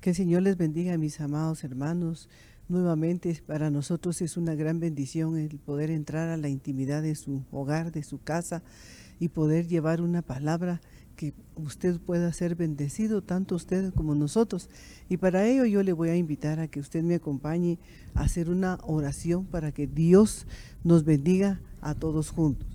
Que 0.00 0.10
el 0.10 0.16
Señor 0.16 0.42
les 0.42 0.56
bendiga, 0.56 0.96
mis 0.96 1.20
amados 1.20 1.62
hermanos. 1.62 2.30
Nuevamente 2.68 3.38
para 3.46 3.68
nosotros 3.68 4.22
es 4.22 4.38
una 4.38 4.54
gran 4.54 4.80
bendición 4.80 5.36
el 5.36 5.58
poder 5.58 5.90
entrar 5.90 6.30
a 6.30 6.38
la 6.38 6.48
intimidad 6.48 7.02
de 7.02 7.14
su 7.14 7.44
hogar, 7.50 7.92
de 7.92 8.02
su 8.02 8.22
casa 8.22 8.62
y 9.18 9.28
poder 9.28 9.66
llevar 9.66 10.00
una 10.00 10.22
palabra 10.22 10.80
que 11.16 11.34
usted 11.54 12.00
pueda 12.00 12.32
ser 12.32 12.54
bendecido, 12.54 13.22
tanto 13.22 13.56
usted 13.56 13.92
como 13.92 14.14
nosotros. 14.14 14.70
Y 15.10 15.18
para 15.18 15.46
ello 15.46 15.66
yo 15.66 15.82
le 15.82 15.92
voy 15.92 16.08
a 16.08 16.16
invitar 16.16 16.60
a 16.60 16.68
que 16.68 16.80
usted 16.80 17.02
me 17.02 17.16
acompañe 17.16 17.78
a 18.14 18.22
hacer 18.22 18.48
una 18.48 18.78
oración 18.84 19.44
para 19.44 19.70
que 19.70 19.86
Dios 19.86 20.46
nos 20.82 21.04
bendiga 21.04 21.60
a 21.82 21.94
todos 21.94 22.30
juntos. 22.30 22.66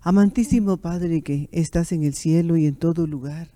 Amantísimo 0.00 0.78
Padre 0.78 1.22
que 1.22 1.48
estás 1.52 1.92
en 1.92 2.02
el 2.02 2.14
cielo 2.14 2.56
y 2.56 2.66
en 2.66 2.74
todo 2.74 3.06
lugar, 3.06 3.55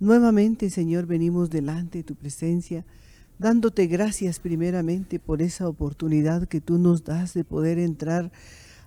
nuevamente 0.00 0.70
Señor 0.70 1.06
venimos 1.06 1.50
delante 1.50 1.98
de 1.98 2.04
tu 2.04 2.14
presencia, 2.14 2.84
dándote 3.38 3.86
gracias 3.86 4.38
primeramente 4.38 5.18
por 5.18 5.42
esa 5.42 5.68
oportunidad 5.68 6.48
que 6.48 6.60
tú 6.60 6.78
nos 6.78 7.04
das 7.04 7.34
de 7.34 7.44
poder 7.44 7.78
entrar 7.78 8.30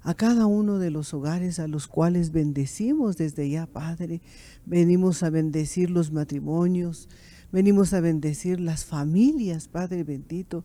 a 0.04 0.14
cada 0.14 0.46
uno 0.46 0.80
de 0.80 0.92
los 0.92 1.14
hogares 1.14 1.60
a 1.60 1.68
los 1.68 1.88
cuales 1.88 2.32
bendecimos 2.32 3.18
desde 3.18 3.50
ya, 3.50 3.66
Padre. 3.66 4.22
Venimos 4.66 5.24
a 5.24 5.30
bendecir 5.30 5.90
los 5.90 6.12
matrimonios, 6.12 7.10
venimos 7.52 7.94
a 7.94 8.00
bendecir 8.00 8.60
las 8.60 8.86
familias, 8.86 9.68
Padre 9.68 10.04
bendito. 10.04 10.64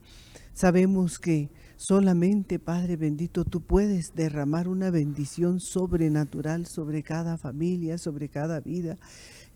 Sabemos 0.52 1.18
que 1.18 1.50
solamente, 1.76 2.60
Padre 2.60 2.96
bendito, 2.96 3.44
tú 3.44 3.60
puedes 3.60 4.14
derramar 4.14 4.68
una 4.68 4.90
bendición 4.90 5.58
sobrenatural 5.58 6.66
sobre 6.66 7.02
cada 7.02 7.36
familia, 7.36 7.98
sobre 7.98 8.28
cada 8.28 8.60
vida. 8.60 8.96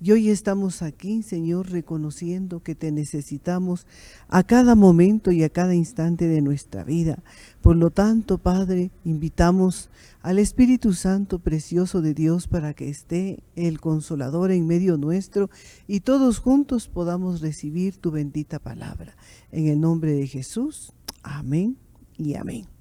Y 0.01 0.13
hoy 0.13 0.31
estamos 0.31 0.83
aquí, 0.83 1.25
Señor, 1.25 1.71
reconociendo 1.71 2.63
que 2.63 2.77
te 2.77 2.93
necesitamos 2.93 3.85
a 4.29 4.45
cada 4.45 4.77
momento 4.77 5.33
y 5.33 5.43
a 5.43 5.49
cada 5.49 5.75
instante 5.75 6.29
de 6.29 6.41
nuestra 6.41 6.85
vida. 6.85 7.25
Por 7.61 7.75
lo 7.75 7.91
tanto, 7.91 8.39
Padre, 8.39 8.93
invitamos 9.05 9.91
al 10.23 10.39
Espíritu 10.39 10.93
Santo 10.93 11.41
precioso 11.41 12.01
de 12.01 12.15
Dios 12.15 12.47
para 12.47 12.75
que 12.75 12.89
esté 12.89 13.43
el 13.57 13.81
consolador 13.81 14.53
en 14.53 14.69
medio 14.69 14.97
nuestro 14.99 15.51
y 15.89 16.01
todos 16.01 16.39
juntos 16.39 16.87
podamos 16.87 17.41
recibir 17.41 17.97
tu 17.97 18.13
bendita 18.13 18.61
palabra. 18.61 19.17
En 19.51 19.67
el 19.67 19.81
nombre 19.81 20.13
de 20.13 20.29
Jesús, 20.29 20.93
amén 21.25 21.77
y 22.17 22.37
amén. 22.37 22.78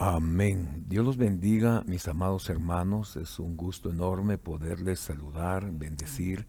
Amén. 0.00 0.84
Dios 0.88 1.04
los 1.04 1.16
bendiga, 1.16 1.82
mis 1.84 2.06
amados 2.06 2.48
hermanos. 2.48 3.16
Es 3.16 3.40
un 3.40 3.56
gusto 3.56 3.90
enorme 3.90 4.38
poderles 4.38 5.00
saludar, 5.00 5.72
bendecir 5.72 6.46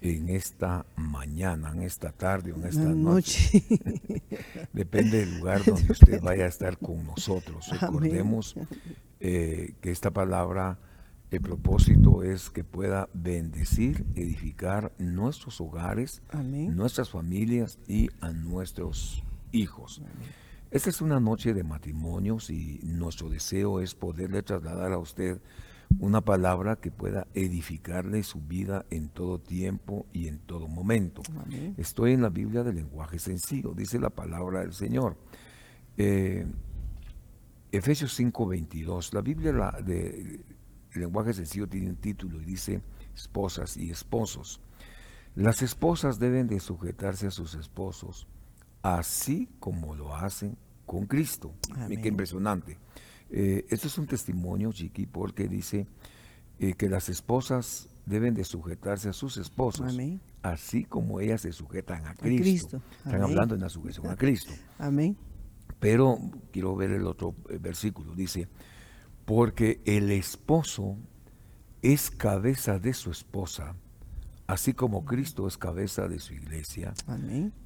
en 0.00 0.28
esta 0.28 0.86
mañana, 0.94 1.72
en 1.72 1.82
esta 1.82 2.12
tarde 2.12 2.52
o 2.52 2.56
en 2.56 2.66
esta 2.66 2.84
noche. 2.84 3.64
Depende 4.72 5.18
del 5.18 5.36
lugar 5.36 5.64
donde 5.64 5.90
usted 5.90 6.22
vaya 6.22 6.44
a 6.44 6.46
estar 6.46 6.78
con 6.78 7.04
nosotros. 7.04 7.68
Recordemos 7.70 8.54
eh, 9.18 9.74
que 9.80 9.90
esta 9.90 10.12
palabra, 10.12 10.78
el 11.32 11.40
propósito 11.40 12.22
es 12.22 12.50
que 12.50 12.62
pueda 12.62 13.08
bendecir, 13.14 14.06
edificar 14.14 14.92
nuestros 14.98 15.60
hogares, 15.60 16.22
nuestras 16.32 17.10
familias 17.10 17.80
y 17.88 18.10
a 18.20 18.30
nuestros 18.30 19.24
hijos. 19.50 20.00
Esta 20.70 20.90
es 20.90 21.00
una 21.00 21.20
noche 21.20 21.54
de 21.54 21.62
matrimonios 21.62 22.50
y 22.50 22.80
nuestro 22.82 23.30
deseo 23.30 23.80
es 23.80 23.94
poderle 23.94 24.42
trasladar 24.42 24.92
a 24.92 24.98
usted 24.98 25.40
una 26.00 26.20
palabra 26.20 26.76
que 26.76 26.90
pueda 26.90 27.28
edificarle 27.34 28.24
su 28.24 28.40
vida 28.40 28.84
en 28.90 29.08
todo 29.08 29.40
tiempo 29.40 30.06
y 30.12 30.26
en 30.26 30.40
todo 30.40 30.66
momento. 30.66 31.22
Estoy 31.76 32.12
en 32.14 32.22
la 32.22 32.30
Biblia 32.30 32.64
del 32.64 32.74
lenguaje 32.74 33.20
sencillo, 33.20 33.74
dice 33.74 34.00
la 34.00 34.10
palabra 34.10 34.60
del 34.60 34.72
Señor. 34.72 35.16
Eh, 35.96 36.44
Efesios 37.70 38.18
5:22, 38.18 39.14
la 39.14 39.20
Biblia 39.20 39.52
del 39.84 40.44
lenguaje 40.94 41.32
sencillo 41.32 41.68
tiene 41.68 41.90
un 41.90 41.96
título 41.96 42.42
y 42.42 42.44
dice 42.44 42.82
esposas 43.14 43.76
y 43.76 43.90
esposos. 43.90 44.60
Las 45.36 45.62
esposas 45.62 46.18
deben 46.18 46.48
de 46.48 46.58
sujetarse 46.58 47.28
a 47.28 47.30
sus 47.30 47.54
esposos 47.54 48.26
así 48.94 49.48
como 49.58 49.96
lo 49.96 50.14
hacen 50.14 50.56
con 50.84 51.06
Cristo. 51.06 51.52
Qué 51.88 52.08
impresionante. 52.08 52.78
Eh, 53.30 53.66
esto 53.68 53.88
es 53.88 53.98
un 53.98 54.06
testimonio, 54.06 54.72
Chiqui, 54.72 55.06
porque 55.06 55.48
dice 55.48 55.88
eh, 56.60 56.74
que 56.74 56.88
las 56.88 57.08
esposas 57.08 57.88
deben 58.04 58.34
de 58.34 58.44
sujetarse 58.44 59.08
a 59.08 59.12
sus 59.12 59.38
esposos, 59.38 59.98
así 60.42 60.84
como 60.84 61.18
ellas 61.18 61.40
se 61.40 61.52
sujetan 61.52 62.06
a 62.06 62.14
Cristo. 62.14 62.80
Están 63.04 63.22
hablando 63.22 63.56
en 63.56 63.62
la 63.62 63.68
sujeción 63.68 64.06
a 64.06 64.14
Cristo. 64.14 64.52
Amén. 64.78 65.16
Pero 65.80 66.18
quiero 66.52 66.76
ver 66.76 66.92
el 66.92 67.06
otro 67.06 67.34
eh, 67.50 67.58
versículo. 67.60 68.14
Dice, 68.14 68.46
porque 69.24 69.82
el 69.84 70.12
esposo 70.12 70.96
es 71.82 72.12
cabeza 72.12 72.78
de 72.78 72.94
su 72.94 73.10
esposa, 73.10 73.74
así 74.46 74.74
como 74.74 75.04
Cristo 75.04 75.46
es 75.46 75.58
cabeza 75.58 76.08
de 76.08 76.18
su 76.18 76.34
iglesia. 76.34 76.94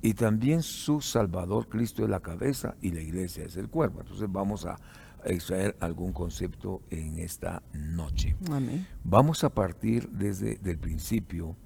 Y 0.02 0.14
también 0.14 0.62
su 0.62 1.00
Salvador, 1.00 1.68
Cristo 1.68 2.04
es 2.04 2.10
la 2.10 2.20
cabeza 2.20 2.74
y 2.80 2.92
la 2.92 3.00
iglesia 3.00 3.44
es 3.44 3.56
el 3.56 3.68
cuerpo. 3.68 4.00
Entonces 4.00 4.30
vamos 4.30 4.66
a 4.66 4.78
extraer 5.24 5.76
algún 5.80 6.12
concepto 6.12 6.82
en 6.90 7.18
esta 7.18 7.62
noche. 7.74 8.36
Vamos 9.04 9.44
a 9.44 9.50
partir 9.50 10.08
desde 10.10 10.58
el 10.64 10.78
principio 10.78 11.56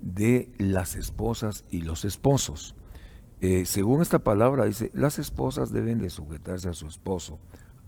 de 0.00 0.52
las 0.58 0.94
esposas 0.94 1.64
y 1.70 1.80
los 1.82 2.04
esposos. 2.04 2.74
Eh, 3.40 3.64
según 3.66 4.02
esta 4.02 4.18
palabra 4.18 4.64
dice, 4.64 4.90
las 4.94 5.18
esposas 5.18 5.72
deben 5.72 5.98
de 5.98 6.10
sujetarse 6.10 6.68
a 6.68 6.74
su 6.74 6.88
esposo, 6.88 7.38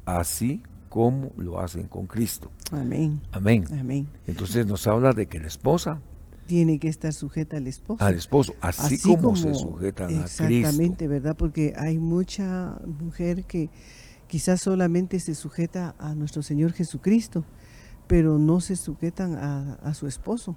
así 0.05 0.63
como 0.89 1.33
lo 1.37 1.61
hacen 1.61 1.89
con 1.89 2.07
Cristo. 2.07 2.51
Amén. 2.71 3.21
Amén. 3.33 3.65
Amén. 3.79 4.09
Entonces 4.27 4.67
nos 4.67 4.87
habla 4.87 5.13
de 5.13 5.27
que 5.27 5.41
la 5.41 5.49
esposa 5.49 6.01
tiene 6.51 6.81
que 6.81 6.89
estar 6.89 7.13
sujeta 7.13 7.59
al 7.59 7.69
esposo. 7.69 8.05
Al 8.05 8.17
esposo, 8.17 8.57
así, 8.61 8.99
como, 8.99 9.37
se 9.37 9.55
sujetan 9.55 10.07
a 10.07 10.25
Cristo. 10.25 10.43
Exactamente, 10.49 11.07
¿verdad? 11.07 11.37
Porque 11.37 11.75
hay 11.77 12.01
mucha 12.01 12.77
mujer 12.99 13.45
que 13.45 13.71
quizás 14.27 14.61
solamente 14.61 15.21
se 15.21 15.37
sujeta 15.37 15.95
a 16.01 16.13
nuestro 16.17 16.43
Señor 16.43 16.73
Jesucristo, 16.73 17.45
pero 18.09 18.37
no 18.41 18.61
se 18.61 18.75
sujetan 18.75 19.37
a, 19.37 19.95
su 19.95 20.09
esposo, 20.09 20.57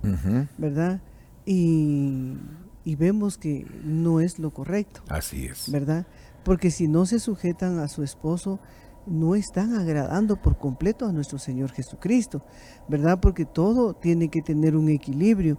¿verdad? 0.58 1.00
Y, 1.46 2.38
y 2.84 2.96
vemos 2.96 3.38
que 3.38 3.68
no 3.84 4.20
es 4.20 4.40
lo 4.40 4.50
correcto. 4.50 5.04
Así 5.10 5.46
es. 5.46 5.72
¿Verdad? 5.72 6.08
Porque 6.44 6.72
si 6.72 6.88
no 6.88 7.06
se 7.06 7.20
sujetan 7.20 7.78
a 7.78 7.88
su 7.88 8.02
esposo, 8.02 8.60
no 9.06 9.36
están 9.36 9.76
agradando 9.76 10.38
por 10.38 10.58
completo 10.58 11.06
a 11.06 11.12
nuestro 11.12 11.38
Señor 11.38 11.72
Jesucristo, 11.72 12.44
¿verdad? 12.88 13.20
Porque 13.20 13.46
todo 13.46 13.94
tiene 13.94 14.30
que 14.30 14.42
tener 14.42 14.76
un 14.76 14.90
equilibrio. 14.90 15.58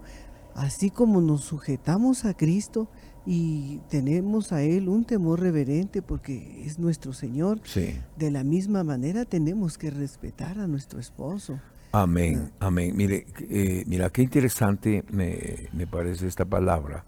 Así 0.54 0.90
como 0.90 1.20
nos 1.20 1.42
sujetamos 1.44 2.24
a 2.24 2.34
Cristo 2.34 2.88
y 3.26 3.80
tenemos 3.88 4.52
a 4.52 4.62
Él 4.62 4.88
un 4.88 5.04
temor 5.04 5.40
reverente 5.40 6.02
porque 6.02 6.64
es 6.64 6.78
nuestro 6.78 7.12
Señor, 7.12 7.60
de 8.16 8.30
la 8.30 8.44
misma 8.44 8.84
manera 8.84 9.24
tenemos 9.24 9.78
que 9.78 9.90
respetar 9.90 10.58
a 10.58 10.66
nuestro 10.66 11.00
esposo. 11.00 11.58
Amén, 11.92 12.50
amén. 12.60 12.96
Mire, 12.96 13.26
eh, 13.50 13.84
mira, 13.86 14.10
qué 14.10 14.22
interesante 14.22 15.04
me, 15.10 15.86
parece 15.86 16.26
esta 16.26 16.44
palabra. 16.44 17.04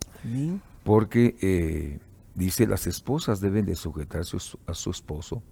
Porque 0.85 1.37
eh, 1.41 1.99
dice, 2.35 2.67
las 2.67 2.87
esposas 2.87 3.41
deben 3.41 3.67
de 3.67 3.75
sujetarse 3.75 4.37
a 4.67 4.75
su 4.75 4.91
esposo 4.91 5.43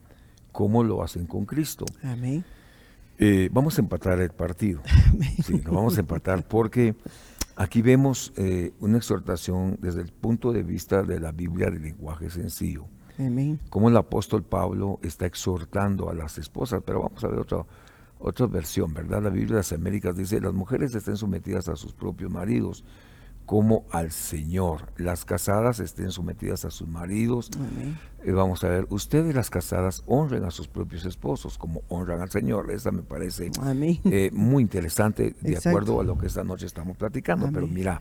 como 0.53 0.85
lo 0.85 1.03
hacen 1.03 1.27
con 1.27 1.45
Cristo. 1.45 1.85
Amén. 2.03 2.45
Eh, 3.19 3.49
vamos 3.53 3.79
a 3.79 3.83
empatar 3.83 4.21
el 4.21 4.31
partido. 4.31 4.83
Sí, 5.45 5.61
vamos 5.65 5.97
a 5.97 6.01
empatar 6.01 6.47
porque 6.47 6.95
Aquí 7.57 7.83
vemos 7.83 8.33
eh, 8.37 8.73
una 8.81 8.99
exhortación 8.99 9.79
desde 9.81 10.01
el 10.01 10.13
punto 10.13 10.53
de 10.53 10.63
vista 10.63 11.03
de 11.03 11.21
la 11.21 11.31
Biblia 11.31 11.71
del 11.71 11.83
lenguaje 11.83 12.29
sencillo. 12.31 12.87
Amén. 13.19 13.61
Como 13.71 13.89
el 13.89 13.97
apóstol 13.97 14.43
Pablo 14.43 14.99
está 15.03 15.27
exhortando 15.27 16.11
a 16.11 16.15
las 16.15 16.37
esposas, 16.39 16.83
pero 16.85 17.03
vamos 17.03 17.23
a 17.23 17.29
ver 17.29 17.39
otra, 17.39 17.65
otra 18.19 18.47
versión, 18.47 18.93
¿verdad? 18.93 19.23
La 19.23 19.31
Biblia 19.31 19.51
de 19.51 19.61
las 19.61 19.73
Américas 19.73 20.17
dice, 20.17 20.41
las 20.41 20.53
mujeres 20.53 20.95
estén 20.95 21.17
sometidas 21.17 21.69
a 21.69 21.77
sus 21.77 21.93
propios 21.93 22.31
maridos 22.31 22.85
como 23.47 23.85
al 23.91 24.11
Señor. 24.11 24.93
Las 24.97 25.25
casadas 25.25 25.81
estén 25.81 26.11
sometidas 26.11 26.65
a 26.65 26.71
sus 26.71 26.89
maridos. 26.89 27.51
Eh, 28.25 28.33
vamos 28.33 28.65
a 28.65 28.69
ver, 28.69 28.87
ustedes 28.91 29.35
las 29.35 29.51
casadas 29.51 30.03
honren 30.07 30.45
a 30.45 30.51
sus 30.51 30.69
propios 30.69 31.05
esposos 31.05 31.59
como 31.59 31.83
honran 31.89 32.21
al 32.21 32.31
Señor. 32.31 32.71
Esa 32.71 32.91
me 32.91 33.03
parece 33.03 33.51
eh, 34.05 34.31
muy 34.33 34.63
interesante 34.63 35.35
de 35.41 35.57
acuerdo 35.57 36.01
a 36.01 36.05
lo 36.05 36.17
que 36.17 36.27
esta 36.27 36.45
noche 36.45 36.67
estamos 36.67 36.97
platicando. 36.97 37.51
Pero 37.53 37.67
mira, 37.67 38.01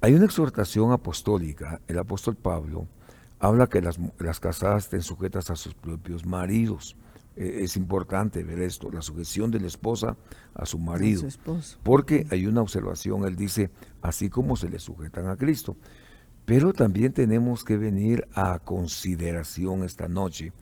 hay 0.00 0.14
una 0.14 0.26
exhortación 0.26 0.92
apostólica. 0.92 1.80
El 1.88 1.98
apóstol 1.98 2.36
Pablo 2.36 2.86
habla 3.40 3.66
que 3.66 3.82
las, 3.82 3.98
las 4.18 4.40
casadas 4.40 4.84
estén 4.84 5.02
sujetas 5.02 5.50
a 5.50 5.56
sus 5.56 5.74
propios 5.74 6.24
maridos. 6.24 6.96
Eh, 7.36 7.60
es 7.62 7.76
importante 7.76 8.42
ver 8.42 8.60
esto, 8.60 8.90
la 8.90 9.02
sujeción 9.02 9.50
de 9.50 9.60
la 9.60 9.66
esposa 9.66 10.16
a 10.54 10.66
su 10.66 10.78
marido. 10.78 11.28
Porque 11.82 12.26
hay 12.30 12.46
una 12.46 12.62
observación, 12.62 13.24
él 13.26 13.36
dice, 13.36 13.70
así 14.02 14.30
como 14.30 14.56
se 14.56 14.68
le 14.68 14.78
sujetan 14.78 15.28
a 15.28 15.36
Cristo. 15.36 15.76
Pero 16.44 16.72
también 16.72 17.12
tenemos 17.12 17.64
que 17.64 17.76
venir 17.76 18.26
a 18.32 18.58
consideración 18.60 19.82
esta 19.84 20.08
noche 20.08 20.52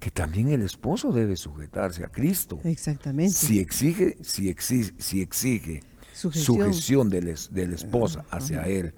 que 0.00 0.10
también 0.10 0.48
el 0.50 0.60
esposo 0.60 1.12
debe 1.12 1.36
sujetarse 1.36 2.04
a 2.04 2.08
Cristo. 2.08 2.60
Exactamente. 2.64 3.32
Si 3.32 3.58
exige, 3.58 4.18
si 4.22 4.50
exige, 4.50 4.92
si 4.98 5.22
exige 5.22 5.82
sujeción, 6.14 7.10
de, 7.10 7.22
la 7.22 7.74
esposa 7.74 8.24
hacia 8.30 8.62
él, 8.62 8.94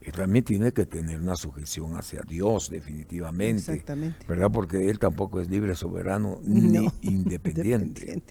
él 0.00 0.12
también 0.12 0.44
tiene 0.44 0.72
que 0.72 0.86
tener 0.86 1.20
una 1.20 1.36
sujeción 1.36 1.96
hacia 1.96 2.22
Dios, 2.26 2.70
definitivamente. 2.70 3.72
Exactamente. 3.72 4.24
¿Verdad? 4.26 4.50
Porque 4.50 4.88
él 4.88 4.98
tampoco 4.98 5.40
es 5.40 5.50
libre, 5.50 5.74
soberano 5.74 6.40
ni 6.42 6.88
independiente. 7.02 8.22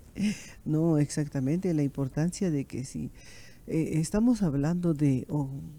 no, 0.65 0.97
exactamente. 0.97 1.73
La 1.73 1.83
importancia 1.83 2.49
de 2.49 2.65
que 2.65 2.83
si 2.83 3.11
eh, 3.65 3.99
estamos 3.99 4.41
hablando 4.41 4.93
de, 4.93 5.25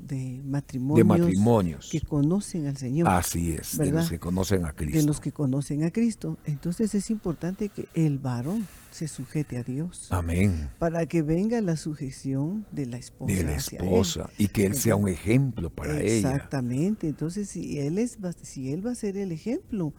de, 0.01 0.41
matrimonios 0.45 1.91
que 1.91 2.01
conocen 2.01 2.67
al 2.67 2.79
Señor. 2.79 3.09
Así 3.09 3.53
es, 3.53 3.77
de 3.77 3.91
los 3.91 4.09
que 4.09 4.19
conocen 4.19 4.65
a 4.65 4.73
Cristo. 4.73 4.99
De 4.99 5.05
los 5.05 5.21
que 5.21 5.33
conocen 5.33 5.85
a 5.85 5.91
Cristo. 5.91 6.39
Entonces 6.47 6.95
es 6.95 7.11
importante 7.11 7.69
que 7.69 7.87
el 7.95 8.19
varón 8.19 8.67
se 8.91 9.07
sujete 9.07 9.59
a 9.59 9.65
Dios. 9.65 10.07
Amén. 10.11 10.71
Para 10.79 11.05
que 11.07 11.21
venga 11.23 11.61
la 11.61 11.77
sujeción 11.77 12.65
de 12.73 12.87
la 12.87 12.97
esposa. 12.97 13.35
De 13.35 13.43
la 13.43 13.57
esposa. 13.57 14.31
Y 14.39 14.49
que 14.49 14.65
él 14.65 14.77
sea 14.77 14.97
un 14.97 15.09
ejemplo 15.09 15.69
para 15.69 16.01
ella. 16.01 16.33
Exactamente. 16.33 17.09
Entonces, 17.09 17.51
si 17.51 17.81
él, 17.81 17.99
es, 17.99 18.17
si 18.43 18.73
él 18.73 18.87
va 18.87 18.93
a 18.93 18.95
ser 18.95 19.17
el 19.19 19.33
ejemplo, 19.33 19.93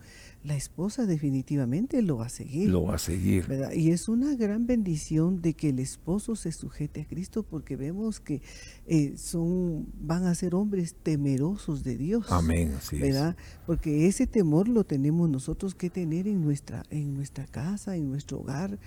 la 0.45 0.55
esposa 0.55 1.07
definitivamente 1.07 2.01
lo 2.03 2.17
va 2.17 2.27
a 2.27 2.29
seguir. 2.29 2.69
Lo 2.69 2.83
va 2.83 2.95
a 2.95 2.99
seguir. 2.99 3.47
Y 3.73 3.89
es 3.89 4.07
una 4.07 4.35
gran 4.35 4.67
bendición 4.67 5.41
de 5.41 5.53
que 5.55 5.69
el 5.69 5.79
esposo 5.79 6.35
se 6.35 6.51
sujete 6.51 7.01
a 7.01 7.07
Cristo 7.07 7.41
porque 7.43 7.75
vemos 7.75 8.19
que 8.19 8.41
eh, 8.85 9.15
son, 9.17 9.87
van 9.99 10.25
a 10.25 10.35
ser 10.35 10.53
hombres 10.53 10.95
temerosos 11.01 11.83
de 11.83 11.97
Dios. 11.97 12.27
Amén, 12.29 12.73
así 12.77 12.99
¿verdad? 12.99 13.35
Porque 13.65 14.07
ese 14.07 14.27
temor 14.27 14.67
lo 14.67 14.83
tenemos 14.83 15.29
nosotros 15.29 15.73
que 15.73 15.89
tener 15.89 16.27
en 16.27 16.41
nuestra, 16.41 16.83
en 16.91 17.15
nuestra 17.15 17.47
casa, 17.47 17.95
en 17.95 18.09
nuestro 18.09 18.39
hogar, 18.39 18.77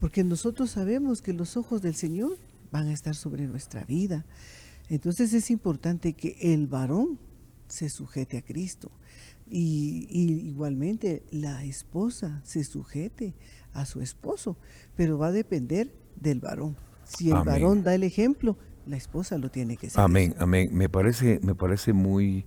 porque 0.00 0.22
nosotros 0.22 0.70
sabemos 0.70 1.22
que 1.22 1.32
los 1.32 1.56
ojos 1.56 1.80
del 1.80 1.94
Señor 1.94 2.36
van 2.70 2.88
a 2.88 2.92
estar 2.92 3.14
sobre 3.14 3.46
nuestra 3.46 3.84
vida. 3.84 4.26
Entonces 4.90 5.32
es 5.32 5.50
importante 5.50 6.12
que 6.12 6.36
el 6.40 6.66
varón 6.66 7.18
se 7.70 7.88
sujete 7.88 8.38
a 8.38 8.42
Cristo. 8.42 8.90
Y, 9.48 10.06
igualmente 10.48 11.24
la 11.32 11.64
esposa 11.64 12.40
se 12.44 12.62
sujete 12.62 13.34
a 13.72 13.84
su 13.84 14.00
esposo, 14.00 14.56
pero 14.96 15.18
va 15.18 15.28
a 15.28 15.32
depender 15.32 15.92
del 16.16 16.40
varón. 16.40 16.76
Si 17.04 17.30
el 17.30 17.42
varón 17.42 17.82
da 17.82 17.94
el 17.94 18.04
ejemplo, 18.04 18.56
la 18.86 18.96
esposa 18.96 19.38
lo 19.38 19.50
tiene 19.50 19.76
que 19.76 19.90
seguir. 19.90 20.04
Amén, 20.04 20.34
amén. 20.38 20.70
Me 20.72 20.88
parece, 20.88 21.40
me 21.42 21.56
parece 21.56 21.92
muy, 21.92 22.44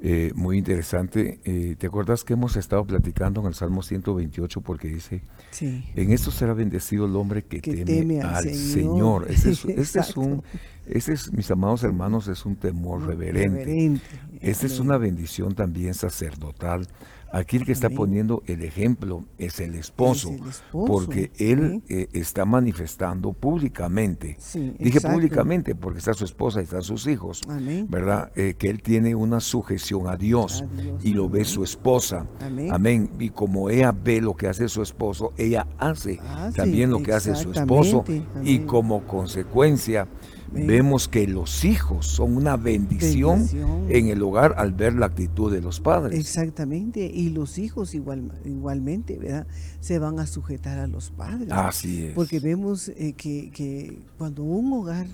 eh, 0.00 0.32
muy 0.34 0.58
interesante. 0.58 1.38
Eh, 1.44 1.76
¿Te 1.78 1.86
acuerdas 1.86 2.24
que 2.24 2.32
hemos 2.32 2.56
estado 2.56 2.84
platicando 2.84 3.40
en 3.40 3.46
el 3.48 3.54
Salmo 3.54 3.82
128 3.82 4.60
porque 4.60 4.88
dice, 4.88 5.22
en 5.60 6.12
esto 6.12 6.30
será 6.30 6.54
bendecido 6.54 7.06
el 7.06 7.14
hombre 7.14 7.42
que, 7.42 7.60
teme, 7.60 8.20
al, 8.20 8.52
Señor. 8.54 9.30
Ese, 9.30 9.50
es, 9.50 9.64
un, 10.16 10.42
ese 10.86 11.12
es, 11.12 11.32
mis 11.32 11.50
amados 11.50 11.84
hermanos, 11.84 12.26
es 12.28 12.44
un 12.44 12.56
temor 12.56 13.06
reverente. 13.06 13.64
reverente. 13.64 14.06
Esta 14.40 14.66
es 14.66 14.80
una 14.80 14.98
bendición 14.98 15.54
también 15.54 15.94
sacerdotal 15.94 16.88
Aquí 17.32 17.56
el 17.56 17.64
que 17.64 17.72
está 17.72 17.88
poniendo 17.88 18.42
el 18.46 18.62
ejemplo 18.62 19.24
es 19.38 19.58
el 19.60 19.74
esposo, 19.74 20.30
porque 20.70 21.32
él 21.38 21.82
eh, 21.88 22.08
está 22.12 22.44
manifestando 22.44 23.32
públicamente. 23.32 24.36
Dije 24.78 25.00
públicamente 25.00 25.74
porque 25.74 25.98
está 25.98 26.12
su 26.12 26.24
esposa 26.24 26.60
y 26.60 26.64
están 26.64 26.82
sus 26.82 27.06
hijos, 27.06 27.40
¿verdad? 27.88 28.30
Eh, 28.36 28.54
que 28.58 28.68
él 28.68 28.82
tiene 28.82 29.14
una 29.14 29.40
sujeción 29.40 30.08
a 30.08 30.16
Dios, 30.16 30.64
y 31.02 31.14
lo 31.14 31.28
ve 31.28 31.44
su 31.44 31.64
esposa. 31.64 32.26
Amén. 32.70 33.10
Y 33.18 33.30
como 33.30 33.70
ella 33.70 33.92
ve 33.92 34.20
lo 34.20 34.34
que 34.34 34.48
hace 34.48 34.68
su 34.68 34.82
esposo, 34.82 35.32
ella 35.38 35.66
hace 35.78 36.20
también 36.54 36.90
lo 36.90 37.02
que 37.02 37.12
hace 37.12 37.34
su 37.34 37.50
esposo. 37.52 38.04
y 38.44 38.60
como 38.60 39.06
consecuencia 39.06 40.06
vemos 40.52 41.08
que 41.08 41.26
los 41.26 41.64
hijos 41.64 42.06
son 42.06 42.36
una 42.36 42.56
bendición, 42.56 43.48
en 43.88 44.08
el 44.08 44.22
hogar 44.22 44.54
al 44.58 44.72
ver 44.72 44.94
la 44.94 45.06
actitud 45.06 45.52
de 45.52 45.60
los 45.60 45.80
padres. 45.80 46.18
Exactamente, 46.18 47.04
y 47.06 47.30
los 47.30 47.58
hijos 47.58 47.94
igual, 47.94 48.32
igualmente, 48.44 49.18
¿verdad? 49.18 49.46
Se 49.80 49.98
van 49.98 50.18
a 50.18 50.26
sujetar 50.26 50.78
a 50.78 50.86
los 50.86 51.10
padres. 51.10 51.48
Así 51.50 52.06
es. 52.06 52.14
Porque 52.14 52.40
vemos 52.40 52.88
eh, 52.88 53.14
que, 53.16 53.50
que 53.50 53.98
cuando 54.18 54.42
un 54.42 54.72
hogar 54.72 55.06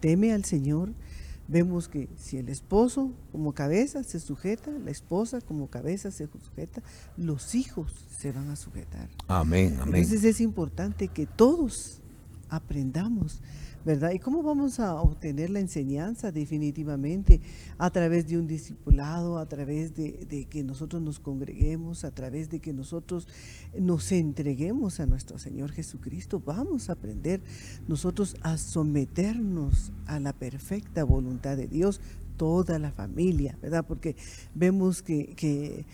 teme 0.00 0.32
al 0.32 0.44
Señor, 0.44 0.92
vemos 1.48 1.88
que 1.88 2.08
si 2.16 2.38
el 2.38 2.48
esposo 2.48 3.12
como 3.32 3.52
cabeza 3.52 4.02
se 4.02 4.20
sujeta, 4.20 4.70
la 4.70 4.90
esposa 4.90 5.40
como 5.40 5.68
cabeza 5.68 6.10
se 6.10 6.26
sujeta, 6.26 6.82
los 7.16 7.54
hijos 7.54 7.92
se 8.18 8.32
van 8.32 8.50
a 8.50 8.56
sujetar. 8.56 9.08
Amén, 9.28 9.78
amén. 9.80 10.02
Entonces 10.02 10.24
es 10.24 10.40
importante 10.40 11.08
que 11.08 11.26
todos 11.26 12.00
aprendamos 12.48 13.40
¿verdad? 13.86 14.10
¿Y 14.10 14.18
cómo 14.18 14.42
vamos 14.42 14.80
a 14.80 15.00
obtener 15.00 15.48
la 15.48 15.60
enseñanza? 15.60 16.32
Definitivamente 16.32 17.40
a 17.78 17.88
través 17.88 18.26
de 18.26 18.36
un 18.36 18.48
discipulado, 18.48 19.38
a 19.38 19.46
través 19.46 19.94
de, 19.94 20.48
que 20.50 20.64
nosotros 20.64 21.00
nos 21.00 21.20
congreguemos, 21.20 22.02
a 22.02 22.10
través 22.10 22.50
de 22.50 22.58
que 22.58 22.72
nosotros 22.72 23.28
nos 23.78 24.10
entreguemos 24.10 24.98
a 24.98 25.06
nuestro 25.06 25.38
Señor 25.38 25.70
Jesucristo. 25.70 26.42
Vamos 26.44 26.90
a 26.90 26.94
aprender 26.94 27.40
nosotros 27.86 28.34
a 28.42 28.58
someternos 28.58 29.92
a 30.06 30.18
la 30.18 30.32
perfecta 30.32 31.04
voluntad 31.04 31.56
de 31.56 31.68
Dios, 31.68 32.00
toda 32.36 32.80
la 32.80 32.90
familia, 32.90 33.56
¿verdad? 33.62 33.86
Porque 33.86 34.16
vemos 34.52 35.00
que 35.00 35.86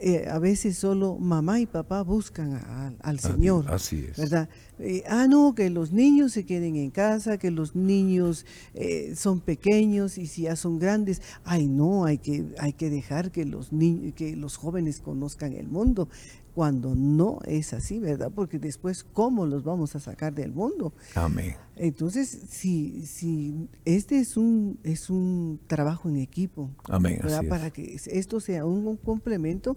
eh, 0.00 0.26
a 0.28 0.38
veces 0.38 0.78
solo 0.78 1.16
mamá 1.18 1.60
y 1.60 1.66
papá 1.66 2.02
buscan 2.02 2.96
al 3.00 3.18
Señor. 3.20 3.70
Así 3.70 4.06
es. 4.10 4.16
¿Verdad? 4.16 4.48
Eh, 4.78 5.04
ah, 5.06 5.26
no, 5.28 5.54
que 5.54 5.70
los 5.70 5.92
niños 5.92 6.32
se 6.32 6.44
queden 6.44 6.76
en 6.76 6.90
casa, 6.90 7.38
que 7.38 7.50
los 7.50 7.76
niños 7.76 8.46
eh, 8.74 9.14
son 9.14 9.40
pequeños 9.40 10.18
y 10.18 10.26
si 10.26 10.42
ya 10.42 10.56
son 10.56 10.78
grandes, 10.78 11.20
ay 11.44 11.68
no, 11.68 12.04
hay 12.04 12.18
que, 12.18 12.46
hay 12.58 12.72
que 12.72 12.90
dejar 12.90 13.30
que 13.30 13.44
los, 13.44 13.70
que 14.16 14.34
los 14.36 14.56
jóvenes 14.56 15.00
conozcan 15.00 15.52
el 15.52 15.68
mundo 15.68 16.08
cuando 16.54 16.94
no 16.94 17.38
es 17.46 17.72
así, 17.72 17.98
¿verdad? 17.98 18.30
Porque 18.34 18.58
después, 18.58 19.04
¿cómo 19.04 19.46
los 19.46 19.64
vamos 19.64 19.96
a 19.96 20.00
sacar 20.00 20.34
del 20.34 20.52
mundo? 20.52 20.92
Amén. 21.14 21.56
Entonces, 21.76 22.28
si, 22.48 23.06
si 23.06 23.68
este 23.84 24.18
es 24.18 24.36
un, 24.36 24.78
es 24.82 25.08
un 25.10 25.60
trabajo 25.66 26.08
en 26.08 26.18
equipo, 26.18 26.70
Amén, 26.88 27.20
para 27.48 27.70
que 27.70 27.96
esto 28.06 28.40
sea 28.40 28.66
un, 28.66 28.96
complemento, 28.96 29.76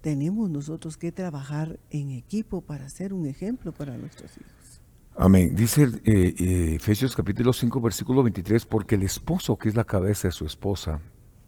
tenemos 0.00 0.50
nosotros 0.50 0.96
que 0.96 1.12
trabajar 1.12 1.78
en 1.90 2.10
equipo 2.10 2.60
para 2.60 2.88
ser 2.88 3.12
un 3.12 3.26
ejemplo 3.26 3.72
para 3.72 3.96
nuestros 3.96 4.30
hijos. 4.36 4.80
Amén. 5.16 5.54
Dice 5.54 5.84
eh, 6.04 6.34
eh, 6.38 6.74
Efesios 6.76 7.16
capítulo 7.16 7.52
5, 7.52 7.80
versículo 7.80 8.22
23, 8.22 8.64
porque 8.66 8.94
el 8.94 9.02
esposo 9.02 9.56
que 9.56 9.68
es 9.68 9.74
la 9.74 9.84
cabeza 9.84 10.28
de 10.28 10.32
su 10.32 10.46
esposa, 10.46 11.00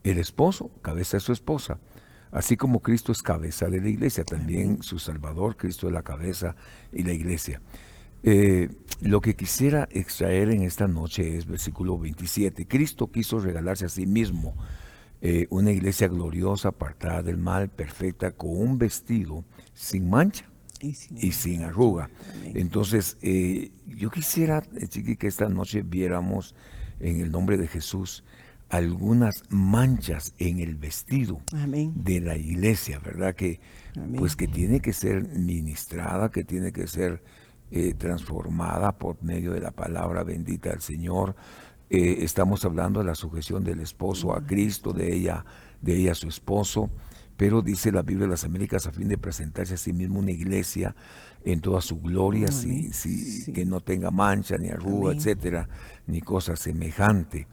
el 0.04 0.18
esposo, 0.18 0.70
cabeza 0.82 1.18
de 1.18 1.20
su 1.20 1.32
esposa, 1.32 1.78
Así 2.32 2.56
como 2.56 2.80
Cristo 2.80 3.12
es 3.12 3.22
cabeza 3.22 3.68
de 3.68 3.80
la 3.80 3.90
iglesia, 3.90 4.24
también 4.24 4.82
su 4.82 4.98
Salvador, 4.98 5.56
Cristo 5.56 5.86
es 5.86 5.92
la 5.92 6.02
cabeza 6.02 6.56
y 6.90 7.02
la 7.02 7.12
iglesia. 7.12 7.60
Eh, 8.22 8.70
lo 9.02 9.20
que 9.20 9.36
quisiera 9.36 9.86
extraer 9.90 10.50
en 10.50 10.62
esta 10.62 10.88
noche 10.88 11.36
es 11.36 11.46
versículo 11.46 11.98
27. 11.98 12.66
Cristo 12.66 13.10
quiso 13.10 13.38
regalarse 13.38 13.84
a 13.84 13.90
sí 13.90 14.06
mismo 14.06 14.54
eh, 15.20 15.46
una 15.50 15.72
iglesia 15.72 16.08
gloriosa, 16.08 16.68
apartada 16.68 17.22
del 17.22 17.36
mal, 17.36 17.68
perfecta, 17.68 18.32
con 18.32 18.56
un 18.56 18.78
vestido 18.78 19.44
sin 19.74 20.08
mancha 20.08 20.46
y 20.80 20.94
sin, 21.32 21.62
arruga. 21.62 22.10
Entonces, 22.54 23.18
eh, 23.22 23.70
yo 23.86 24.10
quisiera, 24.10 24.62
Chiqui, 24.88 25.16
que 25.16 25.28
esta 25.28 25.48
noche 25.48 25.82
viéramos 25.82 26.56
en 26.98 27.20
el 27.20 27.30
nombre 27.30 27.56
de 27.56 27.68
Jesús 27.68 28.24
algunas 28.72 29.42
manchas 29.50 30.34
en 30.38 30.58
el 30.58 30.76
vestido 30.76 31.42
de 31.94 32.20
la 32.20 32.38
iglesia, 32.38 32.98
¿verdad? 33.00 33.34
Que 33.34 33.60
pues 34.16 34.34
que 34.34 34.48
tiene 34.48 34.80
que 34.80 34.94
ser 34.94 35.28
ministrada, 35.28 36.30
que 36.30 36.42
tiene 36.42 36.72
que 36.72 36.86
ser 36.86 37.22
eh, 37.70 37.92
transformada 37.92 38.92
por 38.92 39.22
medio 39.22 39.52
de 39.52 39.60
la 39.60 39.72
palabra 39.72 40.24
bendita 40.24 40.70
del 40.70 40.80
Señor. 40.80 41.36
Eh, 41.90 42.20
estamos 42.20 42.64
hablando 42.64 43.00
de 43.00 43.06
la 43.06 43.14
sujeción 43.14 43.62
del 43.62 43.80
esposo 43.80 44.34
a 44.34 44.42
Cristo, 44.46 44.94
de 44.94 45.14
ella, 45.14 45.44
de 45.82 45.94
ella 45.96 46.12
a 46.12 46.14
su 46.14 46.28
esposo, 46.28 46.88
pero 47.36 47.60
dice 47.60 47.92
la 47.92 48.00
Biblia 48.00 48.24
de 48.24 48.30
las 48.30 48.44
Américas 48.44 48.86
a 48.86 48.92
fin 48.92 49.08
de 49.08 49.18
presentarse 49.18 49.74
a 49.74 49.76
sí 49.76 49.92
mismo 49.92 50.18
una 50.18 50.30
iglesia 50.30 50.96
en 51.44 51.60
toda 51.60 51.82
su 51.82 52.00
gloria, 52.00 52.48
que 53.52 53.66
no 53.66 53.80
tenga 53.80 54.10
mancha 54.10 54.56
ni 54.56 54.70
arruga, 54.70 55.12
etcétera, 55.12 55.68
ni 56.06 56.22
cosa 56.22 56.56
semejante. 56.56 57.46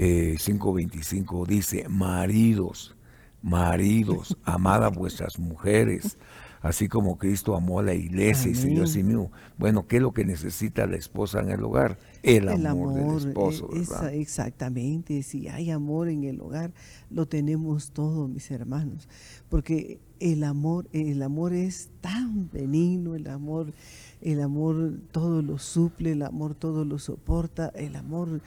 5.25 0.00 1.44
eh, 1.46 1.54
dice, 1.54 1.88
maridos, 1.88 2.96
maridos, 3.42 4.36
amad 4.44 4.84
a 4.84 4.88
vuestras 4.90 5.38
mujeres, 5.38 6.16
así 6.62 6.88
como 6.88 7.18
Cristo 7.18 7.54
amó 7.54 7.80
a 7.80 7.82
la 7.82 7.94
iglesia 7.94 8.50
y 8.50 8.54
se 8.54 8.68
dio 8.68 8.84
a 8.84 8.86
sí 8.86 9.02
mismo. 9.02 9.30
Bueno, 9.58 9.86
¿qué 9.86 9.96
es 9.96 10.02
lo 10.02 10.12
que 10.12 10.24
necesita 10.24 10.86
la 10.86 10.96
esposa 10.96 11.40
en 11.40 11.50
el 11.50 11.62
hogar? 11.62 11.98
El, 12.22 12.48
amor, 12.48 12.94
del 12.94 13.28
esposo. 13.28 13.68
Eh, 13.74 14.20
exactamente, 14.20 15.22
si 15.22 15.48
hay 15.48 15.70
amor 15.70 16.08
en 16.08 16.24
el 16.24 16.40
hogar, 16.40 16.72
lo 17.10 17.26
tenemos 17.26 17.90
todo, 17.90 18.26
mis 18.26 18.50
hermanos, 18.50 19.08
porque 19.50 20.00
el 20.18 20.44
amor, 20.44 20.86
el 20.92 21.22
amor 21.22 21.52
es 21.52 21.90
tan 22.00 22.50
benigno, 22.50 23.14
el 23.14 23.26
amor, 23.26 23.72
el 24.20 24.40
amor 24.40 24.92
todo 25.12 25.42
lo 25.42 25.58
suple, 25.58 26.12
el 26.12 26.22
amor 26.22 26.54
todo 26.54 26.84
lo 26.84 26.98
soporta, 26.98 27.70
el 27.74 27.96
amor 27.96 28.40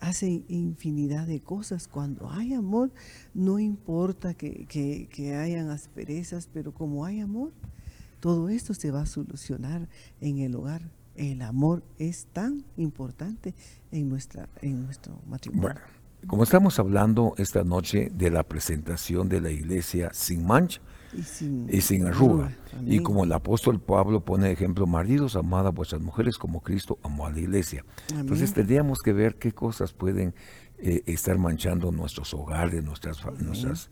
hace 0.00 0.44
infinidad 0.48 1.26
de 1.26 1.40
cosas. 1.40 1.88
Cuando 1.88 2.30
hay 2.30 2.54
amor, 2.54 2.92
no 3.34 3.58
importa 3.58 4.34
que, 4.34 4.66
que, 4.66 5.34
hayan 5.34 5.70
asperezas, 5.70 6.48
pero 6.52 6.72
como 6.72 7.04
hay 7.04 7.20
amor, 7.20 7.52
todo 8.20 8.48
esto 8.48 8.74
se 8.74 8.90
va 8.90 9.02
a 9.02 9.06
solucionar 9.06 9.88
en 10.20 10.38
el 10.38 10.54
hogar. 10.54 10.90
El 11.14 11.42
amor 11.42 11.82
es 11.98 12.26
tan 12.32 12.64
importante 12.76 13.54
en, 13.90 14.08
nuestra, 14.08 14.48
en 14.60 14.84
nuestro 14.84 15.20
matrimonio. 15.26 15.62
Bueno, 15.74 15.80
como 16.26 16.42
estamos 16.42 16.78
hablando 16.78 17.34
esta 17.38 17.64
noche 17.64 18.10
de 18.12 18.30
la 18.30 18.42
presentación 18.42 19.28
de 19.28 19.40
la 19.40 19.50
iglesia 19.50 20.10
sin 20.12 20.46
mancha, 20.46 20.80
y 21.68 21.80
sin, 21.80 22.06
arruga. 22.06 22.52
Y 22.84 23.00
como 23.00 23.24
el 23.24 23.32
apóstol 23.32 23.80
Pablo 23.80 24.24
pone 24.24 24.50
ejemplo, 24.50 24.86
maridos, 24.86 25.36
amad 25.36 25.66
a 25.66 25.70
vuestras 25.70 26.00
mujeres 26.00 26.36
como 26.36 26.60
Cristo 26.60 26.98
amó 27.02 27.26
a 27.26 27.30
la 27.30 27.40
iglesia. 27.40 27.84
Entonces 28.14 28.52
tendríamos 28.52 29.00
que 29.02 29.12
ver 29.12 29.36
qué 29.36 29.52
cosas 29.52 29.92
pueden 29.92 30.34
eh, 30.78 31.02
estar 31.06 31.38
manchando 31.38 31.90
nuestros 31.90 32.34
hogares, 32.34 32.84
nuestras, 32.84 33.24
nuestras, 33.40 33.90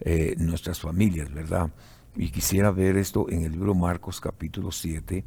eh, 0.00 0.34
nuestras 0.38 0.80
familias, 0.80 1.32
¿verdad? 1.32 1.70
Y 2.16 2.30
quisiera 2.30 2.70
ver 2.70 2.96
esto 2.96 3.28
en 3.28 3.42
el 3.42 3.52
libro 3.52 3.74
Marcos 3.74 4.20
capítulo 4.20 4.72
7, 4.72 5.24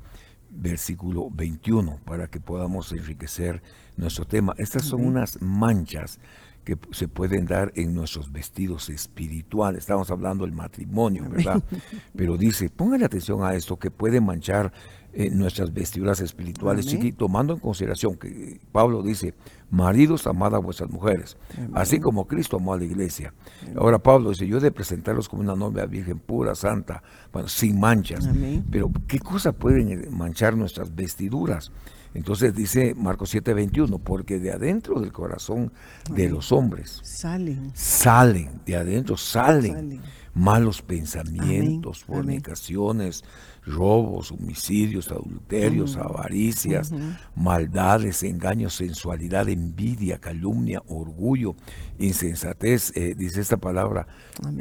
versículo 0.49 1.29
21, 1.29 1.99
para 2.05 2.27
que 2.27 2.39
podamos 2.39 2.91
enriquecer 2.91 3.61
nuestro 3.95 4.25
tema. 4.25 4.53
Estas 4.57 4.85
son 4.85 5.05
unas 5.05 5.41
manchas 5.41 6.19
que 6.67 6.77
se 6.91 7.07
pueden 7.07 7.45
dar 7.45 7.71
en 7.75 7.93
nuestros 7.93 8.29
vestidos 8.29 8.89
espirituales. 8.89 9.79
Estamos 9.79 10.11
hablando 10.11 10.43
del 10.43 10.53
matrimonio, 10.53 11.23
¿verdad? 11.29 11.63
Pero 12.15 12.35
dice, 12.35 12.69
póngale 12.69 13.05
atención 13.05 13.41
a 13.41 13.55
esto 13.55 13.77
que 13.77 13.89
puede 13.89 14.19
manchar 14.19 14.73
eh, 15.13 15.29
nuestras 15.31 15.73
vestiduras 15.73 16.19
espirituales, 16.19 16.85
chiquitos, 16.85 17.19
tomando 17.19 17.53
en 17.53 17.59
consideración 17.59 18.17
que 18.17 18.59
Pablo 18.73 19.01
dice, 19.01 19.33
maridos, 19.71 20.27
amad 20.27 20.55
a 20.55 20.57
vuestras 20.57 20.89
mujeres, 20.89 21.37
así 21.73 22.01
como 22.01 22.27
Cristo 22.27 22.57
amó 22.57 22.73
a 22.73 22.77
la 22.77 22.83
iglesia. 22.83 23.33
Ahora 23.77 23.97
Pablo 23.99 24.31
dice, 24.31 24.45
yo 24.45 24.57
he 24.57 24.59
de 24.59 24.71
presentarlos 24.71 25.29
como 25.29 25.43
una 25.43 25.55
novia 25.55 25.85
virgen 25.85 26.19
pura, 26.19 26.53
santa, 26.53 27.01
bueno, 27.31 27.47
sin 27.47 27.79
manchas. 27.79 28.29
Pero 28.69 28.91
¿qué 29.07 29.19
cosa 29.19 29.53
pueden 29.53 30.13
manchar 30.13 30.57
nuestras 30.57 30.93
vestiduras? 30.93 31.71
Entonces 32.17 32.55
dice 32.55 32.95
Marcos 32.95 33.29
7:21, 33.31 33.99
porque 33.99 34.39
de 34.39 34.51
adentro 34.51 34.99
del 34.99 35.11
corazón 35.11 35.71
de 36.09 36.27
los 36.27 36.51
hombres 36.51 36.99
salen, 37.03 37.71
salen, 37.75 38.59
de 38.65 38.75
adentro 38.75 39.17
salen, 39.17 40.01
malos 40.33 40.81
pensamientos, 40.81 42.03
fornicaciones, 42.03 43.23
robos, 43.67 44.31
homicidios, 44.31 45.11
adulterios, 45.11 45.97
avaricias, 45.97 46.91
maldades, 47.35 48.23
engaños, 48.23 48.73
sensualidad, 48.75 49.49
envidia, 49.49 50.17
calumnia, 50.19 50.81
orgullo, 50.87 51.55
insensatez, 51.99 52.95
eh, 52.95 53.13
dice 53.15 53.41
esta 53.41 53.57
palabra. 53.57 54.07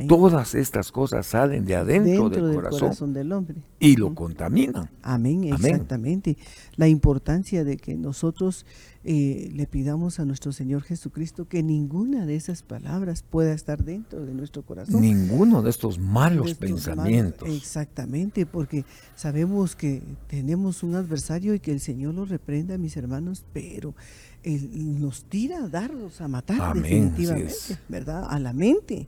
Todas 0.09 0.55
estas 0.55 0.91
cosas 0.91 1.27
salen 1.27 1.65
de 1.65 1.77
adentro 1.77 2.29
del, 2.29 2.55
corazón, 2.55 3.13
del 3.13 3.33
hombre 3.33 3.57
y 3.79 3.97
lo 3.97 4.15
contaminan. 4.15 4.91
Amén, 5.03 5.45
exactamente. 5.45 6.37
La 6.77 6.89
importancia 6.89 7.65
de 7.65 7.77
que 7.77 7.95
nosotros 7.95 8.67
eh, 9.09 9.53
le 9.55 9.69
pidamos 9.69 10.19
a 10.19 10.25
nuestro 10.25 10.51
Señor 10.51 10.83
Jesucristo 10.83 11.47
que 11.49 11.63
ninguna 11.63 12.27
de 12.27 12.35
esas 12.35 12.65
palabras 12.65 13.23
pueda 13.23 13.53
estar 13.53 13.85
dentro 13.85 14.27
de 14.27 14.35
nuestro 14.35 14.63
corazón. 14.63 15.01
Ninguno 15.01 15.63
de 15.63 15.71
estos 15.71 16.01
malos 16.01 16.55
pensamientos. 16.55 17.49
exactamente, 17.49 18.47
porque 18.47 18.85
sabemos 19.15 19.77
que 19.77 20.03
tenemos 20.27 20.83
un 20.83 20.97
adversario 20.97 21.55
y 21.55 21.61
que 21.61 21.71
el 21.71 21.79
Señor 21.79 22.15
lo 22.15 22.25
reprenda, 22.25 22.79
mis 22.79 22.97
hermanos, 22.97 23.45
pero 23.53 23.95
Él 24.43 25.01
nos 25.01 25.23
tira 25.23 25.59
a 25.59 25.69
darlos 25.69 26.21
a 26.21 26.27
matar 26.27 26.75
definitivamente, 26.75 27.79
¿verdad? 27.89 28.27
A 28.29 28.41
la 28.41 28.53
mente 28.53 29.07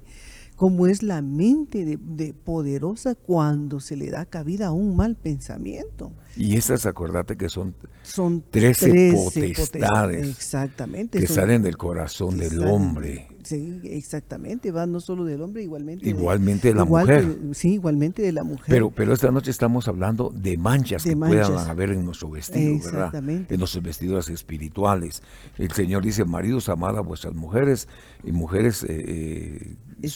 como 0.59 0.89
es 0.89 1.05
la 1.05 1.23
mente 1.23 1.85
de, 1.85 2.35
poderosa 2.35 3.15
cuando 3.15 3.79
se 3.79 3.95
le 3.95 4.11
da 4.11 4.27
cabida 4.27 4.67
a 4.67 4.73
un 4.73 4.97
mal 4.97 5.15
pensamiento. 5.15 6.11
Y 6.37 6.57
esas, 6.57 6.85
acordate 6.85 7.37
que 7.37 7.49
son, 7.49 7.77
son 8.03 8.43
13, 8.51 9.13
potestades, 9.15 10.29
exactamente, 10.29 11.21
que 11.21 11.29
salen 11.29 11.63
del 11.63 11.77
corazón 11.77 12.39
del 12.39 12.61
hombre. 12.65 13.28
Sí, 13.43 13.81
exactamente, 13.85 14.71
va 14.73 14.87
no 14.87 15.01
solo 15.01 15.25
del 15.25 15.41
hombre, 15.43 15.63
igualmente. 15.63 16.09
Igualmente 16.09 16.69
de, 16.69 16.75
la 16.75 16.85
mujer. 16.85 17.39
sí, 17.53 17.75
igualmente 17.75 18.23
de 18.23 18.33
la 18.33 18.45
mujer. 18.45 18.67
Pero, 18.69 18.91
pero 18.91 19.13
esta 19.13 19.31
noche 19.31 19.51
estamos 19.51 19.89
hablando 19.89 20.33
de 20.35 20.57
manchas 20.57 21.05
que 21.05 21.17
puedan 21.17 21.57
haber 21.69 21.91
en 21.91 22.05
nuestro 22.05 22.31
vestido, 22.31 22.79
¿verdad? 22.85 23.15
En 23.15 23.59
nuestros 23.59 23.83
vestidos 23.83 24.29
espirituales. 24.29 25.23
El 25.57 25.71
Señor 25.73 26.03
dice, 26.03 26.25
maridos, 26.25 26.69
amad 26.69 26.97
a 26.97 27.01
vuestras 27.01 27.35
mujeres 27.35 27.89
y 28.25 28.33
mujeres... 28.33 28.85
Eh, 28.85 29.77
eh 30.03 30.09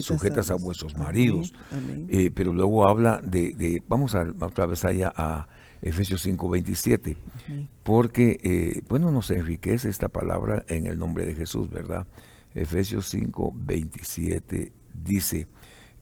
sujetas, 0.00 0.50
a, 0.50 0.56
vuestros 0.56 0.96
maridos. 0.96 1.52
Eh, 2.08 2.32
pero 2.34 2.52
luego 2.52 2.88
habla 2.88 3.20
de, 3.22 3.82
vamos 3.88 4.14
a 4.14 4.26
otra 4.40 4.66
vez 4.66 4.84
allá 4.84 5.12
a 5.14 5.46
Efesios 5.82 6.22
5, 6.22 6.48
27, 6.48 7.16
porque, 7.82 8.38
eh, 8.42 8.82
bueno, 8.88 9.10
nos 9.10 9.30
enriquece 9.30 9.88
esta 9.88 10.08
palabra 10.08 10.64
en 10.68 10.86
el 10.86 10.98
nombre 10.98 11.24
de 11.24 11.34
Jesús, 11.34 11.70
¿verdad? 11.70 12.06
Efesios 12.54 13.08
5, 13.08 13.52
27 13.54 14.72
dice, 14.92 15.46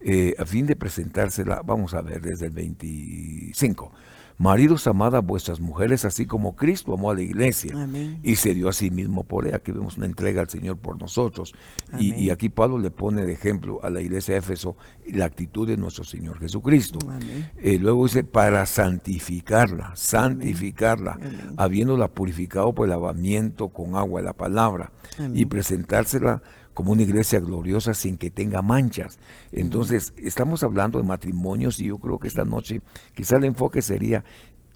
eh, 0.00 0.34
a 0.38 0.46
fin 0.46 0.66
de 0.66 0.76
presentársela, 0.76 1.62
vamos 1.64 1.94
a 1.94 2.02
ver 2.02 2.20
desde 2.20 2.46
el 2.46 2.52
25, 2.52 3.92
Maridos, 4.38 4.86
amad 4.86 5.16
a 5.16 5.20
vuestras 5.20 5.58
mujeres, 5.58 6.04
así 6.04 6.24
como 6.24 6.54
Cristo 6.54 6.94
amó 6.94 7.10
a 7.10 7.14
la 7.14 7.22
iglesia. 7.22 7.74
Y 8.22 8.36
se 8.36 8.54
dio 8.54 8.68
a 8.68 8.72
sí 8.72 8.88
mismo 8.88 9.24
por 9.24 9.46
ella. 9.46 9.56
Aquí 9.56 9.72
vemos 9.72 9.96
una 9.96 10.06
entrega 10.06 10.40
al 10.40 10.48
Señor 10.48 10.78
por 10.78 10.96
nosotros. 10.96 11.54
Y, 11.98 12.30
aquí 12.30 12.48
Pablo 12.48 12.78
le 12.78 12.92
pone 12.92 13.26
de 13.26 13.32
ejemplo 13.32 13.80
a 13.82 13.90
la 13.90 14.00
iglesia 14.00 14.34
de 14.34 14.40
Éfeso 14.40 14.76
la 15.08 15.24
actitud 15.24 15.66
de 15.66 15.76
nuestro 15.76 16.04
Señor 16.04 16.38
Jesucristo. 16.38 17.00
Eh, 17.56 17.78
luego 17.80 18.04
dice, 18.04 18.22
para 18.22 18.64
santificarla, 18.64 19.92
santificarla, 19.96 21.18
habiéndola 21.56 22.06
purificado 22.06 22.72
por 22.72 22.86
el 22.86 22.90
lavamiento 22.90 23.70
con 23.70 23.96
agua 23.96 24.20
de 24.20 24.26
la 24.26 24.34
palabra 24.34 24.92
y 25.34 25.46
presentársela 25.46 26.42
como 26.78 26.92
una 26.92 27.02
iglesia 27.02 27.40
gloriosa 27.40 27.92
sin 27.92 28.16
que 28.16 28.30
tenga 28.30 28.62
manchas. 28.62 29.18
Entonces, 29.50 30.12
estamos 30.16 30.62
hablando 30.62 31.00
de 31.00 31.04
matrimonios 31.04 31.80
y 31.80 31.86
yo 31.86 31.98
creo 31.98 32.20
que 32.20 32.28
esta 32.28 32.44
noche 32.44 32.82
quizá 33.16 33.36
el 33.38 33.46
enfoque 33.46 33.82
sería 33.82 34.22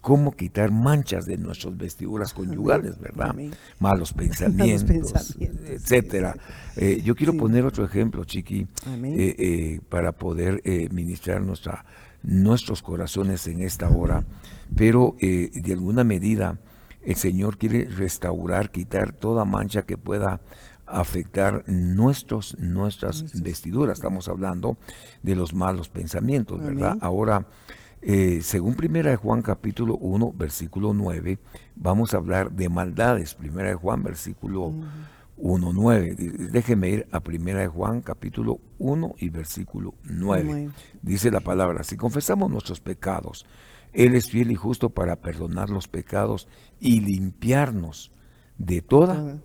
cómo 0.01 0.35
quitar 0.35 0.69
manchas 0.69 1.25
de 1.25 1.37
nuestras 1.37 1.77
vestiduras 1.77 2.33
conyugales, 2.33 2.99
¿verdad? 2.99 3.33
Malos 3.79 4.11
pensamientos, 4.11 5.37
etcétera. 5.39 6.35
Eh, 6.75 7.01
yo 7.05 7.15
quiero 7.15 7.37
poner 7.37 7.63
otro 7.63 7.85
ejemplo, 7.85 8.25
Chiqui, 8.25 8.67
eh, 8.85 9.35
eh, 9.39 9.79
para 9.87 10.11
poder 10.11 10.61
ministrar 10.91 11.41
nuestra, 11.41 11.85
nuestros 12.21 12.81
corazones 12.81 13.47
en 13.47 13.61
esta 13.61 13.87
hora, 13.87 14.25
pero 14.75 15.15
de 15.21 15.71
alguna 15.71 16.03
medida 16.03 16.59
el 17.01 17.15
Señor 17.15 17.57
quiere 17.57 17.85
restaurar, 17.85 18.71
quitar 18.71 19.13
toda 19.13 19.45
mancha 19.45 19.83
que 19.83 19.97
pueda 19.97 20.41
afectar 20.93 21.63
nuestros, 21.67 22.57
nuestras 22.59 23.41
vestiduras. 23.41 23.97
Estamos 23.97 24.27
hablando 24.27 24.77
de 25.21 25.35
los 25.35 25.53
malos 25.53 25.89
pensamientos, 25.89 26.61
¿verdad? 26.61 26.97
Ahora, 27.01 27.47
eh, 28.01 28.41
según 28.41 28.75
Primera 28.75 29.09
de 29.11 29.15
Juan 29.15 29.41
capítulo 29.41 29.95
1, 29.95 30.33
versículo 30.35 30.93
9, 30.93 31.39
vamos 31.75 32.13
a 32.13 32.17
hablar 32.17 32.51
de 32.51 32.69
maldades. 32.69 33.33
Primera 33.33 33.69
de 33.69 33.75
Juan, 33.75 34.03
versículo 34.03 34.73
1, 35.37 35.73
9. 35.73 36.15
Déjeme 36.51 36.89
ir 36.89 37.07
a 37.11 37.21
Primera 37.21 37.61
de 37.61 37.67
Juan 37.67 38.01
capítulo 38.01 38.59
1 38.77 39.15
y 39.17 39.29
versículo 39.29 39.95
9. 40.03 40.69
Dice 41.01 41.31
la 41.31 41.39
palabra, 41.39 41.83
si 41.83 41.97
confesamos 41.97 42.51
nuestros 42.51 42.81
pecados, 42.81 43.45
Él 43.93 44.15
es 44.15 44.29
fiel 44.29 44.51
y 44.51 44.55
justo 44.55 44.89
para 44.89 45.15
perdonar 45.15 45.69
los 45.69 45.87
pecados 45.87 46.47
y 46.79 46.99
limpiarnos 46.99 48.11
de 48.57 48.81
toda 48.81 49.37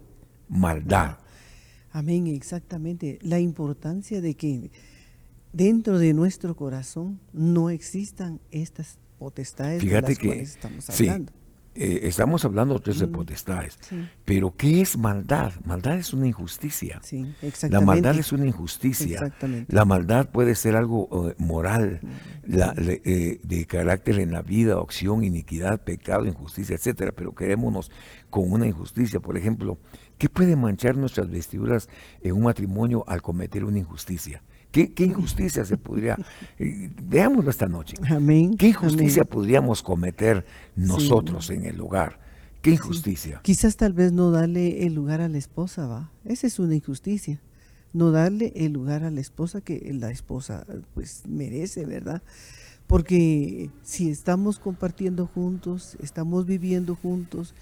maldad. 0.49 1.19
Amén, 1.93 2.27
exactamente. 2.27 3.19
La 3.23 3.41
importancia 3.41 4.21
de 4.21 4.35
que 4.35 4.71
dentro 5.53 5.99
de 5.99 6.15
nuestro 6.15 6.55
corazón 6.55 7.21
no 7.33 7.71
existan 7.71 8.41
estas 8.51 8.99
potestades 9.19 9.83
Fíjate 9.83 10.15
de 10.15 10.15
las 10.15 10.19
que, 10.19 10.41
estamos 10.41 10.91
hablando. 10.91 11.33
eh, 11.75 12.01
estamos 12.05 12.45
hablando 12.45 12.79
de 12.79 13.07
potestades, 13.09 13.79
pero 14.25 14.55
¿qué 14.57 14.81
es 14.81 14.97
maldad? 14.97 15.53
Maldad 15.65 15.99
es 15.99 16.13
una 16.13 16.27
injusticia. 16.27 17.01
la 17.69 17.81
maldad 17.81 18.19
es 18.19 18.33
una 18.33 18.47
injusticia. 18.47 19.33
La 19.69 19.85
maldad 19.85 20.29
puede 20.31 20.55
ser 20.55 20.77
algo 20.77 21.31
eh, 21.31 21.35
moral, 21.39 22.01
eh, 22.47 23.41
de 23.43 23.67
carácter 23.67 24.21
en 24.21 24.33
la 24.33 24.43
vida, 24.43 24.79
opción, 24.79 25.25
iniquidad, 25.25 25.83
pecado, 25.83 26.27
injusticia, 26.27 26.77
etcétera. 26.77 27.13
Pero 27.13 27.35
quedémonos 27.35 27.91
con 28.31 28.51
una 28.53 28.67
injusticia. 28.67 29.21
Por 29.21 29.37
ejemplo, 29.37 29.79
¿qué 30.19 30.29
puede 30.29 30.57
manchar 30.57 30.97
nuestras 30.97 31.31
vestiduras 31.31 31.89
en 32.21 32.33
un 32.33 32.43
matrimonio 32.43 33.05
al 33.07 33.23
cometer 33.23 33.65
una 33.65 33.79
injusticia? 33.79 34.43
¿Qué, 34.71 34.93
injusticia 34.99 35.65
se 35.65 35.79
podría, 35.79 36.19
eh, 36.59 36.91
veámoslo 37.03 37.51
esta 37.51 37.67
noche, 37.67 37.97
Amén. 38.11 38.57
¿qué 38.57 38.69
injusticia 38.69 39.25
podríamos 39.25 39.83
cometer 39.83 40.45
nosotros 40.77 41.49
en 41.49 41.65
el 41.65 41.81
hogar? 41.81 42.21
¿Qué 42.61 42.73
injusticia? 42.73 43.41
Quizás 43.43 43.77
tal 43.77 43.95
vez 43.95 44.13
no 44.13 44.31
darle 44.31 44.85
el 44.85 44.93
lugar 44.93 45.21
a 45.21 45.29
la 45.29 45.39
esposa, 45.39 45.87
¿va? 45.87 46.11
Esa 46.25 46.47
es 46.47 46.59
una 46.59 46.75
injusticia. 46.75 47.41
No 47.95 48.11
darle 48.11 48.53
el 48.57 48.73
lugar 48.73 49.05
a 49.05 49.11
la 49.11 49.21
esposa 49.21 49.63
que 49.63 49.91
la 49.95 50.11
esposa 50.11 50.67
pues 50.93 51.23
merece, 51.27 51.87
¿verdad? 51.87 52.23
Porque 52.87 53.71
si 53.83 54.11
estamos 54.11 54.59
compartiendo 54.59 55.27
juntos, 55.27 55.97
estamos 56.03 56.47
viviendo 56.47 56.97
juntos, 56.97 57.55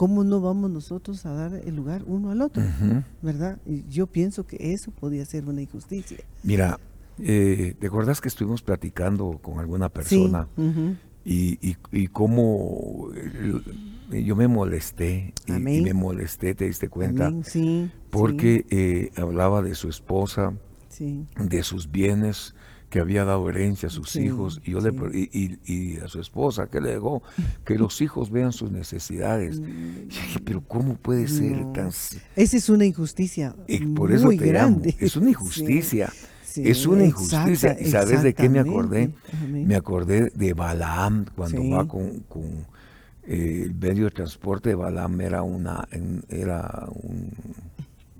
¿cómo 0.00 0.24
no 0.24 0.40
vamos 0.40 0.70
nosotros 0.70 1.26
a 1.26 1.34
dar 1.34 1.52
el 1.62 1.76
lugar 1.76 2.04
uno 2.06 2.30
al 2.30 2.40
otro? 2.40 2.62
¿Verdad? 3.20 3.58
Y 3.66 3.84
yo 3.90 4.06
pienso 4.06 4.46
que 4.46 4.72
eso 4.72 4.92
podría 4.92 5.26
ser 5.26 5.44
una 5.44 5.60
injusticia. 5.60 6.16
Mira, 6.42 6.80
eh, 7.18 7.74
¿te 7.78 7.88
acuerdas 7.88 8.22
que 8.22 8.28
estuvimos 8.28 8.62
platicando 8.62 9.38
con 9.42 9.58
alguna 9.58 9.90
persona 9.90 10.48
y, 11.22 11.76
y, 11.92 12.06
cómo 12.06 13.10
eh, 14.10 14.24
yo 14.24 14.36
me 14.36 14.48
molesté 14.48 15.34
y, 15.46 15.52
me 15.52 15.92
molesté, 15.92 16.54
¿te 16.54 16.64
diste 16.64 16.88
cuenta? 16.88 17.30
Sí, 17.44 17.90
porque 18.08 18.64
eh, 18.70 19.10
hablaba 19.20 19.60
de 19.60 19.74
su 19.74 19.90
esposa, 19.90 20.54
de 20.98 21.62
sus 21.62 21.90
bienes, 21.90 22.54
que 22.90 22.98
había 22.98 23.24
dado 23.24 23.48
herencia 23.48 23.88
a 23.88 23.90
sus 23.90 24.16
hijos 24.16 24.60
y, 24.64 24.72
yo 24.72 24.80
le, 24.80 24.92
y, 25.14 25.96
a 25.98 26.08
su 26.08 26.20
esposa 26.20 26.66
que 26.66 26.80
le 26.80 26.90
dejó 26.90 27.22
que 27.64 27.78
los 27.78 28.00
hijos 28.00 28.30
vean 28.30 28.52
sus 28.52 28.70
necesidades. 28.72 29.60
Mm. 29.60 30.42
pero 30.44 30.60
¿cómo 30.60 30.96
puede 30.96 31.28
ser 31.28 31.72
tan... 31.72 31.88
Esa 31.88 32.56
es 32.56 32.68
una 32.68 32.84
injusticia 32.84 33.54
por 33.94 34.12
eso 34.12 34.26
muy 34.26 34.36
grande. 34.36 34.96
Es 34.98 35.16
una 35.16 35.30
injusticia. 35.30 36.12
es 36.56 36.86
una 36.86 37.04
injusticia. 37.04 37.76
¿Y 37.80 37.86
sabes 37.90 38.22
de 38.22 38.34
qué 38.34 38.48
me 38.48 38.58
acordé? 38.58 39.10
Me 39.48 39.76
acordé 39.76 40.30
de 40.30 40.52
Balaam 40.52 41.26
cuando 41.36 41.68
va 41.70 41.86
con, 41.86 42.20
con 42.28 42.66
eh, 43.24 43.62
el 43.66 43.74
medio 43.74 44.06
de 44.06 44.10
transporte 44.10 44.70
de 44.70 44.74
Balaam 44.74 45.20
era 45.20 45.42
una 45.42 45.86
era 46.28 46.88
un, 46.90 47.32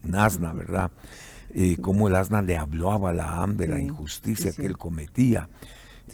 un 0.05 0.15
asna, 0.15 0.53
¿verdad? 0.53 0.91
Eh, 1.55 1.77
cómo 1.81 2.09
el 2.09 2.17
asna 2.17 2.43
le 2.43 2.57
habló 2.57 2.93
a 2.93 2.99
Balaam 2.99 3.57
de 3.57 3.69
la 3.69 3.81
injusticia 3.81 4.53
que 4.53 4.67
él 4.67 4.77
cometía. 4.77 5.49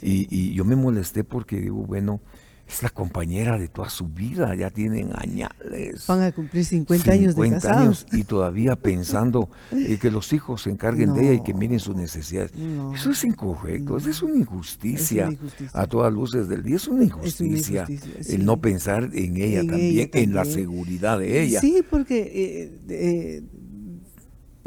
Y, 0.01 0.53
yo 0.53 0.65
me 0.65 0.75
molesté 0.75 1.23
porque 1.23 1.59
digo, 1.59 1.83
bueno, 1.85 2.21
es 2.67 2.83
la 2.83 2.89
compañera 2.89 3.57
de 3.57 3.69
toda 3.69 3.89
su 3.89 4.09
vida, 4.09 4.53
ya 4.53 4.69
tienen 4.69 5.11
añales. 5.15 6.05
Van 6.05 6.21
a 6.21 6.31
cumplir 6.33 6.65
50, 6.65 7.11
años 7.11 7.35
de 7.35 7.49
casados. 7.49 8.05
y 8.11 8.25
todavía 8.25 8.75
pensando 8.81 9.49
eh, 9.71 9.97
que 10.01 10.11
los 10.11 10.33
hijos 10.33 10.63
se 10.63 10.71
encarguen 10.71 11.13
de 11.13 11.21
ella 11.21 11.33
y 11.35 11.43
que 11.43 11.53
miren 11.53 11.79
sus 11.79 11.95
necesidades. 11.95 12.51
Eso 12.93 13.11
es 13.11 13.23
incorrecto, 13.23 13.97
eso 13.97 14.09
es 14.09 14.21
una 14.21 14.35
injusticia, 14.35 15.29
a 15.73 15.87
todas 15.87 16.11
luces 16.11 16.49
del 16.49 16.63
día, 16.63 16.75
es 16.75 16.87
una 16.87 17.05
injusticia, 17.05 17.87
el 18.27 18.45
no 18.45 18.59
pensar 18.59 19.09
en 19.13 19.37
ella 19.37 19.65
también, 19.65 20.09
en 20.13 20.33
la 20.33 20.43
seguridad 20.43 21.19
de 21.19 21.43
ella. 21.43 21.61
Sí, 21.61 21.83
porque 21.89 22.19
eh, 22.19 22.79
eh, 22.89 23.43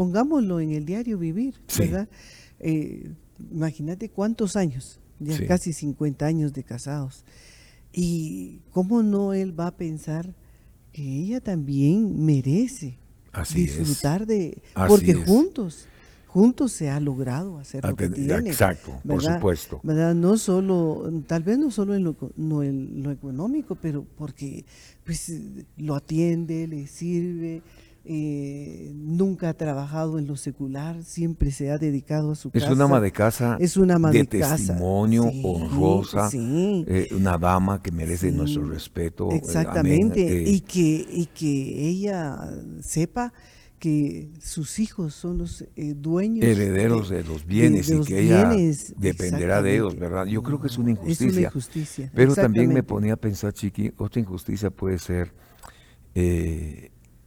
pongámoslo 0.01 0.61
en 0.61 0.71
el 0.71 0.87
diario 0.87 1.19
vivir, 1.19 1.57
¿verdad? 1.79 2.09
Eh, 2.59 3.13
imagínate 3.53 4.09
cuántos 4.09 4.57
años, 4.57 4.99
ya 5.19 5.47
casi 5.47 5.75
50 5.75 6.25
años 6.25 6.55
de 6.55 6.65
casados. 6.65 7.23
Y 7.93 8.63
cómo 8.71 9.03
no 9.03 9.35
él 9.35 9.53
va 9.61 9.67
a 9.67 9.77
pensar 9.77 10.35
que 10.91 11.03
ella 11.03 11.43
también 11.43 12.25
merece 12.25 12.97
disfrutar 13.55 14.25
de... 14.25 14.63
porque 14.89 15.13
juntos, 15.13 15.87
juntos 16.27 16.73
se 16.73 16.89
ha 16.89 16.99
logrado 16.99 17.59
hacer 17.59 17.85
lo 17.85 17.95
que 17.95 18.09
tiene. 18.09 18.49
Exacto, 18.49 18.99
por 19.07 19.23
supuesto. 19.23 19.81
¿verdad? 19.83 20.15
No 20.15 20.39
solo, 20.39 21.13
tal 21.27 21.43
vez 21.43 21.59
no 21.59 21.71
solo 21.71 21.95
en 21.95 22.05
lo, 22.05 22.17
no 22.37 22.63
en 22.63 23.03
lo 23.03 23.11
económico, 23.11 23.75
pero 23.75 24.07
porque 24.17 24.65
pues 25.05 25.31
lo 25.77 25.95
atiende, 25.95 26.67
le 26.67 26.87
sirve, 26.87 27.61
eh, 28.03 28.93
nunca 28.95 29.51
ha 29.51 29.55
trabajado 29.55 30.19
en 30.19 30.27
lo 30.27 30.37
secular, 30.37 31.05
siempre 31.05 31.51
se 31.51 31.71
ha 31.71 31.77
dedicado 31.77 32.33
a 32.33 32.35
su 32.35 32.51
casa. 32.51 32.65
Es 32.65 32.73
una 32.73 32.85
ama 32.85 33.01
de 33.01 33.13
casa 33.13 33.59
es 33.61 33.77
una 33.77 33.99
de, 33.99 34.25
testimonio, 34.25 35.25
honrosa, 35.45 36.31
eh, 36.33 37.09
una 37.13 37.37
dama 37.37 37.83
que 37.83 37.93
merece 37.93 38.33
nuestro 38.33 38.65
respeto. 38.65 39.31
Eh, 39.31 39.37
Exactamente, 39.37 40.45
y, 40.47 40.61
que, 40.61 41.07
y 41.11 41.27
que 41.27 41.89
ella 41.89 42.39
sepa 42.81 43.35
que 43.79 44.31
sus 44.41 44.79
hijos 44.79 45.15
son 45.15 45.37
los 45.37 45.65
dueños. 45.77 46.45
Herederos 46.45 47.11
de, 47.11 47.23
los 47.23 47.45
bienes 47.45 47.91
y 47.91 48.01
que 48.01 48.21
ella 48.21 48.51
dependerá 48.97 49.61
de 49.61 49.75
ellos, 49.75 49.99
¿verdad? 49.99 50.25
Yo 50.25 50.43
creo 50.43 50.59
que 50.59 50.69
es 50.69 50.79
una 50.79 50.93
injusticia. 50.93 51.27
Es 51.27 51.33
una 51.33 51.43
injusticia. 51.43 52.11
Pero 52.15 52.35
también 52.35 52.73
me 52.73 52.83
ponía 52.83 53.13
a 53.13 53.17
pensar, 53.17 53.53
Chiqui, 53.53 53.93
otra 53.99 54.21
injusticia 54.21 54.71
puede 54.71 54.99
ser 54.99 55.35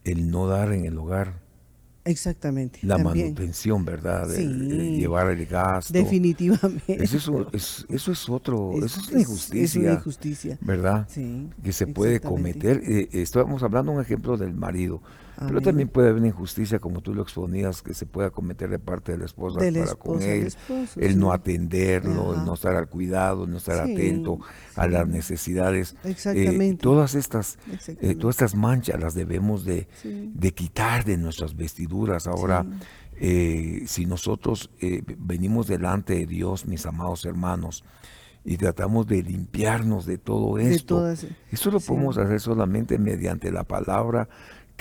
el 0.04 0.30
no 0.30 0.48
dar 0.48 0.72
en 0.74 0.86
el 0.86 0.98
hogar. 0.98 1.42
Exactamente. 2.06 2.80
La 2.84 2.98
manutención, 2.98 3.86
¿verdad? 3.86 4.28
De, 4.28 4.46
llevar 4.46 5.30
el 5.30 5.46
gasto. 5.46 5.94
Definitivamente. 5.94 7.02
Eso 7.02 7.48
es, 7.54 7.86
eso 7.88 8.12
es 8.12 8.30
otro, 8.30 8.74
eso 8.84 9.00
es 9.00 9.10
una 9.10 9.22
injusticia. 9.22 9.63
Es 9.63 9.76
una 9.76 9.94
injusticia. 9.94 10.58
¿Verdad? 10.62 11.08
Sí. 11.10 11.50
Que 11.63 11.72
se 11.72 11.88
puede 11.88 12.20
cometer. 12.20 12.82
Eh, 12.86 13.10
estábamos 13.13 13.63
hablando 13.63 13.92
un 13.92 14.02
ejemplo 14.02 14.36
del 14.36 14.54
marido. 14.54 15.02
Pero 15.39 15.62
también 15.62 15.89
puede 15.89 16.10
haber 16.10 16.19
una 16.19 16.28
injusticia, 16.30 16.80
como 16.80 17.02
tú 17.02 17.13
lo 17.13 17.22
exponías, 17.22 17.82
que 17.82 17.93
se 17.93 18.06
pueda 18.06 18.30
cometer 18.30 18.69
de 18.69 18.80
parte 18.80 19.13
de 19.13 19.17
la 19.17 19.26
esposa 19.26 19.60
para 19.60 19.96
con 19.96 20.22
él, 20.22 20.54
el 20.98 21.19
no 21.19 21.32
atenderlo, 21.32 22.36
el 22.36 22.46
no 22.46 22.54
estar 22.54 22.76
al 22.76 22.88
cuidado, 22.88 23.46
el 23.46 23.52
no 23.52 23.58
estar 23.58 23.80
atento 23.80 24.39
a 24.76 24.88
las 24.88 25.08
necesidades. 25.08 25.96
Eh, 26.04 26.12
Exactamente. 26.12 26.82
todas 26.82 27.15
estas, 27.15 27.58
eh, 28.02 28.15
todas 28.15 28.36
estas 28.36 28.56
manchas 28.56 29.00
las 29.00 29.13
debemos 29.15 29.65
de, 29.65 29.88
quitar 30.56 31.04
de 31.04 31.17
nuestras 31.17 31.56
vestiduras. 31.56 32.28
Ahora, 32.28 32.65
eh, 33.15 33.84
si 33.88 34.06
nosotros 34.06 34.69
venimos 35.17 35.67
delante 35.67 36.15
de 36.15 36.26
Dios, 36.28 36.65
mis 36.67 36.86
amados 36.86 37.26
hermanos, 37.26 37.84
y 38.46 38.58
tratamos 38.58 39.08
de 39.08 39.24
limpiarnos 39.24 40.06
de 40.06 40.17
todo 40.17 40.58
esto. 40.58 41.10
Eso 41.50 41.72
lo 41.72 41.80
podemos 41.80 42.17
hacer 42.17 42.39
solamente 42.41 42.98
mediante 42.98 43.52
la 43.52 43.63
palabra 43.63 44.28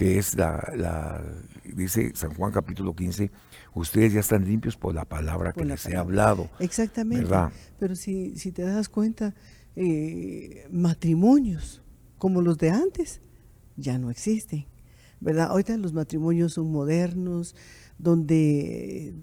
que 0.02 0.18
es 0.18 0.34
la, 0.34 1.22
dice 1.64 2.10
San 2.16 2.34
Juan 2.34 2.50
capítulo 2.50 2.92
15, 2.92 3.30
ustedes 3.74 4.12
ya 4.12 4.18
están 4.18 4.44
limpios 4.44 4.76
por 4.76 4.92
la 4.92 5.04
palabra 5.04 5.52
que 5.52 5.64
les 5.64 5.86
he 5.86 5.96
hablado. 5.96 6.50
Exactamente. 6.58 7.32
Pero 7.78 7.94
si, 7.94 8.36
si 8.36 8.50
te 8.50 8.62
das 8.62 8.88
cuenta, 8.88 9.32
eh, 9.76 10.66
matrimonios 10.72 11.82
como 12.18 12.42
los 12.42 12.58
de 12.58 12.70
antes 12.70 13.20
ya 13.76 13.96
no 13.98 14.10
existen. 14.10 14.66
¿Verdad? 15.20 15.50
Ahorita 15.50 15.76
los 15.76 15.92
matrimonios 15.92 16.54
son 16.54 16.72
modernos, 16.72 17.54
donde 17.96 19.14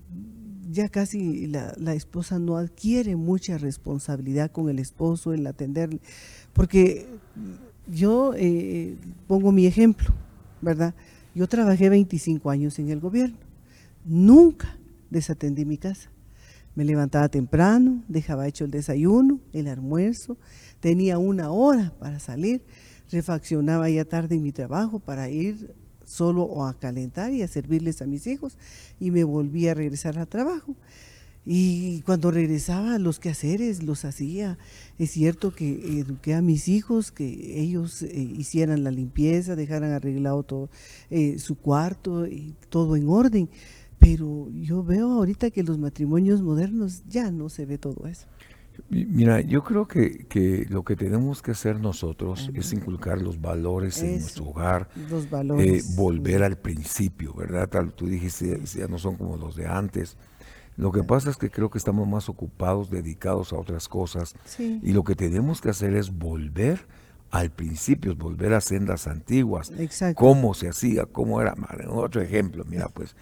ya 0.72 0.88
casi 0.88 1.48
la, 1.48 1.94
esposa 1.94 2.40
no 2.40 2.56
adquiere 2.56 3.18
mucha 3.18 3.58
responsabilidad 3.58 4.50
con 4.50 4.70
el 4.70 4.80
esposo, 4.80 5.34
en 5.34 5.46
atenderle. 5.46 6.00
Porque 6.54 7.06
yo 7.86 8.34
eh, 8.38 8.96
pongo 9.28 9.52
mi 9.52 9.66
ejemplo 9.66 10.14
¿verdad? 10.62 10.94
Yo 11.36 11.48
trabajé 11.48 11.90
25 11.90 12.50
años 12.50 12.80
en 12.80 12.90
el 12.90 13.00
gobierno. 13.00 13.38
Nunca 14.06 14.78
desatendí 15.10 15.66
mi 15.66 15.78
casa. 15.78 16.10
Me 16.76 16.86
levantaba 16.86 17.30
temprano, 17.30 18.04
dejaba 18.08 18.48
hecho 18.48 18.66
el 18.66 18.72
desayuno, 18.72 19.40
el 19.54 19.68
almuerzo, 19.68 20.38
tenía 20.80 21.18
una 21.18 21.52
hora 21.52 21.94
para 22.00 22.20
salir, 22.20 22.62
refaccionaba 23.12 23.90
ya 23.90 24.06
tarde 24.06 24.36
en 24.36 24.44
mi 24.44 24.52
trabajo 24.52 25.00
para 25.00 25.30
ir 25.30 25.74
solo 26.06 26.44
o 26.44 26.66
a 26.66 26.74
calentar 26.74 27.34
y 27.34 27.42
a 27.44 27.48
servirles 27.48 28.02
a 28.02 28.08
mis 28.08 28.28
hijos 28.28 28.58
y 29.00 29.12
me 29.12 29.24
volvía 29.24 29.72
a 29.72 29.76
regresar 29.76 30.18
al 30.18 30.28
trabajo. 30.28 30.76
Y 31.46 32.02
cuando 32.02 32.32
regresaba, 32.32 33.00
los 33.00 33.20
quehaceres 33.20 33.82
los 33.84 34.06
hacía. 34.06 34.58
Es 34.98 35.12
cierto 35.12 35.54
que 35.54 36.00
eduqué 36.00 36.36
a 36.36 36.42
mis 36.42 36.68
hijos 36.68 37.12
que 37.12 37.60
ellos 37.62 38.04
eh, 38.04 38.12
hicieran 38.14 38.84
la 38.84 38.92
limpieza, 38.92 39.56
dejaran 39.56 39.92
arreglado 39.92 40.44
todo 40.44 40.70
eh, 41.10 41.40
su 41.40 41.56
cuarto 41.56 42.28
y 42.28 42.56
todo 42.70 42.96
en 42.96 43.08
orden. 43.08 43.50
Pero 43.98 44.50
yo 44.52 44.84
veo 44.84 45.12
ahorita 45.12 45.50
que 45.50 45.64
los 45.64 45.78
matrimonios 45.78 46.42
modernos 46.42 47.04
ya 47.08 47.32
no 47.32 47.50
se 47.50 47.66
ve 47.66 47.78
todo 47.78 48.08
eso. 48.08 48.28
Mira, 48.90 49.42
yo 49.42 49.64
creo 49.64 49.88
que, 49.88 50.26
que, 50.28 50.66
lo 50.70 50.84
que 50.84 50.96
tenemos 50.96 51.42
que 51.42 51.52
hacer 51.52 51.80
nosotros 51.80 52.50
es 52.54 52.72
inculcar 52.72 53.22
los 53.22 53.42
valores 53.42 54.02
en 54.02 54.20
nuestro 54.20 54.46
hogar, 54.46 54.90
los 55.10 55.26
eh, 55.26 55.28
valores. 55.30 55.96
volver 55.96 56.44
al 56.44 56.58
principio, 56.58 57.34
¿verdad? 57.34 57.68
Tal, 57.68 57.94
tú 57.94 58.08
dijiste, 58.08 58.62
ya 58.66 58.88
no 58.88 58.98
son 58.98 59.18
como 59.18 59.36
los 59.38 59.56
de 59.56 59.68
antes. 59.68 60.18
Lo 60.80 60.92
que 60.94 61.04
pasa 61.04 61.30
es 61.30 61.36
que 61.38 61.50
creo 61.52 61.70
que 61.70 61.78
estamos 61.78 62.08
más 62.08 62.30
ocupados, 62.30 62.90
dedicados 62.90 63.52
a 63.52 63.58
otras 63.58 63.90
cosas. 63.90 64.34
Sí. 64.46 64.80
Y 64.82 64.94
lo 64.94 65.04
que 65.04 65.14
tenemos 65.14 65.60
que 65.60 65.70
hacer 65.70 65.94
es 65.96 66.10
volver 66.18 66.80
al 67.32 67.52
principio, 67.52 68.16
volver 68.16 68.54
a 68.54 68.62
sendas 68.62 69.06
antiguas. 69.06 69.72
Exacto. 69.78 70.20
Cómo 70.24 70.54
se 70.54 70.70
hacía, 70.70 71.06
cómo 71.06 71.42
era. 71.42 71.54
Madre, 71.56 71.86
Otro 71.88 72.22
ejemplo, 72.22 72.64
mira, 72.66 72.88
pues, 72.88 73.16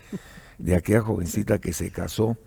de 0.60 0.76
aquella 0.76 1.02
jovencita 1.02 1.60
que 1.60 1.74
se 1.74 1.90
casó 1.90 2.38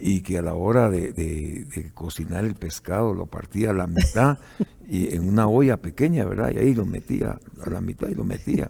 y 0.00 0.22
que 0.22 0.38
a 0.38 0.42
la 0.42 0.54
hora 0.54 0.90
de, 0.90 1.12
de- 1.12 1.64
de 1.72 1.90
cocinar 1.94 2.44
el 2.44 2.56
pescado 2.56 3.14
lo 3.14 3.26
partía 3.26 3.70
a 3.70 3.72
la 3.72 3.86
mitad 3.86 4.38
y 4.88 5.14
en 5.14 5.28
una 5.28 5.46
olla 5.46 5.76
pequeña, 5.76 6.24
¿verdad? 6.24 6.50
Y 6.52 6.58
ahí 6.58 6.74
lo 6.74 6.84
metía 6.84 7.38
a 7.64 7.70
la 7.70 7.80
mitad 7.80 8.08
y 8.08 8.14
lo 8.16 8.24
metía. 8.24 8.68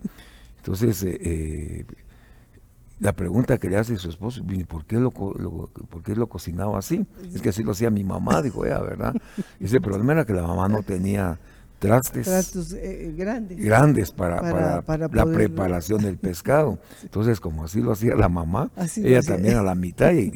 Entonces, 0.59 1.03
eh, 1.05 1.19
eh, 1.23 1.85
la 2.99 3.13
pregunta 3.13 3.59
que 3.59 3.69
le 3.69 3.77
hace 3.77 3.97
su 3.99 4.09
esposo, 4.09 4.43
"¿Y 4.49 4.65
¿por 4.65 4.85
qué 4.87 4.97
lo, 4.97 5.13
lo- 5.39 5.71
por 5.91 6.03
qué 6.03 6.15
lo 6.17 6.29
cocinaba 6.29 6.79
así? 6.79 7.07
Es 7.35 7.43
que 7.43 7.51
así 7.51 7.63
lo 7.63 7.73
hacía 7.73 7.91
mi 7.91 8.05
mamá, 8.05 8.41
dijo 8.43 8.65
ella, 8.65 8.81
¿verdad? 8.81 9.15
Ese 9.61 9.81
problema 9.81 10.13
era 10.13 10.25
que 10.25 10.33
la 10.33 10.43
mamá 10.47 10.69
no 10.69 10.83
tenía 10.83 11.39
trastes 11.79 12.25
Trastos 12.27 12.73
eh, 12.73 13.13
grandes. 13.15 13.59
grandes 13.63 14.11
para, 14.11 14.41
Para- 14.41 14.81
para, 14.81 15.09
para 15.09 15.27
la 15.27 15.31
preparación 15.31 16.01
del 16.03 16.17
pescado. 16.17 16.79
Entonces, 17.03 17.39
como 17.39 17.65
así 17.65 17.83
lo 17.83 17.93
hacía 17.93 18.15
la 18.15 18.31
mamá, 18.31 18.71
Así 18.77 19.07
ella 19.07 19.21
también 19.21 19.57
a 19.59 19.63
la 19.63 19.75
mitad 19.75 20.13
y, 20.13 20.31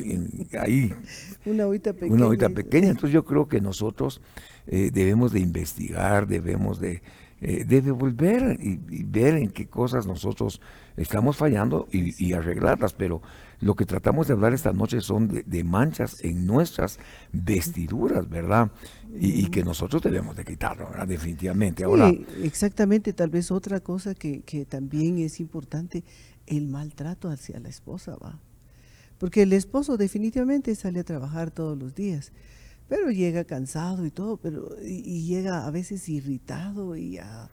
y 0.52 0.56
ahí 0.58 0.92
Una 1.46 1.66
ollita 1.66 1.94
pequeña. 1.94 2.12
una 2.14 2.26
horita 2.26 2.50
pequeña. 2.50 2.88
Entonces 2.88 3.12
yo 3.12 3.24
creo 3.24 3.48
que 3.48 3.62
nosotros 3.62 4.20
eh, 4.66 4.90
debemos 4.92 5.32
de 5.32 5.40
investigar, 5.40 6.26
debemos 6.26 6.78
de, 6.78 7.02
eh, 7.40 7.64
debe 7.66 7.90
volver 7.92 8.58
y, 8.60 8.78
y 8.90 9.04
ver 9.04 9.36
en 9.36 9.48
qué 9.48 9.66
cosas 9.66 10.06
nosotros 10.06 10.60
estamos 10.96 11.36
fallando 11.36 11.88
y, 11.92 12.24
y 12.24 12.32
arreglarlas. 12.32 12.92
Pero 12.94 13.22
lo 13.60 13.74
que 13.74 13.84
tratamos 13.84 14.26
de 14.26 14.32
hablar 14.34 14.54
esta 14.54 14.72
noche 14.72 15.00
son 15.00 15.28
de, 15.28 15.42
de 15.42 15.64
manchas 15.64 16.24
en 16.24 16.46
nuestras 16.46 16.98
vestiduras, 17.32 18.28
¿verdad? 18.28 18.70
Y, 19.18 19.44
y 19.44 19.46
que 19.48 19.62
nosotros 19.64 20.02
debemos 20.02 20.36
de 20.36 20.44
quitarlo, 20.44 20.88
¿verdad? 20.88 21.06
Definitivamente. 21.08 21.84
Ahora, 21.84 22.08
Sí, 22.10 22.26
exactamente, 22.42 23.12
tal 23.12 23.30
vez 23.30 23.50
otra 23.50 23.80
cosa 23.80 24.14
que, 24.14 24.42
que 24.42 24.64
también 24.64 25.18
es 25.18 25.40
importante, 25.40 26.04
el 26.46 26.66
maltrato 26.68 27.28
hacia 27.28 27.60
la 27.60 27.68
esposa, 27.68 28.16
va. 28.16 28.40
Porque 29.18 29.42
el 29.42 29.52
esposo 29.52 29.96
definitivamente 29.98 30.74
sale 30.74 31.00
a 31.00 31.04
trabajar 31.04 31.50
todos 31.50 31.78
los 31.78 31.94
días, 31.94 32.32
pero 32.88 33.10
llega 33.10 33.44
cansado 33.44 34.06
y 34.06 34.10
todo, 34.10 34.38
pero 34.38 34.68
y, 34.82 35.02
y 35.04 35.26
llega 35.26 35.66
a 35.66 35.70
veces 35.70 36.08
irritado 36.08 36.96
y 36.96 37.18
a, 37.18 37.50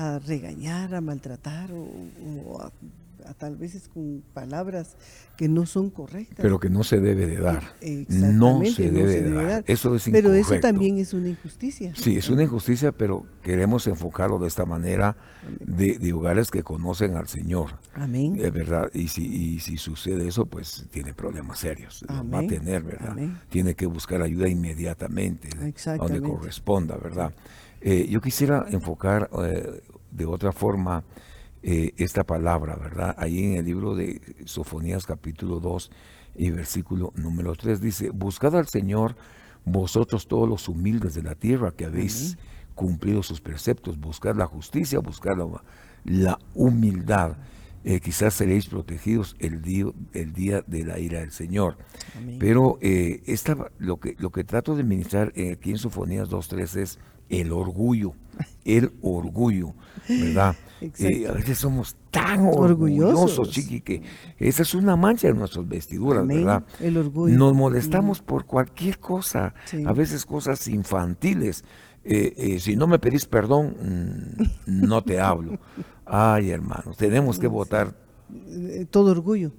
a 0.00 0.18
regañar, 0.20 0.94
a 0.94 1.00
maltratar 1.00 1.72
o, 1.72 1.86
o 2.46 2.60
a, 2.62 2.70
a 3.28 3.34
tal 3.34 3.56
veces 3.56 3.88
con 3.88 4.22
palabras 4.32 4.96
que 5.36 5.48
no 5.48 5.66
son 5.66 5.90
correctas. 5.90 6.38
pero 6.40 6.58
que 6.60 6.70
no 6.70 6.82
se 6.84 6.98
debe 7.00 7.26
de 7.26 7.36
dar. 7.38 7.62
Exactamente, 7.80 8.32
No 8.36 8.64
se 8.64 8.90
debe 8.90 9.20
de 9.22 9.30
dar. 9.32 9.64
Eso 9.66 9.94
es 9.96 10.04
Pero 10.10 10.28
eso 10.32 10.38
incorrecto. 10.54 10.66
también 10.68 10.98
es 10.98 11.12
una 11.14 11.28
injusticia. 11.28 11.92
Sí, 11.96 12.16
es 12.16 12.28
una 12.28 12.44
injusticia, 12.44 12.92
pero 12.92 13.26
queremos 13.42 13.86
enfocarlo 13.88 14.38
de 14.38 14.46
esta 14.48 14.64
manera 14.64 15.16
de, 15.60 15.98
de 15.98 16.12
hogares 16.12 16.50
que 16.50 16.62
conocen 16.62 17.16
al 17.16 17.26
Señor. 17.28 17.70
Amén. 17.94 18.36
Es 18.40 18.52
verdad, 18.52 18.90
y 18.94 19.08
si, 19.08 19.26
y 19.26 19.60
si 19.60 19.76
sucede 19.78 20.26
eso, 20.28 20.46
pues 20.46 20.86
tiene 20.90 21.12
problemas 21.12 21.58
serios. 21.58 22.02
Los 22.08 22.16
va 22.18 22.36
a 22.36 22.38
Amén. 22.38 22.48
tener, 22.48 22.82
¿verdad? 22.84 23.10
Amén. 23.12 23.38
Tiene 23.50 23.74
que 23.74 23.86
buscar 23.86 24.22
ayuda 24.22 24.48
inmediatamente, 24.48 25.48
de- 25.48 25.54
donde 25.54 25.68
Exactamente. 25.70 26.28
corresponda, 26.28 26.96
¿verdad? 26.96 27.32
Eh, 27.80 28.06
yo 28.08 28.20
quisiera 28.20 28.66
enfocar 28.70 29.30
eh, 29.44 29.82
de 30.10 30.26
otra 30.26 30.52
forma 30.52 31.04
eh, 31.62 31.92
esta 31.96 32.24
palabra, 32.24 32.76
¿verdad? 32.76 33.14
Ahí 33.18 33.44
en 33.44 33.54
el 33.54 33.64
libro 33.64 33.94
de 33.94 34.20
Sofonías 34.44 35.06
capítulo 35.06 35.60
2 35.60 35.90
y 36.36 36.50
versículo 36.50 37.12
número 37.16 37.54
3 37.54 37.80
dice, 37.80 38.10
buscad 38.10 38.56
al 38.56 38.68
Señor 38.68 39.16
vosotros 39.64 40.28
todos 40.28 40.48
los 40.48 40.68
humildes 40.68 41.14
de 41.14 41.22
la 41.22 41.34
tierra 41.34 41.72
que 41.72 41.84
habéis 41.84 42.38
cumplido 42.74 43.22
sus 43.22 43.40
preceptos, 43.40 43.98
buscad 43.98 44.36
la 44.36 44.46
justicia, 44.46 45.00
buscad 45.00 45.36
la, 45.36 45.46
la 46.04 46.38
humildad. 46.54 47.36
Eh, 47.84 48.00
quizás 48.00 48.34
seréis 48.34 48.66
protegidos 48.66 49.36
el 49.38 49.62
día, 49.62 49.86
el 50.12 50.32
día 50.32 50.62
de 50.66 50.84
la 50.84 50.98
ira 50.98 51.20
del 51.20 51.30
Señor. 51.30 51.76
Amén. 52.16 52.36
Pero 52.38 52.78
eh, 52.80 53.22
esta, 53.26 53.70
lo, 53.78 53.98
que, 53.98 54.16
lo 54.18 54.30
que 54.30 54.44
trato 54.44 54.76
de 54.76 54.82
ministrar 54.82 55.32
eh, 55.36 55.52
aquí 55.52 55.70
en 55.70 55.78
Sofonías 55.78 56.28
2.3 56.28 56.76
es 56.76 56.98
el 57.28 57.52
orgullo, 57.52 58.14
el 58.64 58.92
orgullo, 59.02 59.74
¿verdad? 60.08 60.54
Eh, 60.80 61.26
a 61.28 61.32
veces 61.32 61.58
somos 61.58 61.96
tan 62.12 62.46
Orgullosos. 62.46 63.12
orgullosos, 63.40 63.50
chiqui, 63.50 63.80
que 63.80 64.00
esa 64.38 64.62
es 64.62 64.74
una 64.76 64.94
mancha 64.94 65.26
en 65.26 65.36
nuestras 65.36 65.66
vestiduras, 65.66 66.22
Amén. 66.22 66.36
¿verdad? 66.44 66.62
El 66.78 66.96
orgullo. 66.98 67.36
Nos 67.36 67.52
molestamos 67.52 68.22
por 68.22 68.44
cualquier 68.46 69.00
cosa, 69.00 69.54
Sí. 69.64 69.82
a 69.84 69.92
veces 69.92 70.24
cosas 70.24 70.68
infantiles. 70.68 71.64
Eh, 72.04 72.32
eh, 72.36 72.60
si 72.60 72.76
no 72.76 72.86
me 72.86 73.00
pedís 73.00 73.26
perdón, 73.26 73.74
mm, 74.68 74.86
no 74.86 75.02
te 75.02 75.18
hablo. 75.18 75.58
Ay, 76.06 76.50
hermanos, 76.50 76.96
tenemos 76.96 77.40
que 77.40 77.48
votar 77.48 77.96
todo 78.90 79.10
orgullo, 79.10 79.50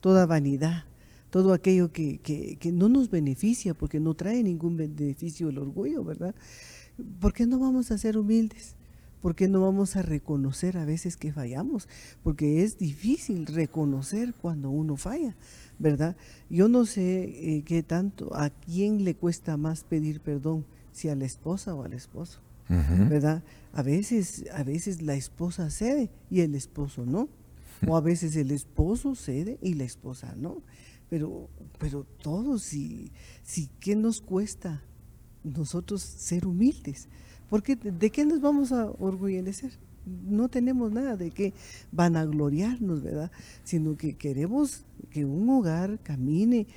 toda 0.00 0.26
vanidad, 0.26 0.84
todo 1.30 1.52
aquello 1.52 1.92
que, 1.92 2.18
que- 2.18 2.56
que 2.56 2.72
no 2.72 2.88
nos 2.88 3.10
beneficia, 3.10 3.74
porque 3.74 4.00
no 4.00 4.14
trae 4.14 4.42
ningún 4.42 4.76
beneficio 4.76 5.48
el 5.48 5.58
orgullo, 5.58 6.04
¿verdad? 6.04 6.34
¿Por 7.20 7.32
qué 7.32 7.46
no 7.46 7.58
vamos 7.58 7.90
a 7.90 7.98
ser 7.98 8.18
humildes? 8.18 8.74
¿Por 9.22 9.34
qué 9.34 9.48
no 9.48 9.60
vamos 9.60 9.96
a 9.96 10.02
reconocer 10.02 10.78
a 10.78 10.84
veces 10.86 11.16
que 11.16 11.32
fallamos? 11.32 11.88
Porque 12.22 12.62
es 12.64 12.78
difícil 12.78 13.44
reconocer 13.46 14.32
cuando 14.40 14.70
uno 14.70 14.96
falla, 14.96 15.36
¿verdad? 15.78 16.16
Yo 16.48 16.68
no 16.68 16.86
sé 16.86 17.24
eh, 17.24 17.62
qué 17.66 17.82
tanto, 17.82 18.34
a 18.34 18.48
quién 18.50 19.04
le 19.04 19.14
cuesta 19.14 19.56
más 19.58 19.84
pedir 19.84 20.20
perdón, 20.20 20.64
si 20.92 21.08
a 21.10 21.14
la 21.16 21.26
esposa 21.26 21.74
o 21.74 21.84
al 21.84 21.92
esposo. 21.92 22.40
¿verdad? 23.08 23.42
A 23.72 23.82
veces, 23.82 24.44
a 24.54 24.62
veces 24.62 25.02
la 25.02 25.14
esposa 25.16 25.70
cede 25.70 26.08
y 26.30 26.40
el 26.40 26.54
esposo 26.54 27.04
no. 27.04 27.28
O 27.86 27.96
a 27.96 28.00
veces 28.00 28.36
el 28.36 28.50
esposo 28.52 29.14
cede 29.14 29.58
y 29.62 29.74
la 29.74 29.84
esposa 29.84 30.34
no. 30.36 30.62
Pero, 31.10 31.50
pero 31.78 32.04
todos, 32.22 32.62
si, 32.62 33.12
si, 33.42 33.68
¿qué 33.80 33.96
nos 33.96 34.20
cuesta 34.20 34.82
nosotros 35.42 36.00
ser 36.00 36.46
humildes? 36.46 37.08
Porque 37.48 37.74
¿de 37.74 38.10
qué 38.10 38.24
nos 38.24 38.40
vamos 38.40 38.70
a 38.70 38.86
orgullecer? 38.92 39.72
No 40.06 40.48
tenemos 40.48 40.92
nada 40.92 41.16
de 41.16 41.32
qué 41.32 41.52
vanagloriarnos, 41.90 43.02
¿verdad? 43.02 43.30
Sino 43.64 43.96
que 43.96 44.14
queremos 44.14 44.84
que 45.10 45.24
un 45.24 45.50
hogar 45.50 45.98
camine 46.02 46.68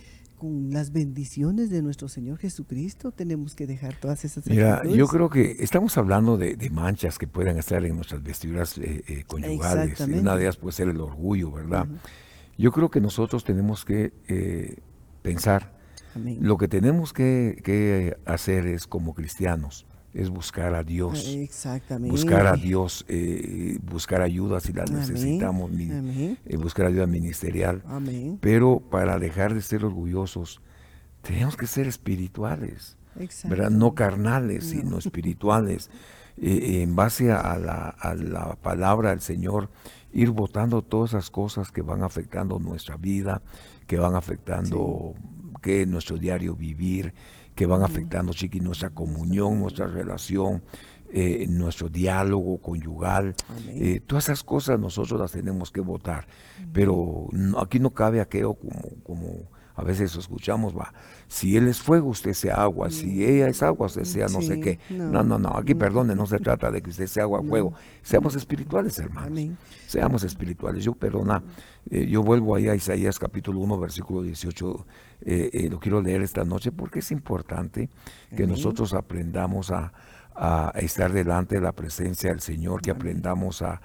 con 0.44 0.72
las 0.72 0.92
bendiciones 0.92 1.70
de 1.70 1.82
nuestro 1.84 2.10
Señor 2.10 2.40
Jesucristo. 2.40 3.12
Tenemos 3.12 3.56
que 3.56 3.68
dejar 3.68 3.96
todas 3.96 4.26
esas 4.26 4.46
Mira, 4.48 4.84
yo 4.84 5.08
creo 5.08 5.30
que 5.30 5.58
estamos 5.60 5.98
hablando 5.98 6.38
de, 6.38 6.56
de 6.56 6.70
manchas 6.70 7.18
que 7.18 7.28
pueden 7.28 7.58
estar 7.58 7.86
en 7.86 7.96
nuestras 7.96 8.22
vestiduras 8.24 8.78
eh, 8.80 9.04
eh, 9.08 9.24
conyugales. 9.26 10.00
Una 10.02 10.36
de 10.36 10.44
ellas 10.44 10.58
puede 10.58 10.74
ser 10.76 10.90
el 10.90 11.00
orgullo, 11.00 11.52
¿verdad? 11.52 11.88
Ujú. 11.88 11.98
Yo 12.58 12.72
creo 12.72 12.90
que 12.90 13.02
nosotros 13.02 13.44
tenemos 13.44 13.86
que 13.86 14.14
eh, 14.28 14.78
pensar, 15.22 15.74
Amén. 16.16 16.38
lo 16.42 16.58
que 16.58 16.68
tenemos 16.68 17.14
que, 17.14 17.62
que 17.64 18.18
hacer 18.26 18.68
es 18.68 18.86
como 18.88 19.14
cristianos, 19.14 19.86
es 20.14 20.30
buscar 20.30 20.76
a 20.76 20.84
Dios. 20.84 21.28
Exactamente. 21.28 22.12
Buscar 22.12 22.46
a 22.46 22.56
Dios, 22.56 23.06
eh, 23.08 23.78
buscar 23.84 24.22
ayuda 24.22 24.60
si 24.60 24.72
la 24.74 24.84
Amén. 24.84 25.00
necesitamos, 25.00 25.72
Amén. 25.72 26.38
eh, 26.46 26.58
buscar 26.58 26.86
ayuda 26.86 27.08
ministerial. 27.08 27.82
Pero 28.40 28.80
para 28.80 29.18
dejar 29.18 29.54
de 29.54 29.62
ser 29.62 29.84
orgullosos, 29.84 30.62
tenemos 31.22 31.58
que 31.58 31.66
ser 31.68 31.88
espirituales. 31.88 32.98
¿verdad? 33.46 33.70
No 33.70 33.96
carnales, 33.96 34.66
sino 34.66 34.98
espirituales. 35.00 35.90
Eh, 36.38 36.82
en 36.82 36.96
base 36.96 37.32
a 37.32 37.58
la, 37.60 37.90
a 37.90 38.16
la 38.16 38.56
palabra 38.56 39.12
del 39.12 39.22
Señor, 39.22 39.70
ir 40.14 40.30
votando 40.32 40.82
todas 40.82 41.12
esas 41.12 41.30
cosas 41.30 41.72
que 41.72 41.82
van 41.82 42.04
afectando 42.04 42.60
nuestra 42.60 42.98
vida, 42.98 43.42
que 43.88 43.98
van 43.98 44.16
afectando 44.16 45.14
que 45.62 45.86
nuestro 45.86 46.18
diario 46.18 46.56
vivir, 46.56 47.14
que 47.56 47.66
van 47.66 47.84
afectando, 47.84 48.34
chiqui, 48.34 48.60
nuestra 48.60 48.90
comunión, 48.90 49.60
nuestra 49.60 49.88
relación, 49.88 50.64
eh, 51.12 51.46
nuestro 51.48 51.90
diálogo 51.90 52.60
conyugal. 52.60 53.36
Eh, 53.68 54.02
todas 54.06 54.26
esas 54.26 54.44
cosas 54.44 54.80
nosotros 54.80 55.20
las 55.20 55.32
tenemos 55.32 55.72
que 55.72 55.80
votar. 55.82 56.28
Pero 56.74 57.28
no- 57.32 57.60
aquí 57.60 57.80
no 57.80 57.92
cabe 57.92 58.20
aquello 58.22 58.56
como, 58.56 58.82
como 59.04 59.50
A 59.76 59.84
veces 59.84 60.16
escuchamos, 60.16 60.78
va, 60.78 60.94
si 61.28 61.58
él 61.58 61.68
es 61.68 61.82
fuego, 61.82 62.10
usted 62.10 62.34
sea 62.34 62.56
agua, 62.56 62.92
si 62.92 63.08
mm. 63.08 63.22
ella 63.22 63.48
es 63.48 63.64
agua, 63.64 63.88
usted 63.88 64.04
sea 64.04 64.28
no 64.28 64.42
sé 64.42 64.60
qué. 64.60 64.80
No, 64.92 65.24
no, 65.24 65.40
no, 65.40 65.50
aquí 65.58 65.74
perdone, 65.74 66.16
no 66.16 66.28
se 66.28 66.40
trata 66.40 66.70
de 66.70 66.82
que 66.82 66.92
usted 66.92 67.08
sea 67.08 67.24
agua, 67.24 67.42
fuego. 67.42 67.74
Seamos 68.04 68.36
espirituales, 68.36 69.00
hermanos. 69.00 69.58
Seamos 69.88 70.24
espirituales. 70.24 70.84
Yo, 70.84 70.94
perdona, 70.94 71.42
eh, 71.90 72.08
yo 72.08 72.22
vuelvo 72.22 72.56
ahí 72.56 72.68
a 72.68 72.76
Isaías 72.76 73.18
capítulo 73.18 73.60
1, 73.62 73.80
versículo 73.80 74.22
18. 74.22 74.86
Eh, 75.26 75.50
eh, 75.54 75.70
lo 75.70 75.80
quiero 75.80 76.02
leer 76.02 76.22
esta 76.22 76.44
noche 76.44 76.72
porque 76.72 77.00
es 77.00 77.12
importante 77.12 77.90
que 78.36 78.46
nosotros 78.46 78.94
aprendamos 78.94 79.72
a, 79.72 79.92
a 80.36 80.72
estar 80.78 81.12
delante 81.12 81.56
de 81.56 81.62
la 81.62 81.74
presencia 81.74 82.32
del 82.32 82.40
Señor, 82.40 82.82
que 82.82 82.92
aprendamos 82.92 83.62
a, 83.62 83.82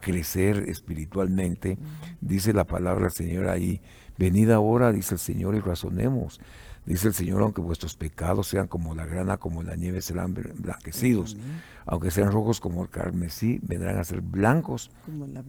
crecer 0.00 0.68
espiritualmente. 0.68 1.78
Dice 2.20 2.52
la 2.52 2.64
palabra 2.64 3.04
del 3.04 3.12
Señor 3.12 3.48
ahí, 3.48 3.80
venid 4.20 4.50
ahora, 4.50 4.92
dice 4.92 5.14
el 5.14 5.18
Señor, 5.18 5.54
y 5.54 5.60
razonemos. 5.60 6.40
Dice 6.84 7.08
el 7.08 7.14
Señor, 7.14 7.42
aunque 7.42 7.60
vuestros 7.62 7.94
pecados 7.94 8.46
sean 8.48 8.68
como 8.68 8.94
la 8.94 9.06
grana, 9.06 9.38
como 9.38 9.62
la 9.62 9.76
nieve, 9.76 10.02
serán 10.02 10.34
blanquecidos. 10.34 11.38
Aunque 11.86 12.10
sean 12.10 12.30
rojos 12.30 12.60
como 12.60 12.82
el 12.82 12.90
carmesí, 12.90 13.60
vendrán 13.62 13.98
a 13.98 14.04
ser 14.04 14.20
blancos 14.20 14.90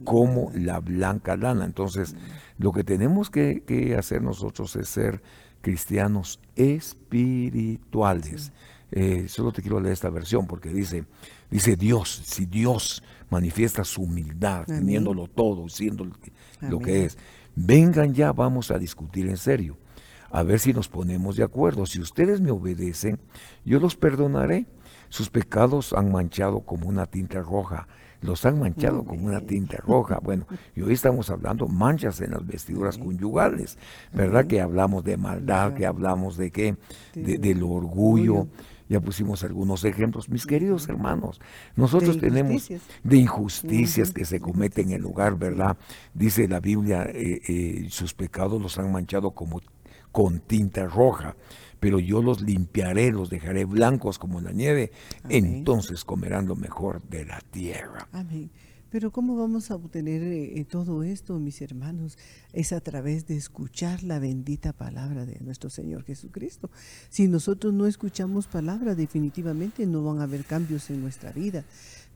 como 0.04 0.50
la 0.54 0.80
blanca, 0.80 1.36
lana. 1.36 1.66
Entonces, 1.66 2.16
lo 2.58 2.72
que 2.72 2.82
tenemos 2.82 3.28
que, 3.30 3.94
hacer 3.98 4.22
nosotros 4.22 4.74
es 4.76 4.88
ser 4.88 5.22
cristianos 5.60 6.40
espirituales. 6.56 8.52
Eh, 8.90 9.26
solo 9.28 9.52
te 9.52 9.62
quiero 9.62 9.80
leer 9.80 9.92
esta 9.94 10.10
versión 10.10 10.46
porque 10.46 10.68
dice, 10.70 11.04
dice 11.50 11.76
Dios, 11.76 12.22
si 12.24 12.46
Dios 12.46 13.02
manifiesta 13.30 13.84
su 13.84 14.02
humildad, 14.02 14.66
teniéndolo 14.66 15.28
todo, 15.28 15.68
siendo 15.70 16.06
lo 16.60 16.78
que 16.78 17.06
es, 17.06 17.16
vengan 17.54 18.14
ya, 18.14 18.32
vamos 18.32 18.70
a 18.70 18.78
discutir 18.78 19.28
en 19.28 19.36
serio, 19.36 19.76
a 20.30 20.42
ver 20.42 20.58
si 20.58 20.72
nos 20.72 20.88
ponemos 20.88 21.36
de 21.36 21.44
acuerdo. 21.44 21.86
Si 21.86 22.00
ustedes 22.00 22.40
me 22.40 22.50
obedecen, 22.50 23.18
yo 23.64 23.78
los 23.78 23.96
perdonaré. 23.96 24.66
Sus 25.10 25.28
pecados 25.28 25.92
han 25.92 26.10
manchado 26.10 26.60
como 26.60 26.88
una 26.88 27.04
tinta 27.04 27.42
roja, 27.42 27.86
los 28.22 28.46
han 28.46 28.58
manchado 28.58 29.04
como 29.04 29.26
una 29.26 29.42
tinta 29.42 29.76
roja. 29.76 30.18
Bueno, 30.22 30.46
y 30.74 30.80
hoy 30.80 30.94
estamos 30.94 31.28
hablando 31.28 31.68
manchas 31.68 32.22
en 32.22 32.30
las 32.30 32.46
vestiduras 32.46 32.96
conyugales, 32.96 33.76
¿verdad? 34.14 34.46
Que 34.46 34.62
hablamos 34.62 35.04
de 35.04 35.18
maldad, 35.18 35.74
que 35.74 35.84
hablamos 35.84 36.38
de 36.38 36.50
qué, 36.50 36.76
de, 37.14 37.36
del 37.36 37.62
orgullo 37.62 38.48
ya 38.92 39.00
pusimos 39.00 39.42
algunos 39.42 39.84
ejemplos. 39.84 40.28
Mis 40.28 40.46
queridos 40.46 40.86
hermanos, 40.88 41.40
nosotros 41.76 42.18
tenemos 42.18 42.68
de 43.02 43.16
injusticias 43.16 44.12
que 44.12 44.26
se 44.26 44.38
cometen 44.38 44.88
en 44.88 44.96
el 44.96 45.02
lugar, 45.02 45.38
¿verdad? 45.38 45.78
Dice 46.12 46.46
la 46.46 46.60
Biblia, 46.60 47.04
eh, 47.04 47.40
eh, 47.48 47.86
sus 47.88 48.12
pecados 48.12 48.60
los 48.60 48.78
han 48.78 48.92
manchado 48.92 49.30
como 49.30 49.62
con 50.12 50.40
tinta 50.40 50.86
roja, 50.86 51.36
pero 51.80 51.98
yo 51.98 52.20
los 52.20 52.42
limpiaré, 52.42 53.10
los 53.10 53.30
dejaré 53.30 53.64
blancos 53.64 54.18
como 54.18 54.42
la 54.42 54.52
nieve, 54.52 54.92
entonces 55.30 56.04
comerán 56.04 56.46
lo 56.46 56.54
mejor 56.54 57.02
de 57.08 57.24
la 57.24 57.40
tierra. 57.50 58.06
Amén. 58.12 58.50
Pero 58.92 59.10
¿cómo 59.10 59.36
vamos 59.36 59.70
a 59.70 59.76
obtener 59.76 60.22
eh, 60.22 60.60
eh, 60.60 60.66
todo 60.66 61.02
esto, 61.02 61.38
mis 61.38 61.62
hermanos? 61.62 62.18
Es 62.52 62.74
a 62.74 62.80
través 62.82 63.26
de 63.26 63.38
escuchar 63.38 64.02
la 64.02 64.18
bendita 64.18 64.74
palabra 64.74 65.24
de 65.24 65.40
nuestro 65.40 65.70
Señor 65.70 66.04
Jesucristo. 66.04 66.70
Si 67.08 67.26
nosotros 67.26 67.72
no 67.72 67.86
escuchamos 67.86 68.48
palabra, 68.48 68.94
definitivamente 68.94 69.86
no 69.86 70.04
van 70.04 70.20
a 70.20 70.24
haber 70.24 70.44
cambios 70.44 70.90
en 70.90 71.00
nuestra 71.00 71.32
vida. 71.32 71.64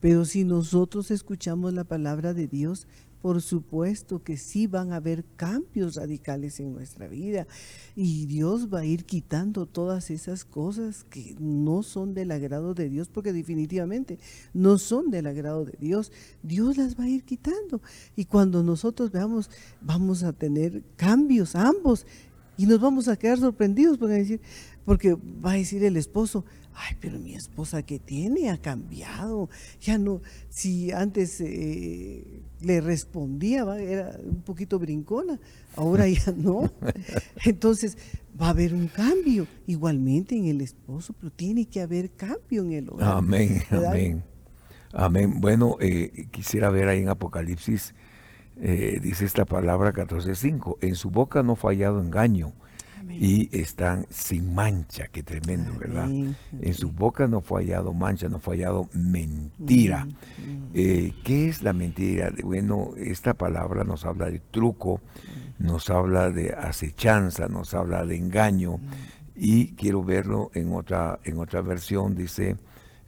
Pero 0.02 0.26
si 0.26 0.44
nosotros 0.44 1.10
escuchamos 1.10 1.72
la 1.72 1.84
palabra 1.84 2.34
de 2.34 2.46
Dios, 2.46 2.86
por 3.22 3.42
supuesto 3.42 4.22
que 4.22 4.36
sí 4.36 4.66
van 4.66 4.92
a 4.92 4.96
haber 4.96 5.24
cambios 5.36 5.96
radicales 5.96 6.60
en 6.60 6.72
nuestra 6.72 7.08
vida 7.08 7.46
y 7.94 8.26
Dios 8.26 8.72
va 8.72 8.80
a 8.80 8.84
ir 8.84 9.04
quitando 9.04 9.66
todas 9.66 10.10
esas 10.10 10.44
cosas 10.44 11.04
que 11.04 11.34
no 11.38 11.82
son 11.82 12.14
del 12.14 12.30
agrado 12.30 12.74
de 12.74 12.88
Dios, 12.88 13.08
porque 13.08 13.32
definitivamente 13.32 14.18
no 14.54 14.78
son 14.78 15.10
del 15.10 15.26
agrado 15.26 15.64
de 15.64 15.76
Dios. 15.80 16.12
Dios 16.42 16.76
las 16.76 16.98
va 16.98 17.04
a 17.04 17.08
ir 17.08 17.24
quitando. 17.24 17.80
Y 18.14 18.26
cuando 18.26 18.62
nosotros 18.62 19.10
veamos, 19.10 19.50
vamos 19.80 20.22
a 20.22 20.32
tener 20.32 20.84
cambios 20.96 21.56
ambos 21.56 22.06
y 22.58 22.66
nos 22.66 22.80
vamos 22.80 23.08
a 23.08 23.16
quedar 23.16 23.38
sorprendidos 23.38 23.98
porque, 23.98 24.14
decir, 24.14 24.40
porque 24.84 25.14
va 25.14 25.52
a 25.52 25.56
decir 25.56 25.84
el 25.84 25.96
esposo, 25.96 26.44
ay, 26.74 26.96
pero 27.00 27.18
mi 27.18 27.34
esposa 27.34 27.82
que 27.82 27.98
tiene 27.98 28.50
ha 28.50 28.58
cambiado, 28.58 29.50
ya 29.80 29.98
no, 29.98 30.22
si 30.48 30.90
antes 30.90 31.40
eh, 31.40 32.42
le 32.66 32.80
respondía, 32.80 33.62
era 33.78 34.18
un 34.22 34.42
poquito 34.42 34.78
brincona, 34.78 35.38
ahora 35.76 36.08
ya 36.08 36.32
no. 36.36 36.70
Entonces 37.44 37.96
va 38.40 38.48
a 38.48 38.50
haber 38.50 38.74
un 38.74 38.88
cambio, 38.88 39.46
igualmente 39.66 40.36
en 40.36 40.46
el 40.46 40.60
esposo, 40.60 41.14
pero 41.18 41.30
tiene 41.30 41.66
que 41.66 41.80
haber 41.80 42.10
cambio 42.10 42.64
en 42.64 42.72
el 42.72 42.90
hogar. 42.90 43.18
Amén, 43.18 43.62
amén. 43.70 44.22
Amén. 44.92 45.40
Bueno, 45.40 45.76
eh, 45.80 46.26
quisiera 46.30 46.70
ver 46.70 46.88
ahí 46.88 47.02
en 47.02 47.08
Apocalipsis, 47.08 47.94
eh, 48.60 48.98
dice 49.02 49.24
esta 49.24 49.44
palabra 49.44 49.92
14.5, 49.92 50.78
en 50.80 50.94
su 50.94 51.10
boca 51.10 51.42
no 51.42 51.54
fallado 51.54 52.00
engaño 52.00 52.52
y 53.08 53.48
están 53.56 54.06
sin 54.10 54.54
mancha, 54.54 55.08
qué 55.08 55.22
tremendo, 55.22 55.72
¿verdad? 55.78 56.08
En 56.08 56.74
su 56.74 56.90
boca 56.90 57.26
no 57.26 57.40
fue 57.40 57.62
hallado 57.62 57.92
mancha, 57.92 58.28
no 58.28 58.38
fue 58.38 58.56
hallado 58.56 58.88
mentira. 58.92 60.06
Eh, 60.74 61.12
¿Qué 61.24 61.48
es 61.48 61.62
la 61.62 61.72
mentira? 61.72 62.32
Bueno, 62.42 62.90
esta 62.96 63.34
palabra 63.34 63.84
nos 63.84 64.04
habla 64.04 64.30
de 64.30 64.40
truco, 64.40 65.00
nos 65.58 65.90
habla 65.90 66.30
de 66.30 66.52
acechanza, 66.52 67.48
nos 67.48 67.74
habla 67.74 68.04
de 68.04 68.16
engaño 68.16 68.80
y 69.34 69.74
quiero 69.74 70.02
verlo 70.02 70.50
en 70.54 70.72
otra, 70.72 71.20
en 71.24 71.38
otra 71.38 71.60
versión, 71.62 72.14
dice, 72.14 72.56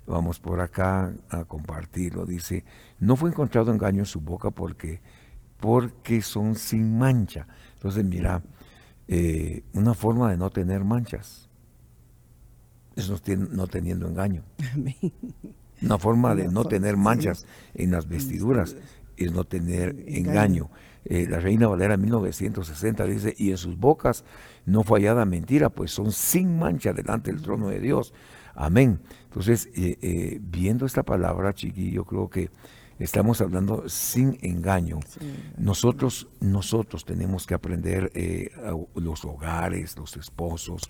vamos 0.06 0.40
por 0.40 0.60
acá 0.60 1.12
a 1.30 1.44
compartirlo, 1.44 2.24
dice, 2.24 2.64
no 2.98 3.16
fue 3.16 3.30
encontrado 3.30 3.72
engaño 3.72 4.00
en 4.00 4.06
su 4.06 4.20
boca 4.20 4.50
porque, 4.50 5.00
porque 5.58 6.22
son 6.22 6.54
sin 6.54 6.98
mancha. 6.98 7.46
Entonces, 7.74 8.04
mira, 8.04 8.42
eh, 9.08 9.64
una 9.72 9.94
forma 9.94 10.30
de 10.30 10.36
no 10.36 10.50
tener 10.50 10.84
manchas. 10.84 11.48
Es 12.94 13.08
no, 13.08 13.66
teniendo 13.66 14.06
engaño. 14.06 14.42
Una 15.82 15.98
forma 15.98 16.34
de 16.34 16.48
no 16.48 16.64
tener 16.64 16.96
manchas 16.96 17.46
en 17.74 17.92
las 17.92 18.08
vestiduras 18.08 18.76
es 19.16 19.32
no 19.32 19.44
tener 19.44 20.04
engaño. 20.08 20.70
Eh, 21.04 21.26
la 21.28 21.38
Reina 21.38 21.68
Valera 21.68 21.96
1960 21.96 23.04
dice, 23.04 23.34
y 23.38 23.50
en 23.50 23.56
sus 23.56 23.78
bocas 23.78 24.24
no 24.66 24.82
fallada 24.82 25.24
mentira, 25.24 25.70
pues 25.70 25.92
son 25.92 26.10
sin 26.12 26.58
mancha 26.58 26.92
delante 26.92 27.30
del 27.32 27.40
trono 27.40 27.68
de 27.68 27.80
Dios. 27.80 28.12
Amén. 28.54 29.00
Entonces, 29.24 29.68
eh, 29.74 30.40
viendo 30.42 30.84
esta 30.84 31.04
palabra, 31.04 31.54
chiquillo, 31.54 32.04
creo 32.04 32.28
que 32.28 32.50
Estamos 32.98 33.40
hablando 33.40 33.88
sin 33.88 34.38
engaño. 34.42 34.98
Nosotros, 35.56 36.28
nosotros 36.40 37.04
tenemos 37.04 37.46
que 37.46 37.54
aprender 37.54 38.10
eh, 38.14 38.50
los 38.94 39.24
hogares, 39.24 39.96
los 39.96 40.16
esposos, 40.16 40.82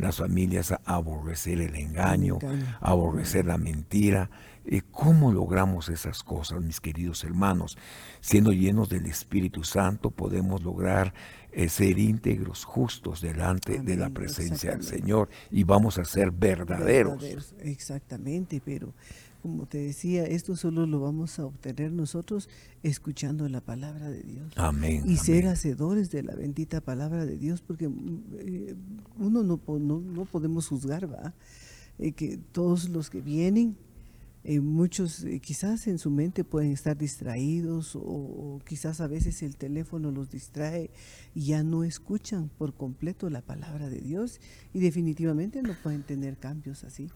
las 0.00 0.16
familias 0.16 0.72
a 0.72 0.80
aborrecer 0.84 1.60
el 1.60 1.76
engaño, 1.76 2.38
a 2.80 2.90
aborrecer 2.90 3.46
la 3.46 3.58
mentira. 3.58 4.30
Eh, 4.64 4.82
¿Cómo 4.90 5.32
logramos 5.32 5.88
esas 5.88 6.22
cosas, 6.22 6.62
mis 6.62 6.80
queridos 6.80 7.24
hermanos? 7.24 7.76
Siendo 8.20 8.52
llenos 8.52 8.88
del 8.88 9.06
Espíritu 9.06 9.64
Santo 9.64 10.10
podemos 10.10 10.62
lograr 10.62 11.12
eh, 11.50 11.68
ser 11.68 11.98
íntegros, 11.98 12.64
justos 12.64 13.20
delante 13.20 13.80
de 13.80 13.96
la 13.96 14.10
presencia 14.10 14.70
del 14.70 14.84
Señor 14.84 15.28
y 15.50 15.64
vamos 15.64 15.98
a 15.98 16.04
ser 16.04 16.30
verdaderos. 16.30 17.22
Exactamente, 17.60 18.62
pero 18.64 18.94
como 19.42 19.66
te 19.66 19.78
decía, 19.78 20.24
esto 20.24 20.54
solo 20.54 20.86
lo 20.86 21.00
vamos 21.00 21.40
a 21.40 21.46
obtener 21.46 21.90
nosotros 21.90 22.48
escuchando 22.84 23.48
la 23.48 23.60
palabra 23.60 24.08
de 24.08 24.22
Dios. 24.22 24.52
Amén. 24.56 25.02
Y 25.04 25.16
ser 25.16 25.48
hacedores 25.48 26.12
de 26.12 26.22
la 26.22 26.34
bendita 26.36 26.80
palabra 26.80 27.26
de 27.26 27.36
Dios, 27.36 27.60
porque 27.60 27.86
eh, 27.86 28.76
uno 29.18 29.42
no, 29.42 29.60
no, 29.66 30.24
podemos 30.26 30.68
juzgar, 30.68 31.12
¿va? 31.12 31.34
Eh, 31.98 32.12
que 32.12 32.38
todos 32.52 32.88
los 32.88 33.10
que 33.10 33.20
vienen, 33.20 33.76
eh, 34.44 34.60
muchos 34.60 35.26
quizás 35.40 35.88
en 35.88 35.98
su 35.98 36.10
mente 36.10 36.44
pueden 36.44 36.70
estar 36.70 36.96
distraídos 36.96 37.96
o, 37.96 38.60
quizás 38.64 39.00
a 39.00 39.08
veces 39.08 39.42
el 39.42 39.56
teléfono 39.56 40.12
los 40.12 40.30
distrae 40.30 40.90
y 41.34 41.46
ya 41.46 41.64
no 41.64 41.82
escuchan 41.82 42.48
por 42.58 42.74
completo 42.74 43.28
la 43.28 43.40
palabra 43.40 43.88
de 43.88 44.00
Dios 44.00 44.40
y 44.72 44.78
definitivamente 44.78 45.62
no 45.62 45.74
pueden 45.82 46.04
tener 46.04 46.36
cambios 46.38 46.84
así. 46.84 47.08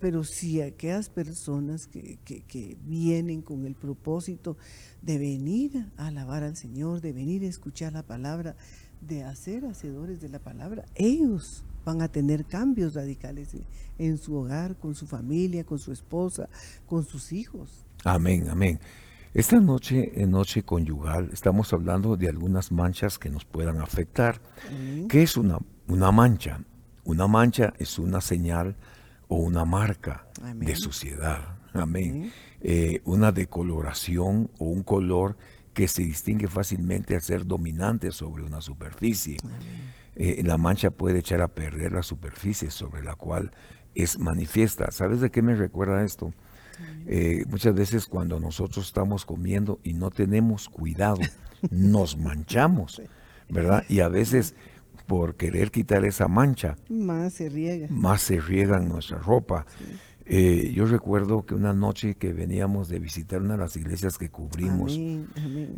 Pero 0.00 0.24
si 0.24 0.60
aquellas 0.60 1.08
personas 1.08 1.86
que, 1.86 2.18
que, 2.24 2.76
vienen 2.84 3.40
con 3.40 3.64
el 3.64 3.74
propósito 3.74 4.56
de 5.00 5.18
venir 5.18 5.86
a 5.96 6.08
alabar 6.08 6.42
al 6.42 6.56
Señor, 6.56 7.00
de 7.00 7.12
venir 7.12 7.42
a 7.44 7.46
escuchar 7.46 7.94
la 7.94 8.02
palabra, 8.02 8.56
de 9.00 9.24
hacer 9.24 9.64
hacedores 9.64 10.20
de 10.20 10.28
la 10.28 10.38
palabra, 10.38 10.84
ellos 10.94 11.64
van 11.84 12.02
a 12.02 12.08
tener 12.08 12.44
cambios 12.44 12.94
radicales 12.94 13.56
en 13.98 14.18
su 14.18 14.34
hogar, 14.34 14.76
con 14.76 14.94
su 14.94 15.06
familia, 15.06 15.64
con 15.64 15.78
su 15.78 15.92
esposa, 15.92 16.48
con 16.86 17.04
sus 17.04 17.32
hijos. 17.32 17.86
Amén, 18.04 18.48
amén. 18.50 18.78
Esta 19.32 19.60
noche, 19.60 20.20
en 20.20 20.32
noche 20.32 20.62
conyugal, 20.62 21.30
estamos 21.32 21.72
hablando 21.72 22.16
de 22.16 22.28
algunas 22.28 22.72
manchas 22.72 23.18
que 23.18 23.30
nos 23.30 23.44
puedan 23.44 23.80
afectar. 23.80 24.42
¿Qué 25.08 25.22
es 25.22 25.36
una, 25.36 25.58
una 25.88 26.10
mancha? 26.10 26.60
Una 27.04 27.28
mancha 27.28 27.72
es 27.78 27.98
una 27.98 28.20
señal 28.20 28.76
o 29.30 29.36
una 29.36 29.64
marca 29.64 30.26
de 30.56 30.74
suciedad. 30.76 31.56
Amén. 31.72 32.32
Eh, 32.60 33.00
una 33.04 33.30
decoloración 33.30 34.50
o 34.58 34.64
un 34.64 34.82
color 34.82 35.36
que 35.72 35.86
se 35.86 36.02
distingue 36.02 36.48
fácilmente 36.48 37.14
al 37.14 37.22
ser 37.22 37.46
dominante 37.46 38.10
sobre 38.10 38.42
una 38.42 38.60
superficie. 38.60 39.38
Eh, 40.16 40.42
la 40.44 40.58
mancha 40.58 40.90
puede 40.90 41.20
echar 41.20 41.40
a 41.42 41.48
perder 41.48 41.92
la 41.92 42.02
superficie 42.02 42.72
sobre 42.72 43.04
la 43.04 43.14
cual 43.14 43.52
es 43.94 44.18
manifiesta. 44.18 44.90
¿Sabes 44.90 45.20
de 45.20 45.30
qué 45.30 45.42
me 45.42 45.54
recuerda 45.54 46.04
esto? 46.04 46.34
Eh, 47.06 47.44
muchas 47.48 47.74
veces 47.74 48.06
cuando 48.06 48.40
nosotros 48.40 48.86
estamos 48.86 49.24
comiendo 49.24 49.78
y 49.84 49.92
no 49.92 50.10
tenemos 50.10 50.68
cuidado, 50.68 51.20
nos 51.70 52.18
manchamos, 52.18 53.00
¿verdad? 53.48 53.84
Y 53.88 54.00
a 54.00 54.08
veces 54.08 54.56
por 55.10 55.34
querer 55.34 55.72
quitar 55.72 56.04
esa 56.04 56.28
mancha, 56.28 56.76
más 56.88 57.32
se 57.32 57.48
riega. 57.48 57.88
Más 57.90 58.22
se 58.22 58.40
riega 58.40 58.76
en 58.76 58.88
nuestra 58.88 59.18
ropa. 59.18 59.66
Eh, 60.24 60.70
yo 60.72 60.86
recuerdo 60.86 61.44
que 61.44 61.56
una 61.56 61.72
noche 61.72 62.14
que 62.14 62.32
veníamos 62.32 62.88
de 62.88 63.00
visitar 63.00 63.42
una 63.42 63.54
de 63.54 63.58
las 63.58 63.74
iglesias 63.74 64.16
que 64.16 64.30
cubrimos, 64.30 64.96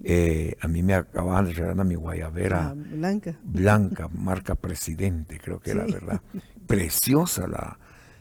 eh, 0.04 0.54
a 0.60 0.68
mí 0.68 0.82
me 0.82 0.92
acababan 0.92 1.46
de 1.46 1.54
regalar 1.54 1.86
mi 1.86 1.94
guayabera 1.94 2.68
ah, 2.68 2.74
blanca. 2.74 3.34
Blanca, 3.42 4.10
marca 4.12 4.54
presidente, 4.54 5.40
creo 5.42 5.60
que 5.60 5.70
era 5.70 5.86
verdad. 5.86 6.20
Preciosa 6.66 7.46
la, 7.46 7.78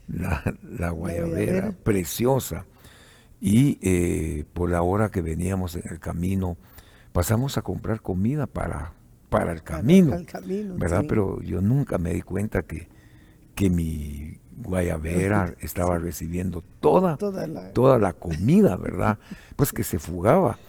la, 0.07 0.91
guayabera, 0.91 1.73
preciosa. 1.73 2.65
Y 3.41 3.79
eh, 3.81 4.45
por 4.53 4.69
la 4.69 4.81
hora 4.81 5.11
que 5.11 5.21
veníamos 5.21 5.75
en 5.75 5.83
el 5.91 5.99
camino, 5.99 6.55
pasamos 7.11 7.57
a 7.57 7.63
comprar 7.63 7.99
comida 7.99 8.47
para, 8.47 8.93
para 9.31 9.53
el 9.53 9.63
camino, 9.63 10.11
¿verdad? 10.75 11.05
Pero 11.07 11.41
yo 11.41 11.61
nunca 11.61 11.97
me 11.97 12.13
di 12.13 12.21
cuenta 12.21 12.63
que, 12.63 12.89
que 13.55 13.69
mi 13.69 14.37
guayabera 14.57 15.55
estaba 15.61 15.97
recibiendo 15.99 16.61
toda, 16.81 17.15
toda 17.15 17.47
la... 17.47 17.71
toda, 17.71 17.97
la... 17.97 18.11
comida, 18.11 18.75
¿verdad? 18.75 19.17
Pues 19.55 19.71
que 19.71 19.83
se 19.83 19.99
fugaba. 19.99 20.59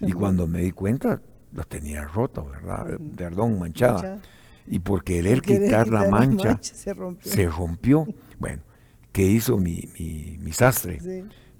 Y 0.00 0.12
cuando 0.12 0.46
me 0.46 0.60
di 0.60 0.70
cuenta, 0.70 1.22
la 1.54 1.64
tenía 1.64 2.04
rota, 2.04 2.42
¿verdad? 2.42 2.98
Perdón, 3.16 3.58
manchada. 3.58 4.20
Y 4.66 4.80
por 4.80 5.02
querer, 5.02 5.40
quitar, 5.40 5.88
la 5.88 6.10
mancha, 6.10 6.58
se, 6.60 6.92
rompió. 7.46 8.06
Bueno, 8.38 8.62
¿qué 9.12 9.22
hizo 9.22 9.56
mi, 9.56 9.88
mi, 9.96 10.52
sastre? 10.52 10.98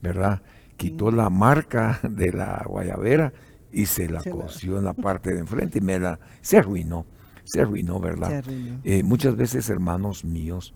¿Verdad? 0.03 0.42
Quitó 0.77 1.11
la 1.11 1.31
marca 1.31 2.01
de 2.03 2.33
la 2.33 2.62
guayabera 2.66 3.33
y 3.73 3.87
se 3.87 4.09
la 4.09 4.23
cosió 4.23 4.79
en 4.79 4.85
la 4.85 4.95
parte 4.95 5.33
de 5.33 5.41
enfrente 5.41 5.79
y 5.79 5.81
me 5.81 5.99
la... 5.99 6.19
Se 6.41 6.59
arruinó, 6.59 7.07
se 7.45 7.61
arruinó, 7.61 8.01
¿verdad? 8.01 8.45
Eh, 8.85 9.03
muchas 9.03 9.37
veces, 9.37 9.69
hermanos 9.71 10.25
míos, 10.25 10.75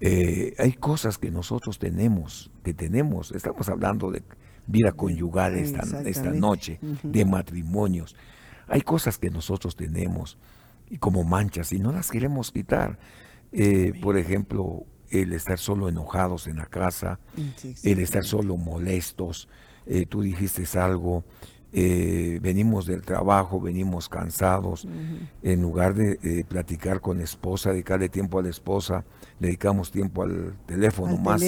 eh, 0.00 0.54
hay 0.58 0.72
cosas 0.72 1.18
que 1.18 1.30
nosotros 1.30 1.78
tenemos, 1.78 2.50
que 2.62 2.74
tenemos, 2.74 3.32
estamos 3.32 3.68
hablando 3.68 4.10
de 4.10 4.22
vida 4.66 4.92
conyugal 4.92 5.56
esta, 5.56 5.82
esta 6.02 6.30
noche, 6.30 6.78
de 7.02 7.24
matrimonios. 7.24 8.14
Hay 8.68 8.82
cosas 8.82 9.18
que 9.18 9.30
nosotros 9.30 9.76
tenemos 9.76 10.38
y 10.90 10.98
como 10.98 11.24
manchas 11.24 11.72
y 11.72 11.78
no 11.78 11.92
las 11.92 12.10
queremos 12.10 12.52
quitar. 12.52 12.98
Eh, 13.52 13.92
por 14.02 14.18
ejemplo, 14.18 14.84
el 15.10 15.32
estar 15.32 15.58
solo 15.58 15.88
enojados 15.88 16.46
en 16.46 16.56
la 16.56 16.66
casa, 16.66 17.18
el 17.82 17.98
estar 17.98 18.24
solo 18.24 18.56
molestos. 18.56 19.48
Eh, 19.86 20.04
tú 20.06 20.20
dijiste 20.20 20.64
algo, 20.78 21.24
eh, 21.72 22.38
venimos 22.40 22.86
del 22.86 23.02
trabajo, 23.02 23.60
venimos 23.60 24.08
cansados, 24.08 24.86
en 25.42 25.62
lugar 25.62 25.94
de 25.94 26.44
platicar 26.48 27.00
con 27.00 27.18
la 27.18 27.24
esposa, 27.24 27.72
dedicarle 27.72 28.08
tiempo 28.08 28.38
a 28.38 28.42
la 28.42 28.48
esposa, 28.48 29.04
dedicamos 29.38 29.90
tiempo 29.90 30.22
al 30.22 30.56
teléfono, 30.66 31.16
más, 31.18 31.42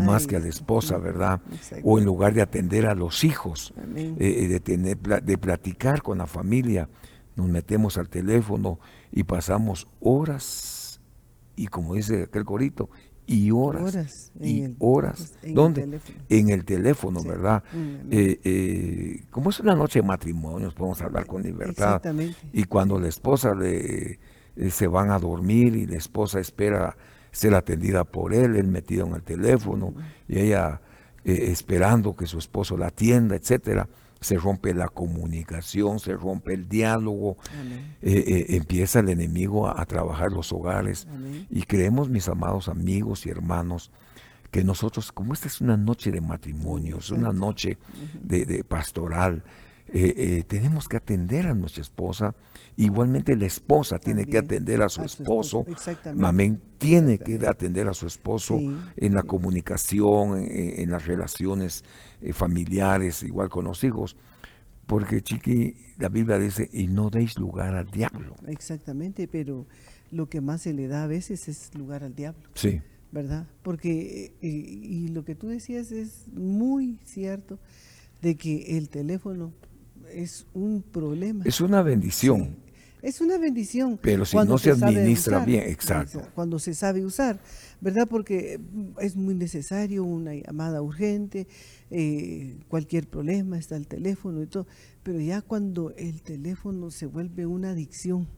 más 0.00 0.26
que 0.26 0.36
a 0.36 0.40
la 0.40 0.48
esposa, 0.48 0.98
¿verdad? 0.98 1.40
O 1.84 1.98
en 1.98 2.04
lugar 2.04 2.34
de 2.34 2.42
atender 2.42 2.86
a 2.86 2.94
los 2.94 3.24
hijos, 3.24 3.72
eh, 3.96 4.48
de, 4.48 4.60
tener, 4.60 4.98
de 4.98 5.38
platicar 5.38 6.02
con 6.02 6.18
la 6.18 6.26
familia, 6.26 6.88
nos 7.36 7.48
metemos 7.48 7.96
al 7.96 8.08
teléfono 8.08 8.78
y 9.12 9.24
pasamos 9.24 9.88
horas, 10.00 11.00
y 11.56 11.68
como 11.68 11.94
dice 11.94 12.24
aquel 12.24 12.44
corito, 12.44 12.90
y 13.30 13.52
horas, 13.52 14.32
y 14.40 14.74
horas. 14.80 15.34
¿Dónde? 15.46 16.00
en 16.28 16.48
el 16.50 16.64
teléfono, 16.64 17.22
¿verdad? 17.22 17.62
Eh, 18.10 18.40
eh, 18.42 19.22
como 19.30 19.50
es 19.50 19.60
una 19.60 19.76
noche 19.76 20.00
de 20.00 20.06
matrimonios, 20.06 20.74
podemos 20.74 21.00
hablar 21.00 21.26
con 21.26 21.40
libertad. 21.40 22.02
Y 22.52 22.64
cuando 22.64 22.98
la 22.98 23.06
esposa 23.06 23.54
le, 23.54 24.18
eh, 24.56 24.70
se 24.70 24.88
van 24.88 25.12
a 25.12 25.20
dormir 25.20 25.76
y 25.76 25.86
la 25.86 25.96
esposa 25.96 26.40
espera 26.40 26.96
ser 27.30 27.54
atendida 27.54 28.02
por 28.02 28.34
él, 28.34 28.56
él 28.56 28.66
metido 28.66 29.06
en 29.06 29.14
el 29.14 29.22
teléfono 29.22 29.94
y 30.26 30.40
ella 30.40 30.80
esperando 31.22 32.16
que 32.16 32.26
su 32.26 32.38
esposo 32.38 32.76
la 32.76 32.88
atienda, 32.88 33.36
etcétera 33.36 33.88
se 34.20 34.36
rompe 34.36 34.74
la 34.74 34.88
comunicación, 34.88 35.98
se 35.98 36.14
rompe 36.14 36.52
el 36.54 36.68
diálogo, 36.68 37.36
eh, 38.02 38.24
eh, 38.26 38.46
empieza 38.56 39.00
el 39.00 39.08
enemigo 39.08 39.68
a, 39.68 39.84
trabajar 39.86 40.30
los 40.30 40.52
hogares. 40.52 41.08
Y 41.48 41.62
creemos, 41.62 42.08
mis 42.08 42.28
amados 42.28 42.68
amigos 42.68 43.24
y 43.26 43.30
hermanos, 43.30 43.90
que 44.50 44.62
nosotros, 44.62 45.12
como 45.12 45.32
esta 45.32 45.48
es 45.48 45.60
una 45.60 45.76
noche 45.76 46.10
de 46.10 46.20
matrimonios, 46.20 47.10
una 47.10 47.32
noche 47.32 47.78
de, 48.22 48.64
pastoral, 48.64 49.42
eh, 49.92 50.44
tenemos 50.46 50.88
que 50.88 50.96
atender 50.96 51.46
a 51.46 51.54
nuestra 51.54 51.82
esposa. 51.82 52.34
Igualmente 52.76 53.36
la 53.36 53.46
esposa 53.46 53.98
tiene 53.98 54.24
que 54.24 54.38
atender 54.38 54.82
a 54.82 54.88
su 54.88 55.02
esposo. 55.02 55.66
Amén. 56.22 56.60
Tiene 56.78 57.18
que 57.18 57.38
atender 57.46 57.88
a 57.88 57.94
su 57.94 58.06
esposo 58.06 58.58
en 58.96 59.14
la 59.14 59.22
comunicación, 59.22 60.44
en 60.48 60.90
las 60.90 61.06
relaciones 61.06 61.84
eh, 62.22 62.32
familiares, 62.32 63.22
igual 63.22 63.48
con 63.48 63.64
los 63.64 63.82
hijos. 63.82 64.16
Porque, 64.86 65.22
chiqui, 65.22 65.76
la 65.98 66.08
Biblia 66.08 66.38
dice, 66.38 66.68
y 66.72 66.88
no 66.88 67.10
deis 67.10 67.38
lugar 67.38 67.74
al 67.74 67.90
diablo. 67.90 68.34
Exactamente, 68.46 69.28
pero 69.28 69.66
lo 70.10 70.28
que 70.28 70.40
más 70.40 70.62
se 70.62 70.74
le 70.74 70.88
da 70.88 71.04
a 71.04 71.06
veces 71.06 71.48
es 71.48 71.70
lugar 71.74 72.02
al 72.02 72.14
diablo. 72.14 72.48
Sí. 72.54 72.82
¿Verdad? 73.12 73.46
Porque, 73.62 74.34
eh, 74.42 74.46
y, 74.48 75.08
lo 75.08 75.24
que 75.24 75.34
tú 75.34 75.48
decías 75.48 75.92
es 75.92 76.26
muy 76.28 76.98
cierto, 77.04 77.58
de 78.20 78.36
que 78.36 78.76
el 78.76 78.88
teléfono 78.88 79.52
es 80.12 80.46
un 80.54 80.82
problema. 80.82 81.44
Es 81.46 81.60
una 81.60 81.82
bendición. 81.82 82.56
Es 83.02 83.20
una 83.20 83.38
bendición. 83.38 83.98
Pero 84.02 84.24
si 84.24 84.36
no 84.36 84.58
se, 84.58 84.70
administra 84.70 85.44
bien, 85.44 85.64
exacto. 85.64 86.22
Cuando 86.34 86.58
se 86.58 86.74
sabe 86.74 87.04
usar, 87.04 87.40
¿verdad? 87.80 88.06
Porque 88.06 88.60
es 88.98 89.16
muy 89.16 89.34
necesario 89.34 90.04
una 90.04 90.34
llamada 90.34 90.82
urgente, 90.82 91.46
eh, 91.90 92.58
cualquier 92.68 93.08
problema 93.08 93.58
está 93.58 93.76
el 93.76 93.86
teléfono 93.86 94.42
y 94.42 94.46
todo. 94.46 94.66
Pero 95.02 95.18
ya 95.20 95.40
cuando 95.40 95.94
el 95.96 96.20
teléfono 96.22 96.90
se 96.90 97.06
vuelve 97.06 97.46
una 97.46 97.70
adicción 97.70 98.28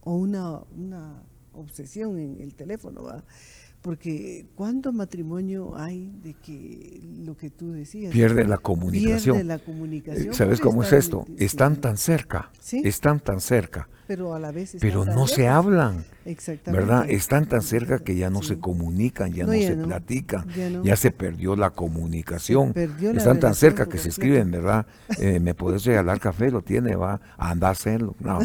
o 0.00 0.16
una, 0.16 0.58
una 0.76 1.22
obsesión 1.52 2.18
en 2.18 2.40
el 2.40 2.54
teléfono, 2.54 3.04
¿va? 3.04 3.24
Porque 3.82 4.46
¿cuánto 4.56 4.92
matrimonio 4.92 5.74
hay 5.76 6.12
de 6.22 6.34
que 6.34 7.00
lo 7.24 7.36
que 7.36 7.48
tú 7.48 7.72
decías? 7.72 8.12
Pierde 8.12 8.44
la 8.44 8.58
comunicación. 8.58 9.36
Pierde 9.36 9.48
la 9.48 9.58
comunicación. 9.58 10.34
¿Sabes 10.34 10.60
cómo 10.60 10.82
es 10.82 10.92
esto? 10.92 11.24
Están 11.38 11.76
tan 11.76 11.96
cerca. 11.96 12.50
Están 12.70 13.20
tan 13.20 13.40
cerca. 13.40 13.88
Pero 14.06 14.34
a 14.34 14.40
la 14.40 14.50
vez 14.50 14.76
Pero 14.80 15.04
no 15.04 15.26
se 15.26 15.48
hablan. 15.48 16.04
Exactamente. 16.26 16.84
¿Verdad? 16.84 17.08
Están 17.08 17.46
tan 17.46 17.62
cerca 17.62 18.00
que 18.00 18.16
ya 18.16 18.28
no 18.28 18.42
se 18.42 18.58
comunican, 18.58 19.32
ya 19.32 19.46
no 19.46 19.52
se 19.52 19.76
platican. 19.76 20.46
Ya, 20.82 20.96
se 20.96 21.10
perdió 21.10 21.56
la 21.56 21.70
comunicación. 21.70 22.74
Están 22.76 23.40
tan 23.40 23.54
cerca 23.54 23.86
que 23.86 23.96
se 23.96 24.10
escriben, 24.10 24.50
¿verdad? 24.50 24.86
Eh, 25.18 25.40
¿Me 25.40 25.54
puedes 25.54 25.84
regalar 25.84 26.20
café? 26.20 26.50
Lo 26.50 26.60
tiene, 26.60 26.96
va 26.96 27.20
a 27.38 27.50
andar 27.50 27.68
a 27.68 27.72
hacerlo. 27.72 28.14
No, 28.18 28.40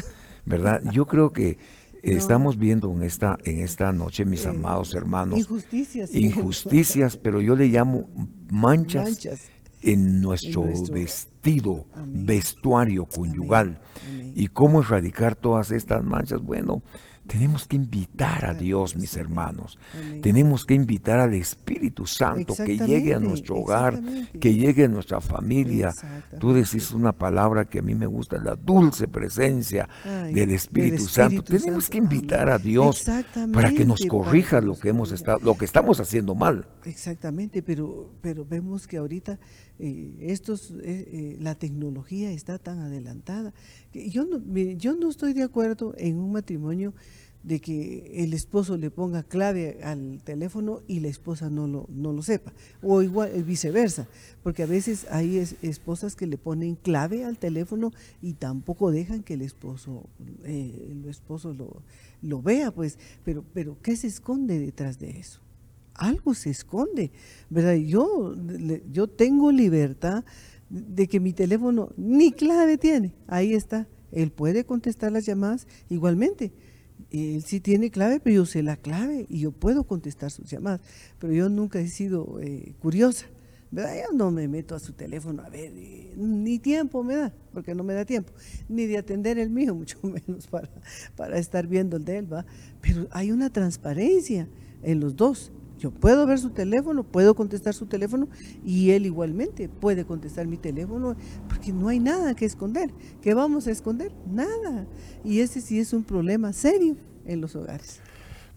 ¿verdad? 0.45 0.81
Yo 0.91 1.07
creo 1.07 1.33
que 1.33 1.57
Estamos 2.05 2.57
viendo 2.57 2.91
en 2.91 3.03
esta, 3.03 3.37
en 3.43 3.59
esta 3.59 3.91
noche, 3.91 4.25
mis 4.25 4.45
eh, 4.45 4.49
amados 4.49 4.93
hermanos, 4.93 5.39
injusticias, 5.39 6.13
injusticias, 6.13 7.17
pero 7.17 7.41
yo 7.41 7.55
le 7.55 7.67
llamo 7.67 8.09
manchas, 8.49 9.49
en 9.81 10.21
nuestro, 10.21 10.63
vestido, 10.91 11.85
vestuario 12.07 13.05
conyugal. 13.05 13.79
¿Y 14.33 14.47
cómo 14.47 14.81
erradicar 14.81 15.35
todas 15.35 15.71
estas 15.71 16.03
manchas? 16.03 16.41
Bueno, 16.41 16.81
Tenemos 17.27 17.67
que 17.67 17.75
invitar 17.75 18.45
a 18.45 18.53
Dios, 18.53 18.95
mis 18.95 19.15
hermanos. 19.17 19.79
Tenemos 20.21 20.65
que 20.65 20.75
invitar 20.75 21.19
al 21.19 21.33
Espíritu 21.33 22.05
Santo 22.05 22.53
que 22.55 22.77
llegue 22.77 23.13
a 23.13 23.19
nuestro 23.19 23.57
hogar, 23.57 23.99
que 24.39 24.53
llegue 24.53 24.85
a 24.85 24.87
nuestra 24.87 25.21
familia. 25.21 25.93
Tú 26.39 26.53
decís 26.53 26.91
una 26.91 27.13
palabra 27.13 27.65
que 27.65 27.79
a 27.79 27.81
mí 27.81 27.95
me 27.95 28.05
gusta, 28.05 28.37
la 28.37 28.55
dulce 28.55 29.07
presencia 29.07 29.89
del, 30.03 30.51
Espíritu 30.51 31.07
Santo. 31.07 31.43
Tenemos 31.43 31.89
que 31.89 31.97
invitar 31.97 32.49
a 32.49 32.57
Dios 32.57 33.05
para 33.51 33.71
que 33.71 33.85
nos 33.85 34.05
corrija 34.05 34.61
lo 34.61 34.77
que 34.77 34.89
hemos 34.89 35.11
estado, 35.11 35.39
lo 35.41 35.57
que 35.57 35.65
estamos 35.65 35.99
haciendo 35.99 36.35
mal. 36.35 36.67
Exactamente, 36.85 37.63
pero, 37.63 38.11
pero 38.21 38.45
vemos 38.45 38.87
que 38.87 38.97
ahorita 38.97 39.39
eh, 39.77 40.15
estos, 40.21 40.71
eh, 40.71 40.77
eh, 40.83 41.37
la 41.41 41.55
tecnología 41.55 42.31
está 42.31 42.59
tan 42.59 42.79
adelantada. 42.79 43.53
Yo, 43.93 44.25
no, 44.25 44.39
yo 44.77 44.95
no 44.95 45.09
estoy 45.09 45.33
de 45.33 45.43
acuerdo 45.43 45.93
en 45.97 46.17
un 46.17 46.31
matrimonio 46.31 46.93
de 47.45 47.61
que 47.61 48.23
el 48.23 48.33
esposo 48.33 48.75
le 48.75 48.89
ponga 48.89 49.21
clave 49.21 49.79
al 49.83 50.19
teléfono 50.23 50.81
y 50.87 50.99
la 50.99 51.09
esposa 51.09 51.51
no 51.51 51.67
lo, 51.67 51.85
no 51.89 52.11
lo 52.11 52.23
sepa, 52.23 52.53
o 52.81 53.03
igual 53.03 53.31
viceversa, 53.43 54.07
porque 54.41 54.63
a 54.63 54.65
veces 54.65 55.05
hay 55.11 55.37
esposas 55.61 56.15
que 56.15 56.25
le 56.25 56.39
ponen 56.39 56.73
clave 56.75 57.23
al 57.23 57.37
teléfono 57.37 57.91
y 58.19 58.33
tampoco 58.33 58.89
dejan 58.89 59.21
que 59.21 59.35
el 59.35 59.43
esposo, 59.43 60.09
el 60.43 61.05
esposo 61.07 61.53
lo, 61.53 61.83
lo 62.23 62.41
vea, 62.41 62.71
pues, 62.71 62.97
pero, 63.23 63.45
pero 63.53 63.77
¿qué 63.83 63.95
se 63.95 64.07
esconde 64.07 64.57
detrás 64.57 64.97
de 64.97 65.11
eso? 65.11 65.39
algo 65.97 66.33
se 66.33 66.49
esconde, 66.49 67.09
¿verdad? 67.49 67.75
Yo, 67.75 68.35
yo 68.91 69.07
tengo 69.07 69.49
libertad 69.49 70.25
de 70.69 71.07
que 71.07 71.21
mi 71.21 71.31
teléfono 71.31 71.87
ni 71.95 72.33
clave 72.33 72.77
tiene, 72.77 73.13
ahí 73.27 73.53
está. 73.53 73.87
Él 74.11 74.31
puede 74.31 74.65
contestar 74.65 75.13
las 75.13 75.25
llamadas 75.25 75.67
igualmente. 75.89 76.51
Él 77.11 77.43
sí 77.43 77.59
tiene 77.59 77.91
clave, 77.91 78.19
pero 78.19 78.35
yo 78.37 78.45
sé 78.45 78.63
la 78.63 78.77
clave 78.77 79.25
y 79.29 79.39
yo 79.39 79.51
puedo 79.51 79.83
contestar 79.83 80.31
sus 80.31 80.49
llamadas. 80.49 80.81
Pero 81.19 81.33
yo 81.33 81.49
nunca 81.49 81.79
he 81.79 81.87
sido 81.87 82.39
eh, 82.41 82.73
curiosa, 82.79 83.27
¿verdad? 83.71 83.95
Yo 83.95 84.17
no 84.17 84.31
me 84.31 84.47
meto 84.47 84.75
a 84.75 84.79
su 84.79 84.93
teléfono 84.93 85.43
a 85.43 85.49
ver, 85.49 85.73
eh, 85.75 86.13
ni 86.17 86.59
tiempo 86.59 87.03
me 87.03 87.15
da, 87.15 87.33
porque 87.53 87.75
no 87.75 87.83
me 87.83 87.93
da 87.93 88.05
tiempo, 88.05 88.33
ni 88.67 88.85
de 88.85 88.97
atender 88.97 89.37
el 89.39 89.49
mío, 89.49 89.75
mucho 89.75 89.99
menos 90.03 90.47
para, 90.47 90.69
para 91.15 91.37
estar 91.37 91.67
viendo 91.67 91.97
el 91.97 92.05
de 92.05 92.17
él. 92.17 92.27
Pero 92.81 93.07
hay 93.11 93.31
una 93.31 93.49
transparencia 93.49 94.47
en 94.83 94.99
los 94.99 95.15
dos. 95.15 95.51
Yo 95.77 95.91
puedo 95.91 96.25
ver 96.25 96.39
su 96.39 96.51
teléfono, 96.51 97.03
puedo 97.03 97.35
contestar 97.35 97.73
su 97.73 97.85
teléfono 97.85 98.27
y 98.63 98.91
él 98.91 99.05
igualmente 99.05 99.67
puede 99.67 100.05
contestar 100.05 100.47
mi 100.47 100.57
teléfono 100.57 101.15
porque 101.47 101.73
no 101.73 101.89
hay 101.89 101.99
nada 101.99 102.33
que 102.33 102.45
esconder. 102.45 102.91
¿Qué 103.21 103.33
vamos 103.33 103.67
a 103.67 103.71
esconder? 103.71 104.11
Nada. 104.25 104.87
Y 105.23 105.41
ese 105.41 105.61
sí 105.61 105.79
es 105.79 105.93
un 105.93 106.03
problema 106.03 106.53
serio 106.53 106.95
en 107.25 107.41
los 107.41 107.55
hogares. 107.55 107.99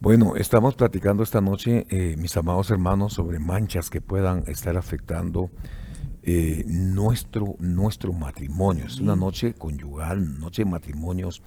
Bueno, 0.01 0.37
estamos 0.37 0.77
platicando 0.77 1.25
esta 1.25 1.41
noche, 1.41 1.85
eh, 1.91 2.15
mis 2.17 2.37
amados 2.37 2.71
hermanos, 2.71 3.15
sobre 3.15 3.41
manchas 3.41 3.91
que 3.91 4.01
puedan 4.01 4.45
estar 4.47 4.77
afectando 4.77 5.51
eh, 6.23 6.63
nuestro, 6.69 7.57
nuestro 7.59 8.13
matrimonio. 8.13 8.85
Es 8.87 9.01
una 9.01 9.17
noche 9.17 9.55
conyugal, 9.55 10.39
noche 10.39 10.63
de 10.63 10.71
matrimonios. 10.71 11.43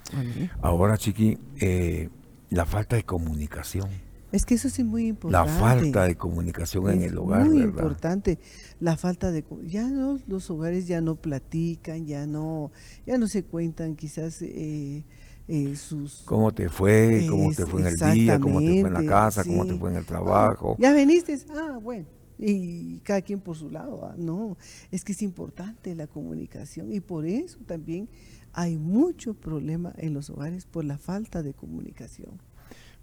Ahora, 0.61 0.97
Chiqui, 0.97 1.37
eh, 1.61 2.09
la 2.49 2.65
falta 2.65 2.97
de 2.97 3.03
comunicación 3.03 3.89
es 4.31 4.45
que 4.45 4.55
eso 4.55 4.69
sí 4.69 4.81
es 4.81 4.87
muy 4.87 5.07
importante. 5.07 5.51
La 5.51 5.59
falta 5.59 6.03
de 6.05 6.15
comunicación 6.15 6.89
en 6.89 7.03
el 7.03 7.17
hogar, 7.17 7.45
muy 7.45 7.61
importante. 7.61 8.39
La 8.79 8.95
falta 8.97 9.31
de 9.31 9.43
ya 9.63 9.89
no 9.89 10.19
los 10.27 10.49
hogares 10.49 10.87
ya 10.87 11.01
no 11.01 11.15
platican, 11.15 12.05
ya 12.05 12.25
no 12.25 12.71
ya 13.05 13.17
no 13.17 13.27
se 13.27 13.43
cuentan 13.43 13.95
quizás 13.95 14.41
eh, 14.41 15.03
eh, 15.47 15.75
sus 15.75 16.21
cómo 16.25 16.53
te 16.53 16.69
fue, 16.69 17.25
cómo 17.29 17.53
te 17.53 17.65
fue 17.65 17.81
en 17.81 17.87
el 17.87 17.97
día, 17.97 18.39
cómo 18.39 18.59
te 18.59 18.81
fue 18.81 18.89
en 18.89 18.93
la 18.93 19.05
casa, 19.05 19.43
cómo 19.43 19.65
te 19.65 19.75
fue 19.75 19.91
en 19.91 19.97
el 19.97 20.05
trabajo. 20.05 20.75
ya 20.79 20.93
veniste, 20.93 21.37
ah, 21.53 21.79
bueno. 21.81 22.05
Y 22.43 22.97
cada 22.99 23.21
quien 23.21 23.39
por 23.39 23.55
su 23.55 23.69
lado, 23.69 24.03
ah, 24.03 24.15
no, 24.17 24.57
es 24.89 25.03
que 25.03 25.11
es 25.11 25.21
importante 25.21 25.93
la 25.93 26.07
comunicación 26.07 26.91
y 26.91 26.99
por 26.99 27.27
eso 27.27 27.59
también 27.67 28.09
hay 28.53 28.77
mucho 28.77 29.35
problema 29.35 29.93
en 29.97 30.15
los 30.15 30.29
hogares 30.31 30.65
por 30.65 30.83
la 30.83 30.97
falta 30.97 31.43
de 31.43 31.53
comunicación. 31.53 32.41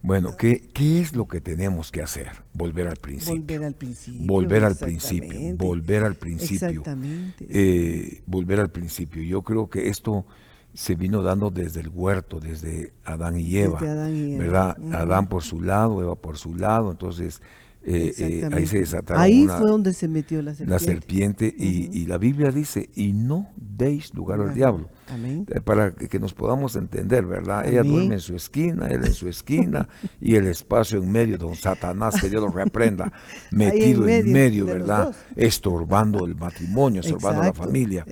Bueno, 0.00 0.36
¿qué, 0.36 0.68
¿qué 0.72 1.00
es 1.00 1.14
lo 1.14 1.26
que 1.26 1.40
tenemos 1.40 1.90
que 1.90 2.02
hacer? 2.02 2.30
Volver 2.52 2.88
al 2.88 2.96
principio. 2.96 3.34
Volver 3.36 3.64
al 3.64 3.74
principio. 3.74 4.26
Volver 4.26 4.64
al 4.64 4.76
principio. 4.76 5.56
Volver 5.56 6.04
al 6.04 6.14
principio. 6.14 6.68
Exactamente. 6.68 7.46
Eh, 7.48 8.22
volver 8.26 8.60
al 8.60 8.70
principio. 8.70 9.22
Yo 9.22 9.42
creo 9.42 9.68
que 9.68 9.88
esto 9.88 10.24
se 10.72 10.94
vino 10.94 11.22
dando 11.22 11.50
desde 11.50 11.80
el 11.80 11.88
huerto, 11.88 12.38
desde 12.38 12.92
Adán 13.04 13.38
y 13.38 13.56
Eva. 13.56 13.80
Adán 13.80 14.14
y 14.14 14.34
Eva. 14.34 14.44
¿Verdad? 14.44 14.76
Adán 14.94 15.28
por 15.28 15.42
su 15.42 15.60
lado, 15.60 16.00
Eva 16.00 16.14
por 16.14 16.38
su 16.38 16.54
lado. 16.54 16.92
Entonces, 16.92 17.42
eh, 17.82 18.14
eh, 18.18 18.48
ahí 18.52 18.66
se 18.66 18.78
desataron 18.80 19.22
Ahí 19.22 19.46
fue 19.46 19.68
donde 19.68 19.92
se 19.92 20.08
metió 20.08 20.42
la 20.42 20.54
serpiente. 20.54 20.72
La 20.72 20.78
serpiente 20.78 21.54
y, 21.56 22.06
la 22.06 22.18
Biblia 22.18 22.50
dice, 22.50 22.90
y 22.94 23.12
no 23.12 23.50
deis 23.56 24.14
lugar 24.14 24.40
al 24.40 24.54
diablo. 24.54 24.88
Eh, 25.10 25.60
para 25.60 25.92
que, 25.92 26.18
nos 26.18 26.34
podamos 26.34 26.76
entender, 26.76 27.24
¿verdad? 27.24 27.66
Ella 27.66 27.82
duerme 27.82 28.14
en 28.14 28.20
su 28.20 28.36
esquina, 28.36 28.88
él 28.88 29.04
en 29.04 29.14
su 29.14 29.28
esquina, 29.28 29.88
y 30.20 30.34
el 30.36 30.46
espacio 30.46 31.02
en 31.02 31.10
medio, 31.10 31.38
don 31.38 31.54
Satanás, 31.54 32.20
que 32.20 32.28
Dios 32.28 32.42
lo 32.42 32.50
reprenda, 32.50 33.12
metido 33.50 34.06
en 34.08 34.32
medio, 34.32 34.66
¿verdad? 34.66 35.14
Estorbando 35.36 36.26
el 36.26 36.34
matrimonio, 36.34 37.00
estorbando 37.00 37.42
la 37.42 37.52
familia. 37.52 38.04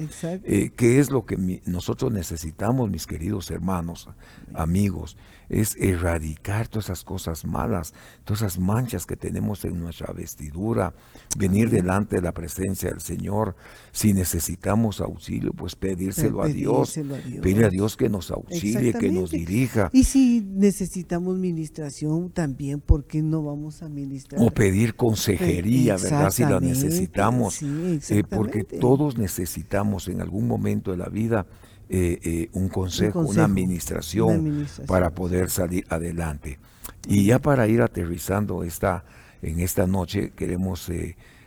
Eh, 0.45 0.71
¿Qué 0.75 0.99
es 0.99 1.11
lo 1.11 1.27
que 1.27 1.61
nosotros 1.67 2.13
necesitamos, 2.13 2.91
mis 2.91 3.07
queridos 3.07 3.51
hermanos, 3.51 4.09
amigos? 4.55 5.17
Es 5.49 5.77
erradicar 5.77 6.69
todas 6.69 6.87
esas 6.87 7.05
cosas 7.05 7.45
malas, 7.45 7.95
todas 8.25 8.43
esas 8.43 8.59
manchas 8.59 9.07
que 9.07 9.17
tenemos 9.17 9.65
en 9.65 9.81
nuestra 9.81 10.13
vestidura, 10.13 10.95
venir 11.37 11.71
delante 11.71 12.17
de 12.17 12.23
la 12.23 12.33
presencia 12.33 12.91
del 12.91 13.01
Señor. 13.01 13.57
Si 13.93 14.13
necesitamos 14.13 15.01
auxilio, 15.01 15.53
pues 15.53 15.77
pedírselo 15.77 16.43
a 16.43 16.49
Dios 16.49 16.97
Pedirle 17.43 17.67
a 17.67 17.69
Dios 17.69 17.97
que 17.97 18.09
nos 18.09 18.31
auxilie, 18.31 18.93
que 18.95 19.11
nos 19.11 19.31
dirija. 19.31 19.91
Y 19.93 20.05
si 20.05 20.41
necesitamos 20.41 21.37
ministración 21.37 22.31
también, 22.31 22.81
¿por 22.81 23.05
qué 23.05 23.23
no 23.23 23.43
vamos 23.43 23.83
a 23.83 23.89
ministrar? 23.89 24.41
O 24.41 24.51
pedir 24.51 24.95
consejería, 24.95 25.97
¿verdad? 25.97 26.31
Si 26.31 26.43
la 26.43 26.61
necesitamos. 26.61 27.63
Eh, 27.63 28.25
porque 28.29 28.65
todos 28.65 29.19
necesitamos 29.19 30.09
en 30.09 30.21
algún 30.21 30.47
momento 30.47 30.91
de 30.91 30.97
la 30.97 31.09
vida 31.09 31.47
eh, 31.89 32.19
eh, 32.23 32.49
un, 32.53 32.69
consejo, 32.69 33.21
una, 33.21 33.45
administración 33.45 34.67
para 34.87 35.11
poder 35.11 35.51
salir 35.51 35.85
adelante. 35.89 36.59
Y 37.07 37.27
ya 37.27 37.39
para 37.39 37.69
ir 37.69 37.83
aterrizando 37.83 38.65
esta, 38.65 39.05
en 39.43 39.61
esta 39.61 39.87
noche, 39.87 40.33
queremos 40.35 40.91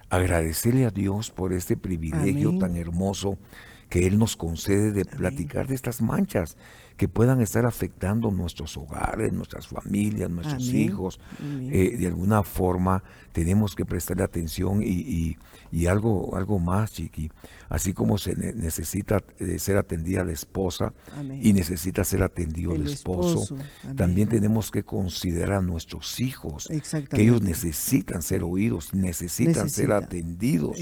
agradecerle 0.10 0.86
a 0.86 0.92
Dios 0.92 1.32
por 1.32 1.54
este 1.54 1.78
privilegio 1.78 2.58
tan 2.58 2.76
hermoso 2.76 3.38
que 3.90 4.08
Él 4.08 4.18
nos 4.18 4.36
concede 4.36 4.92
de 4.92 5.06
platicar 5.06 5.68
de 5.68 5.76
estas 5.76 6.02
manchas 6.02 6.58
que 7.00 7.08
puedan 7.08 7.40
estar 7.40 7.66
afectando 7.66 8.30
nuestros 8.30 8.76
hogares, 8.76 9.32
nuestras 9.32 9.70
familias, 9.70 10.30
nuestros 10.30 10.68
hijos. 10.68 11.18
Eh, 11.42 11.96
de 11.98 12.08
alguna 12.08 12.44
forma 12.44 13.02
tenemos 13.32 13.74
que 13.74 13.86
prestarle 13.86 14.24
atención 14.24 14.84
y, 14.84 15.38
y 15.72 15.86
algo, 15.86 16.36
algo 16.36 16.60
más, 16.60 16.92
Chiqui, 16.92 17.32
así 17.70 17.94
como 17.94 18.18
se 18.18 18.36
necesita 18.36 19.24
eh, 19.38 19.60
ser 19.60 19.78
atendida 19.78 20.24
la 20.24 20.32
esposa 20.32 20.94
y 21.42 21.54
necesita 21.54 22.04
ser 22.04 22.24
atendido 22.24 22.74
el, 22.74 22.88
esposo, 22.88 23.56
también 23.96 24.28
tenemos 24.28 24.72
que 24.72 24.84
considerar 24.84 25.60
a 25.60 25.62
nuestros 25.62 26.20
hijos, 26.20 26.68
que 27.10 27.22
ellos 27.22 27.42
necesitan 27.42 28.22
ser 28.22 28.44
oídos, 28.44 28.94
necesitan 28.94 29.70
ser 29.70 29.92
atendidos 29.92 30.78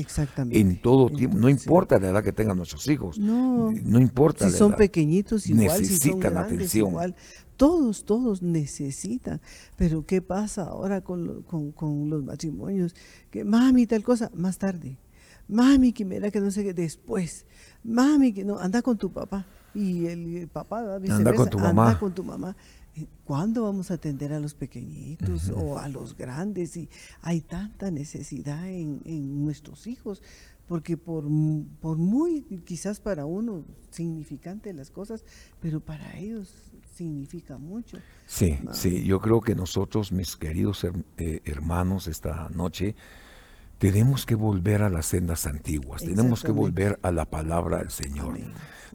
en 0.49 0.81
todo 0.81 1.09
tiempo. 1.09 1.37
No 1.37 1.49
importa 1.49 1.99
la 1.99 2.09
edad 2.09 2.23
que 2.23 2.31
tengan 2.31 2.57
nuestros 2.57 2.87
hijos, 2.87 3.19
no, 3.19 3.71
no 3.71 3.99
importa. 3.99 4.49
Si 4.49 4.57
son 4.57 4.75
pequeñitos 4.75 5.47
igual, 5.47 5.81
necesitan 5.81 6.06
atención. 6.11 6.89
Igual. 6.89 7.15
Todos, 7.55 8.05
todos 8.05 8.41
necesitan. 8.41 9.41
Pero 9.75 10.05
¿qué 10.05 10.21
pasa 10.21 10.63
ahora 10.63 11.01
con, 11.01 11.43
con, 11.43 12.09
los 12.09 12.23
matrimonios? 12.23 12.95
Que 13.31 13.43
mami, 13.43 13.87
tal 13.87 14.03
cosa, 14.03 14.31
más 14.35 14.57
tarde. 14.57 14.97
Mami, 15.47 15.93
que 15.93 16.05
mira 16.05 16.29
que 16.29 16.39
no 16.39 16.51
sé 16.51 16.63
qué, 16.63 16.73
después. 16.73 17.45
Mami, 17.83 18.33
que 18.33 18.43
no, 18.43 18.59
anda 18.59 18.81
con 18.81 18.97
tu 18.97 19.11
papá. 19.11 19.45
Y 19.73 20.05
el, 20.07 20.47
papá, 20.47 20.95
anda 20.95 21.33
con 21.33 21.49
tu 21.49 21.59
mamá. 21.59 21.87
Anda 21.87 21.99
con 21.99 22.13
tu 22.13 22.23
mamá. 22.23 22.55
¿Cuándo 23.25 23.63
vamos 23.63 23.91
a 23.91 23.95
atender 23.95 24.33
a 24.33 24.39
los 24.39 24.55
pequeñitos 24.55 25.49
o 25.49 25.77
a 25.77 25.87
los 25.87 26.17
grandes? 26.17 26.75
Y 26.77 26.89
hay 27.21 27.41
tanta 27.41 27.91
necesidad 27.91 28.67
en, 28.67 29.01
en 29.05 29.43
nuestros 29.43 29.85
hijos 29.85 30.23
porque 30.67 30.97
por, 30.97 31.23
por, 31.79 31.97
muy, 31.97 32.43
quizás 32.65 32.99
para 32.99 33.25
uno, 33.25 33.63
significante 33.89 34.73
las 34.73 34.91
cosas, 34.91 35.23
pero 35.61 35.79
para 35.79 36.17
ellos 36.17 36.53
significa 36.93 37.57
mucho. 37.57 37.97
Sí, 38.25 38.59
sí, 38.73 39.03
yo 39.03 39.19
creo 39.19 39.41
que 39.41 39.55
nosotros, 39.55 40.11
mis 40.11 40.35
queridos 40.35 40.85
eh, 41.17 41.41
hermanos, 41.45 42.07
esta 42.07 42.49
noche 42.49 42.95
tenemos 43.77 44.25
que 44.25 44.35
volver 44.35 44.81
a 44.81 44.89
las 44.89 45.05
sendas 45.05 45.45
antiguas, 45.45 46.03
tenemos 46.03 46.43
que 46.43 46.51
volver 46.51 46.99
a 47.03 47.11
la 47.11 47.25
palabra 47.25 47.77
del 47.77 47.91
Señor. 47.91 48.37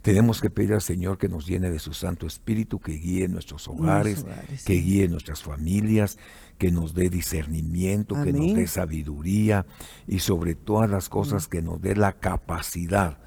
Tenemos 0.03 0.41
que 0.41 0.51
pedir 0.51 0.75
al 0.75 0.83
Señor 0.83 1.17
que 1.17 1.29
nos 1.29 1.47
llene 1.47 1.71
de 1.71 1.79
su 1.79 1.95
Santo 1.95 2.27
Espíritu, 2.27 2.81
que 2.81 2.93
guíe 2.93 3.29
nuestros 3.29 3.69
hogares, 3.69 4.27
que 4.67 4.75
guíe 4.75 5.09
nuestras 5.09 5.43
familias, 5.43 6.19
que 6.59 6.71
nos 6.71 6.95
dé 6.95 7.09
discernimiento, 7.09 8.15
que 8.23 8.33
nos 8.33 8.55
dé 8.55 8.67
sabiduría 8.67 9.65
y 10.07 10.19
sobre 10.21 10.55
todas 10.55 10.91
las 10.91 11.09
cosas 11.09 11.49
que 11.49 11.63
nos 11.63 11.81
dé 11.81 11.97
la 11.97 12.13
capacidad, 12.13 13.19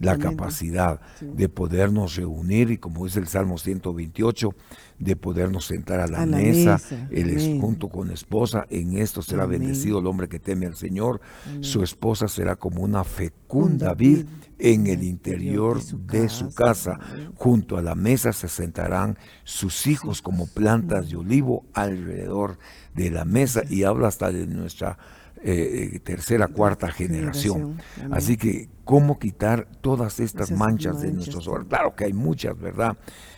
la 0.00 0.18
capacidad 0.18 1.00
de 1.20 1.48
podernos 1.48 2.16
reunir 2.16 2.70
y 2.70 2.78
como 2.78 3.04
dice 3.04 3.20
el 3.20 3.28
Salmo 3.28 3.58
128, 3.58 4.54
de 4.98 5.16
podernos 5.16 5.66
sentar 5.66 6.00
a 6.00 6.06
la, 6.06 6.26
mesa, 6.26 6.80
él 7.10 7.58
junto 7.60 7.88
con 7.88 8.10
esposa, 8.10 8.66
en 8.70 8.96
esto 8.96 9.22
será 9.22 9.46
bendecido 9.46 9.98
el 9.98 10.06
hombre 10.06 10.28
que 10.28 10.38
teme 10.38 10.66
al 10.66 10.76
Señor, 10.76 11.20
su 11.60 11.82
esposa 11.82 12.28
será 12.28 12.56
como 12.56 12.82
una 12.82 13.04
fecunda 13.04 13.94
vid 13.94 14.26
en 14.64 14.86
el 14.86 15.02
interior 15.02 15.82
de 15.82 16.28
su 16.28 16.54
casa, 16.54 17.00
junto 17.34 17.76
a 17.76 17.82
la 17.82 17.96
mesa 17.96 18.32
se 18.32 18.46
sentarán 18.46 19.18
sus 19.42 19.88
hijos 19.88 20.22
como 20.22 20.46
plantas 20.46 21.10
de 21.10 21.16
olivo 21.16 21.66
alrededor 21.74 22.58
de 22.94 23.10
la 23.10 23.24
mesa 23.24 23.62
y 23.68 23.82
habla 23.82 24.06
hasta 24.06 24.30
de 24.30 24.46
nuestra 24.46 24.98
eh, 25.44 26.00
tercera, 26.04 26.48
cuarta 26.48 26.90
generación. 26.90 27.80
Así 28.10 28.36
que, 28.36 28.68
¿cómo 28.84 29.18
quitar 29.18 29.66
todas 29.80 30.20
estas 30.20 30.50
manchas, 30.52 31.02
de 31.02 31.12
nuestros 31.12 31.48
hogares? 31.48 31.68
Claro 31.68 31.94
que 31.94 32.04
hay 32.04 32.12
muchas, 32.12 32.58
¿verdad? 32.58 32.96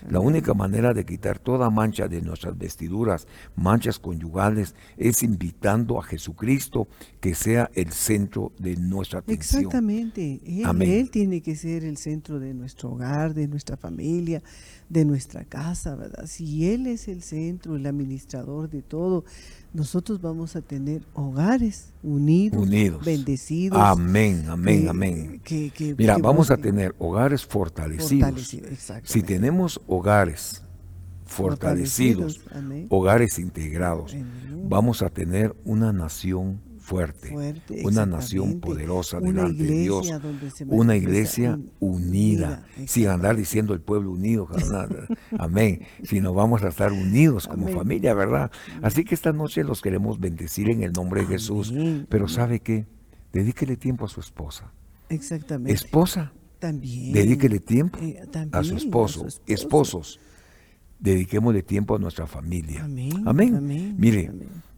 La 0.09 0.21
única 0.21 0.53
manera 0.55 0.93
de 0.93 1.05
quitar 1.05 1.39
toda 1.39 1.71
mancha 1.71 2.07
de 2.07 2.21
nuestras 2.21 2.59
vestiduras, 2.59 3.27
manchas 3.57 3.99
conyugales, 3.99 4.75
es 4.97 5.23
invitando 5.23 5.99
a 5.99 6.03
Jesucristo 6.03 6.89
que 7.21 7.35
sea 7.35 7.71
el 7.75 7.91
centro 7.93 8.53
de 8.59 8.77
nuestra 8.77 9.21
atención. 9.21 9.63
Exactamente. 9.63 10.41
Él, 10.45 10.83
él 10.83 11.11
tiene 11.11 11.41
que 11.41 11.57
ser 11.57 11.85
el 11.85 11.97
centro 11.97 12.39
de 12.39 12.53
nuestro 12.53 12.91
hogar, 12.91 13.35
de 13.35 13.49
nuestra 13.49 13.77
familia, 13.77 14.43
de 14.95 15.05
nuestra 15.05 15.45
casa, 15.45 15.97
¿verdad? 15.97 16.27
Si 16.27 16.71
Él 16.71 16.87
es 16.87 17.09
el 17.09 17.21
centro, 17.21 17.75
el 17.75 17.85
administrador 17.85 18.71
de 18.71 18.81
todo, 18.81 19.25
nosotros 19.73 20.21
vamos 20.21 20.55
a 20.55 20.63
tener 20.63 21.03
hogares 21.15 21.93
unidos, 22.05 23.05
bendecidos. 23.05 23.77
Amén, 23.79 24.45
amén, 24.49 24.89
amén. 24.89 25.43
Mira, 25.99 26.17
vamos 26.19 26.53
a 26.53 26.57
tener 26.57 26.95
hogares 27.01 27.45
fortalecidos. 27.45 28.57
si 29.03 29.23
tenemos 29.23 29.81
hogares 29.89 30.63
fortalecidos, 31.27 32.41
hogares 32.89 33.41
integrados, 33.41 34.17
vamos 34.69 35.03
a 35.03 35.11
tener 35.11 35.57
una 35.65 35.93
nación 35.93 36.61
fuerte, 36.85 37.35
una 37.83 38.05
nación 38.05 38.61
poderosa 38.61 39.19
delante 39.19 39.65
de 39.65 39.81
Dios, 39.81 40.13
una 40.67 40.95
iglesia 40.97 41.59
unida, 41.81 42.67
sin 42.87 43.09
andar 43.09 43.37
diciendo 43.37 43.73
el 43.73 43.81
pueblo 43.81 44.11
unido, 44.11 44.47
amén, 45.39 45.81
sino 46.03 46.35
vamos 46.35 46.63
a 46.63 46.69
estar 46.69 46.93
unidos 46.93 47.49
como 47.49 47.69
familia, 47.69 48.13
¿verdad? 48.13 48.51
Así 48.83 49.03
que 49.03 49.15
esta 49.15 49.33
noche 49.33 49.65
los 49.65 49.81
queremos 49.81 50.21
bendecir 50.21 50.69
en 50.69 50.83
el 50.83 50.93
nombre 50.93 51.23
de 51.23 51.29
Jesús, 51.29 51.73
pero 52.11 52.29
¿sabe 52.29 52.61
qué? 52.61 52.87
Dedíquele 53.33 53.79
tiempo 53.79 54.05
a 54.05 54.09
su 54.09 54.21
esposa. 54.21 54.71
Exactamente. 55.09 55.73
Esposa. 55.73 56.33
También. 56.59 57.13
Dedíquele 57.13 57.61
tiempo 57.61 57.99
eh, 58.01 58.23
a, 58.53 58.63
su 58.63 58.77
esposo. 58.77 59.27
Esposos. 59.47 60.21
Dediquémosle 60.99 61.63
tiempo 61.63 61.97
a 61.97 61.99
nuestra 61.99 62.27
familia. 62.27 62.85
Amén. 62.85 63.23
Amén. 63.27 63.97
Mire, 63.99 64.31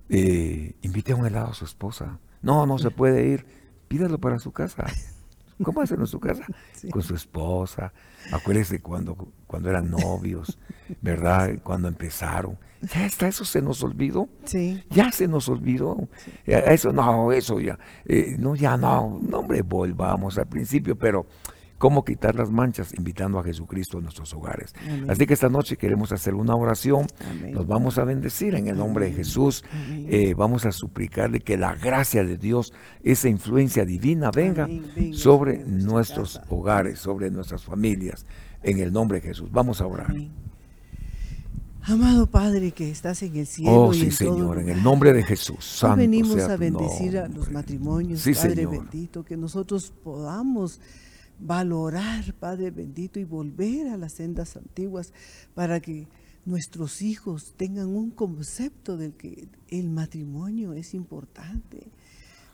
eh, 0.09 0.75
invite 0.83 1.13
a 1.13 1.17
un 1.17 1.27
helado 1.27 1.49
a 1.49 1.55
su 1.55 1.65
esposa. 1.65 2.19
No, 2.43 2.67
no 2.67 2.79
se 2.79 2.91
puede 2.91 3.27
ir. 3.27 3.47
Pídalo 3.89 4.19
para 4.19 4.39
su 4.39 4.53
casa. 4.53 4.87
¿Cómo 5.63 5.81
hacen 5.81 6.01
en 6.01 6.07
su 6.07 6.21
casa? 6.21 6.45
Con 6.91 7.03
su 7.03 7.15
esposa. 7.15 7.93
Acuérdese 8.33 8.81
cuando, 8.81 9.17
cuando 9.47 9.71
eran 9.71 9.91
novios, 9.91 10.59
¿verdad? 11.01 11.59
Cuando 11.63 11.89
empezaron. 11.89 12.59
Ya 12.83 13.07
está, 13.07 13.27
eso 13.29 13.45
se 13.45 13.63
nos 13.63 13.83
olvidó. 13.83 14.29
Sí. 14.45 14.85
Ya 14.91 15.11
se 15.11 15.27
nos 15.29 15.49
olvidó. 15.49 16.09
Eh, 16.45 16.63
eso 16.69 16.93
no, 16.93 17.33
eso 17.33 17.59
ya. 17.59 17.79
Eh, 18.05 18.37
no, 18.39 18.55
ya 18.55 18.77
no. 18.77 19.19
No, 19.23 19.39
hombre, 19.39 19.63
volvamos 19.63 20.37
al 20.39 20.47
principio, 20.47 20.97
pero 20.97 21.27
cómo 21.79 22.05
quitar 22.05 22.35
las 22.35 22.51
manchas, 22.51 22.95
invitando 22.97 23.39
a 23.39 23.45
Jesucristo 23.45 23.99
a 23.99 24.01
nuestros 24.01 24.33
hogares. 24.35 24.74
Así 25.09 25.27
que 25.27 25.35
esta 25.35 25.49
noche 25.49 25.77
queremos 25.77 26.12
hacer 26.12 26.35
una 26.35 26.55
oración, 26.55 27.07
nos 27.53 27.66
vamos 27.66 27.99
a 27.99 28.05
bendecir 28.05 28.55
en 28.55 28.68
el 28.68 28.77
nombre 28.77 29.07
de 29.07 29.12
Jesús, 29.12 29.64
eh, 29.89 30.35
vamos 30.35 30.64
a 30.66 30.72
suplicarle 30.72 31.41
que 31.41 31.57
la 31.57 31.74
gracia 31.74 32.24
de 32.24 32.37
Dios, 32.37 32.72
esa 33.03 33.29
influencia 33.29 33.85
divina 33.85 34.31
venga 34.31 34.68
sobre 35.12 35.59
nuestros 35.64 36.41
hogares, 36.49 36.99
sobre 36.99 37.31
nuestras 37.31 37.64
familias, 37.64 38.27
en 38.62 38.79
el 38.79 38.93
nombre 38.93 39.20
de 39.20 39.29
Jesús. 39.29 39.51
Vamos 39.53 39.81
a 39.81 39.87
orar. 39.87 40.14
Amado 41.89 42.27
Padre 42.27 42.72
que 42.72 42.91
estás 42.91 43.22
en 43.22 43.37
el 43.37 43.47
cielo. 43.47 43.85
Oh, 43.85 43.95
sí, 43.95 44.11
Señor, 44.11 44.59
en 44.59 44.70
el 44.70 44.83
nombre 44.83 45.12
de 45.12 45.22
Jesús. 45.22 45.64
Santo 45.64 45.99
venimos 45.99 46.41
a 46.41 46.57
bendecir 46.57 47.16
a 47.16 47.29
los 47.29 47.53
matrimonios, 47.53 48.24
Padre 48.24 48.66
bendito, 48.66 49.24
que 49.24 49.37
nosotros 49.37 49.93
podamos 50.03 50.81
valorar, 51.39 52.32
Padre 52.34 52.70
bendito, 52.70 53.18
y 53.20 53.24
volver 53.24 53.89
a 53.89 53.97
las 53.97 54.14
sendas 54.14 54.57
antiguas 54.57 55.12
para 55.55 55.80
que 55.80 56.07
nuestros 56.45 57.03
hijos 57.03 57.55
tengan 57.57 57.89
un 57.89 58.11
concepto 58.11 58.97
del 58.97 59.14
que 59.14 59.49
el 59.68 59.91
matrimonio 59.91 60.72
es 60.72 60.95
importante. 60.95 61.89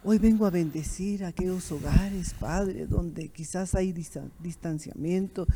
Hoy 0.04 0.18
vengo 0.18 0.46
a 0.46 0.50
bendecir 0.50 1.24
aquellos 1.24 1.70
hogares, 1.70 2.34
Padre, 2.34 2.86
donde 2.86 3.28
quizás 3.28 3.74
hay 3.76 3.92
distanciamiento, 3.92 5.46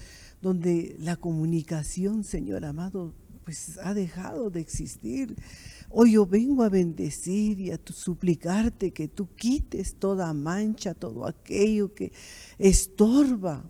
donde 0.41 0.97
la 1.01 1.17
comunicación, 1.17 2.23
Señor 2.23 2.65
amado, 2.65 3.13
pues 3.47 3.79
ha 3.81 3.95
dejado 3.95 4.51
de 4.51 4.59
existir. 4.59 5.37
Hoy 5.89 6.15
yo 6.15 6.27
vengo 6.27 6.65
a 6.65 6.69
bendecir 6.69 7.61
y 7.61 7.71
a 7.71 7.79
suplicarte 7.85 8.91
que 8.91 9.07
tú 9.07 9.29
quites 9.37 9.95
toda 10.01 10.35
mancha, 10.35 10.95
todo 10.95 11.25
aquello 11.25 11.95
que 11.95 12.11
estorba 12.59 13.65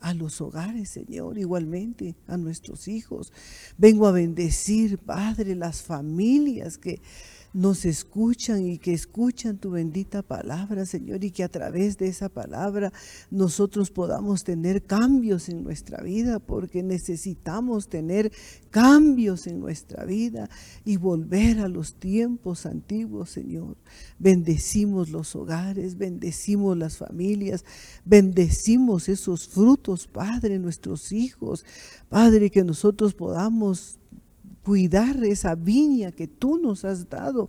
a 0.00 0.14
los 0.14 0.40
hogares, 0.40 0.88
Señor, 0.88 1.36
igualmente 1.36 2.16
a 2.26 2.38
nuestros 2.38 2.88
hijos. 2.88 3.30
Vengo 3.76 4.06
a 4.06 4.12
bendecir, 4.12 4.96
Padre, 4.96 5.54
las 5.54 5.82
familias 5.82 6.78
que 6.78 7.02
nos 7.52 7.84
escuchan 7.84 8.66
y 8.66 8.78
que 8.78 8.92
escuchan 8.92 9.58
tu 9.58 9.70
bendita 9.70 10.22
palabra, 10.22 10.86
Señor, 10.86 11.24
y 11.24 11.30
que 11.30 11.44
a 11.44 11.48
través 11.48 11.98
de 11.98 12.08
esa 12.08 12.28
palabra 12.28 12.92
nosotros 13.30 13.90
podamos 13.90 14.44
tener 14.44 14.82
cambios 14.84 15.48
en 15.48 15.62
nuestra 15.62 16.02
vida, 16.02 16.38
porque 16.38 16.82
necesitamos 16.82 17.88
tener 17.88 18.32
cambios 18.70 19.46
en 19.46 19.60
nuestra 19.60 20.04
vida 20.04 20.48
y 20.84 20.96
volver 20.96 21.60
a 21.60 21.68
los 21.68 21.94
tiempos 21.94 22.66
antiguos, 22.66 23.30
Señor. 23.30 23.76
Bendecimos 24.18 25.10
los 25.10 25.34
hogares, 25.34 25.96
bendecimos 25.96 26.76
las 26.76 26.96
familias, 26.96 27.64
bendecimos 28.04 29.08
esos 29.08 29.48
frutos, 29.48 30.06
Padre, 30.06 30.58
nuestros 30.58 31.12
hijos, 31.12 31.64
Padre, 32.08 32.50
que 32.50 32.64
nosotros 32.64 33.14
podamos 33.14 33.98
cuidar 34.68 35.24
esa 35.24 35.54
viña 35.54 36.12
que 36.12 36.28
tú 36.28 36.58
nos 36.58 36.84
has 36.84 37.08
dado 37.08 37.48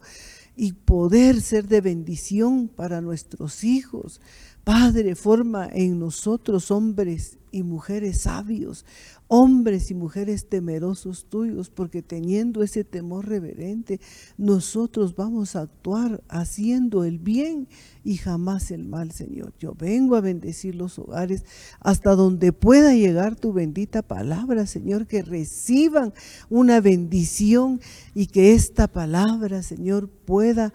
y 0.55 0.72
poder 0.72 1.41
ser 1.41 1.67
de 1.67 1.82
bendición 1.82 2.70
para 2.70 3.01
nuestros 3.01 3.65
hijos. 3.65 4.22
Padre, 4.63 5.15
forma 5.15 5.67
en 5.70 5.99
nosotros 5.99 6.72
hombres 6.72 7.38
y 7.51 7.63
mujeres 7.63 8.22
sabios, 8.22 8.86
hombres 9.30 9.92
y 9.92 9.94
mujeres 9.94 10.50
temerosos 10.50 11.26
tuyos, 11.26 11.70
porque 11.70 12.02
teniendo 12.02 12.64
ese 12.64 12.84
temor 12.84 13.28
reverente, 13.28 14.02
nosotros 14.38 15.16
vamos 15.16 15.56
a 15.56 15.62
actuar 15.62 16.24
haciendo 16.30 17.04
el 17.04 17.20
bien 17.20 17.68
y 18.04 18.18
jamás 18.18 18.72
el 18.72 18.86
mal, 18.86 19.12
Señor. 19.12 19.54
Yo 19.60 19.76
vengo 19.76 20.16
a 20.16 20.22
bendecir 20.22 20.74
los 20.74 20.98
hogares 20.98 21.46
hasta 21.80 22.16
donde 22.16 22.52
pueda 22.54 22.96
llegar 22.96 23.36
tu 23.36 23.54
bendita 23.54 24.02
palabra, 24.02 24.66
Señor, 24.66 25.06
que 25.06 25.22
reciban 25.22 26.12
una 26.50 26.82
bendición 26.82 27.80
y 28.16 28.26
que 28.26 28.56
esta 28.56 28.88
palabra, 28.88 29.62
Señor, 29.62 30.10
pueda 30.10 30.74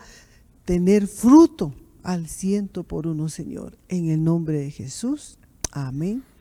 tener 0.64 1.08
fruto 1.08 1.74
al 2.04 2.28
ciento 2.28 2.84
por 2.84 3.08
uno, 3.08 3.28
Señor. 3.28 3.76
En 3.88 4.10
el 4.10 4.22
nombre 4.22 4.60
de 4.60 4.70
Jesús. 4.70 5.38
Amén 5.72 6.33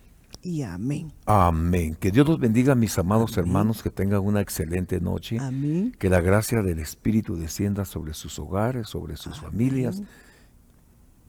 y 0.44 0.62
amén. 0.62 1.12
Amén. 1.26 1.96
Que 1.96 2.12
Dios 2.12 2.28
los 2.28 2.38
bendiga, 2.38 2.76
mis 2.76 2.98
amados 3.00 3.38
hermanos, 3.38 3.82
que 3.82 3.90
tengan 3.90 4.22
una 4.22 4.42
excelente 4.42 5.00
noche. 5.00 5.38
Amén. 5.40 5.96
Que 5.98 6.10
la 6.10 6.22
gracia 6.22 6.62
del 6.62 6.80
Espíritu 6.80 7.36
descienda 7.36 7.86
sobre 7.86 8.14
sus 8.14 8.38
hogares, 8.38 8.90
sobre 8.90 9.16
sus 9.16 9.40
familias. 9.40 10.04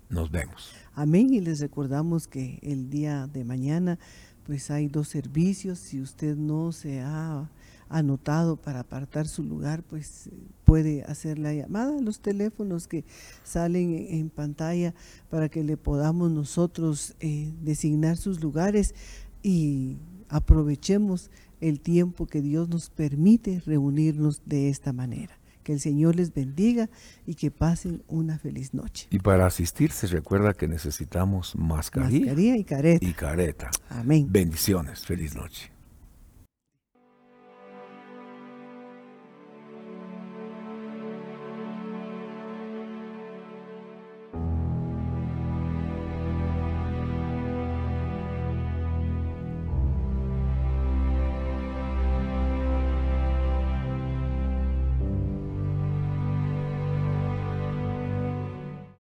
Nos 0.08 0.30
vemos. 0.30 0.74
Amén. 0.94 1.32
Y 1.32 1.40
les 1.40 1.60
recordamos 1.60 2.26
que 2.26 2.58
el 2.62 2.90
día 2.90 3.28
de 3.28 3.44
mañana, 3.44 3.98
pues 4.44 4.70
hay 4.70 4.88
dos 4.88 5.08
servicios. 5.08 5.78
Si 5.78 6.00
usted 6.00 6.36
no 6.36 6.72
se 6.72 7.00
ha 7.00 7.48
anotado 7.88 8.56
para 8.56 8.80
apartar 8.80 9.28
su 9.28 9.44
lugar, 9.44 9.84
pues 9.84 10.28
puede 10.74 11.04
hacer 11.04 11.38
la 11.38 11.54
llamada 11.54 11.96
a 11.96 12.00
los 12.00 12.18
teléfonos 12.18 12.88
que 12.88 13.04
salen 13.44 13.94
en 14.10 14.28
pantalla 14.28 14.92
para 15.30 15.48
que 15.48 15.62
le 15.62 15.76
podamos 15.76 16.32
nosotros 16.32 17.14
eh, 17.20 17.52
designar 17.62 18.16
sus 18.16 18.42
lugares 18.42 18.92
y 19.40 19.98
aprovechemos 20.28 21.30
el 21.60 21.78
tiempo 21.78 22.26
que 22.26 22.42
Dios 22.42 22.68
nos 22.68 22.90
permite 22.90 23.62
reunirnos 23.64 24.42
de 24.46 24.68
esta 24.68 24.92
manera. 24.92 25.38
Que 25.62 25.74
el 25.74 25.78
Señor 25.78 26.16
les 26.16 26.34
bendiga 26.34 26.90
y 27.24 27.36
que 27.36 27.52
pasen 27.52 28.02
una 28.08 28.40
feliz 28.40 28.74
noche. 28.74 29.06
Y 29.10 29.20
para 29.20 29.46
asistir 29.46 29.92
se 29.92 30.08
recuerda 30.08 30.54
que 30.54 30.66
necesitamos 30.66 31.54
mascarilla, 31.54 32.26
mascarilla 32.26 32.56
y 32.56 32.64
careta. 32.64 33.06
Y 33.06 33.12
careta. 33.12 33.70
Amén. 33.90 34.26
Bendiciones. 34.28 35.06
Feliz 35.06 35.36
noche. 35.36 35.73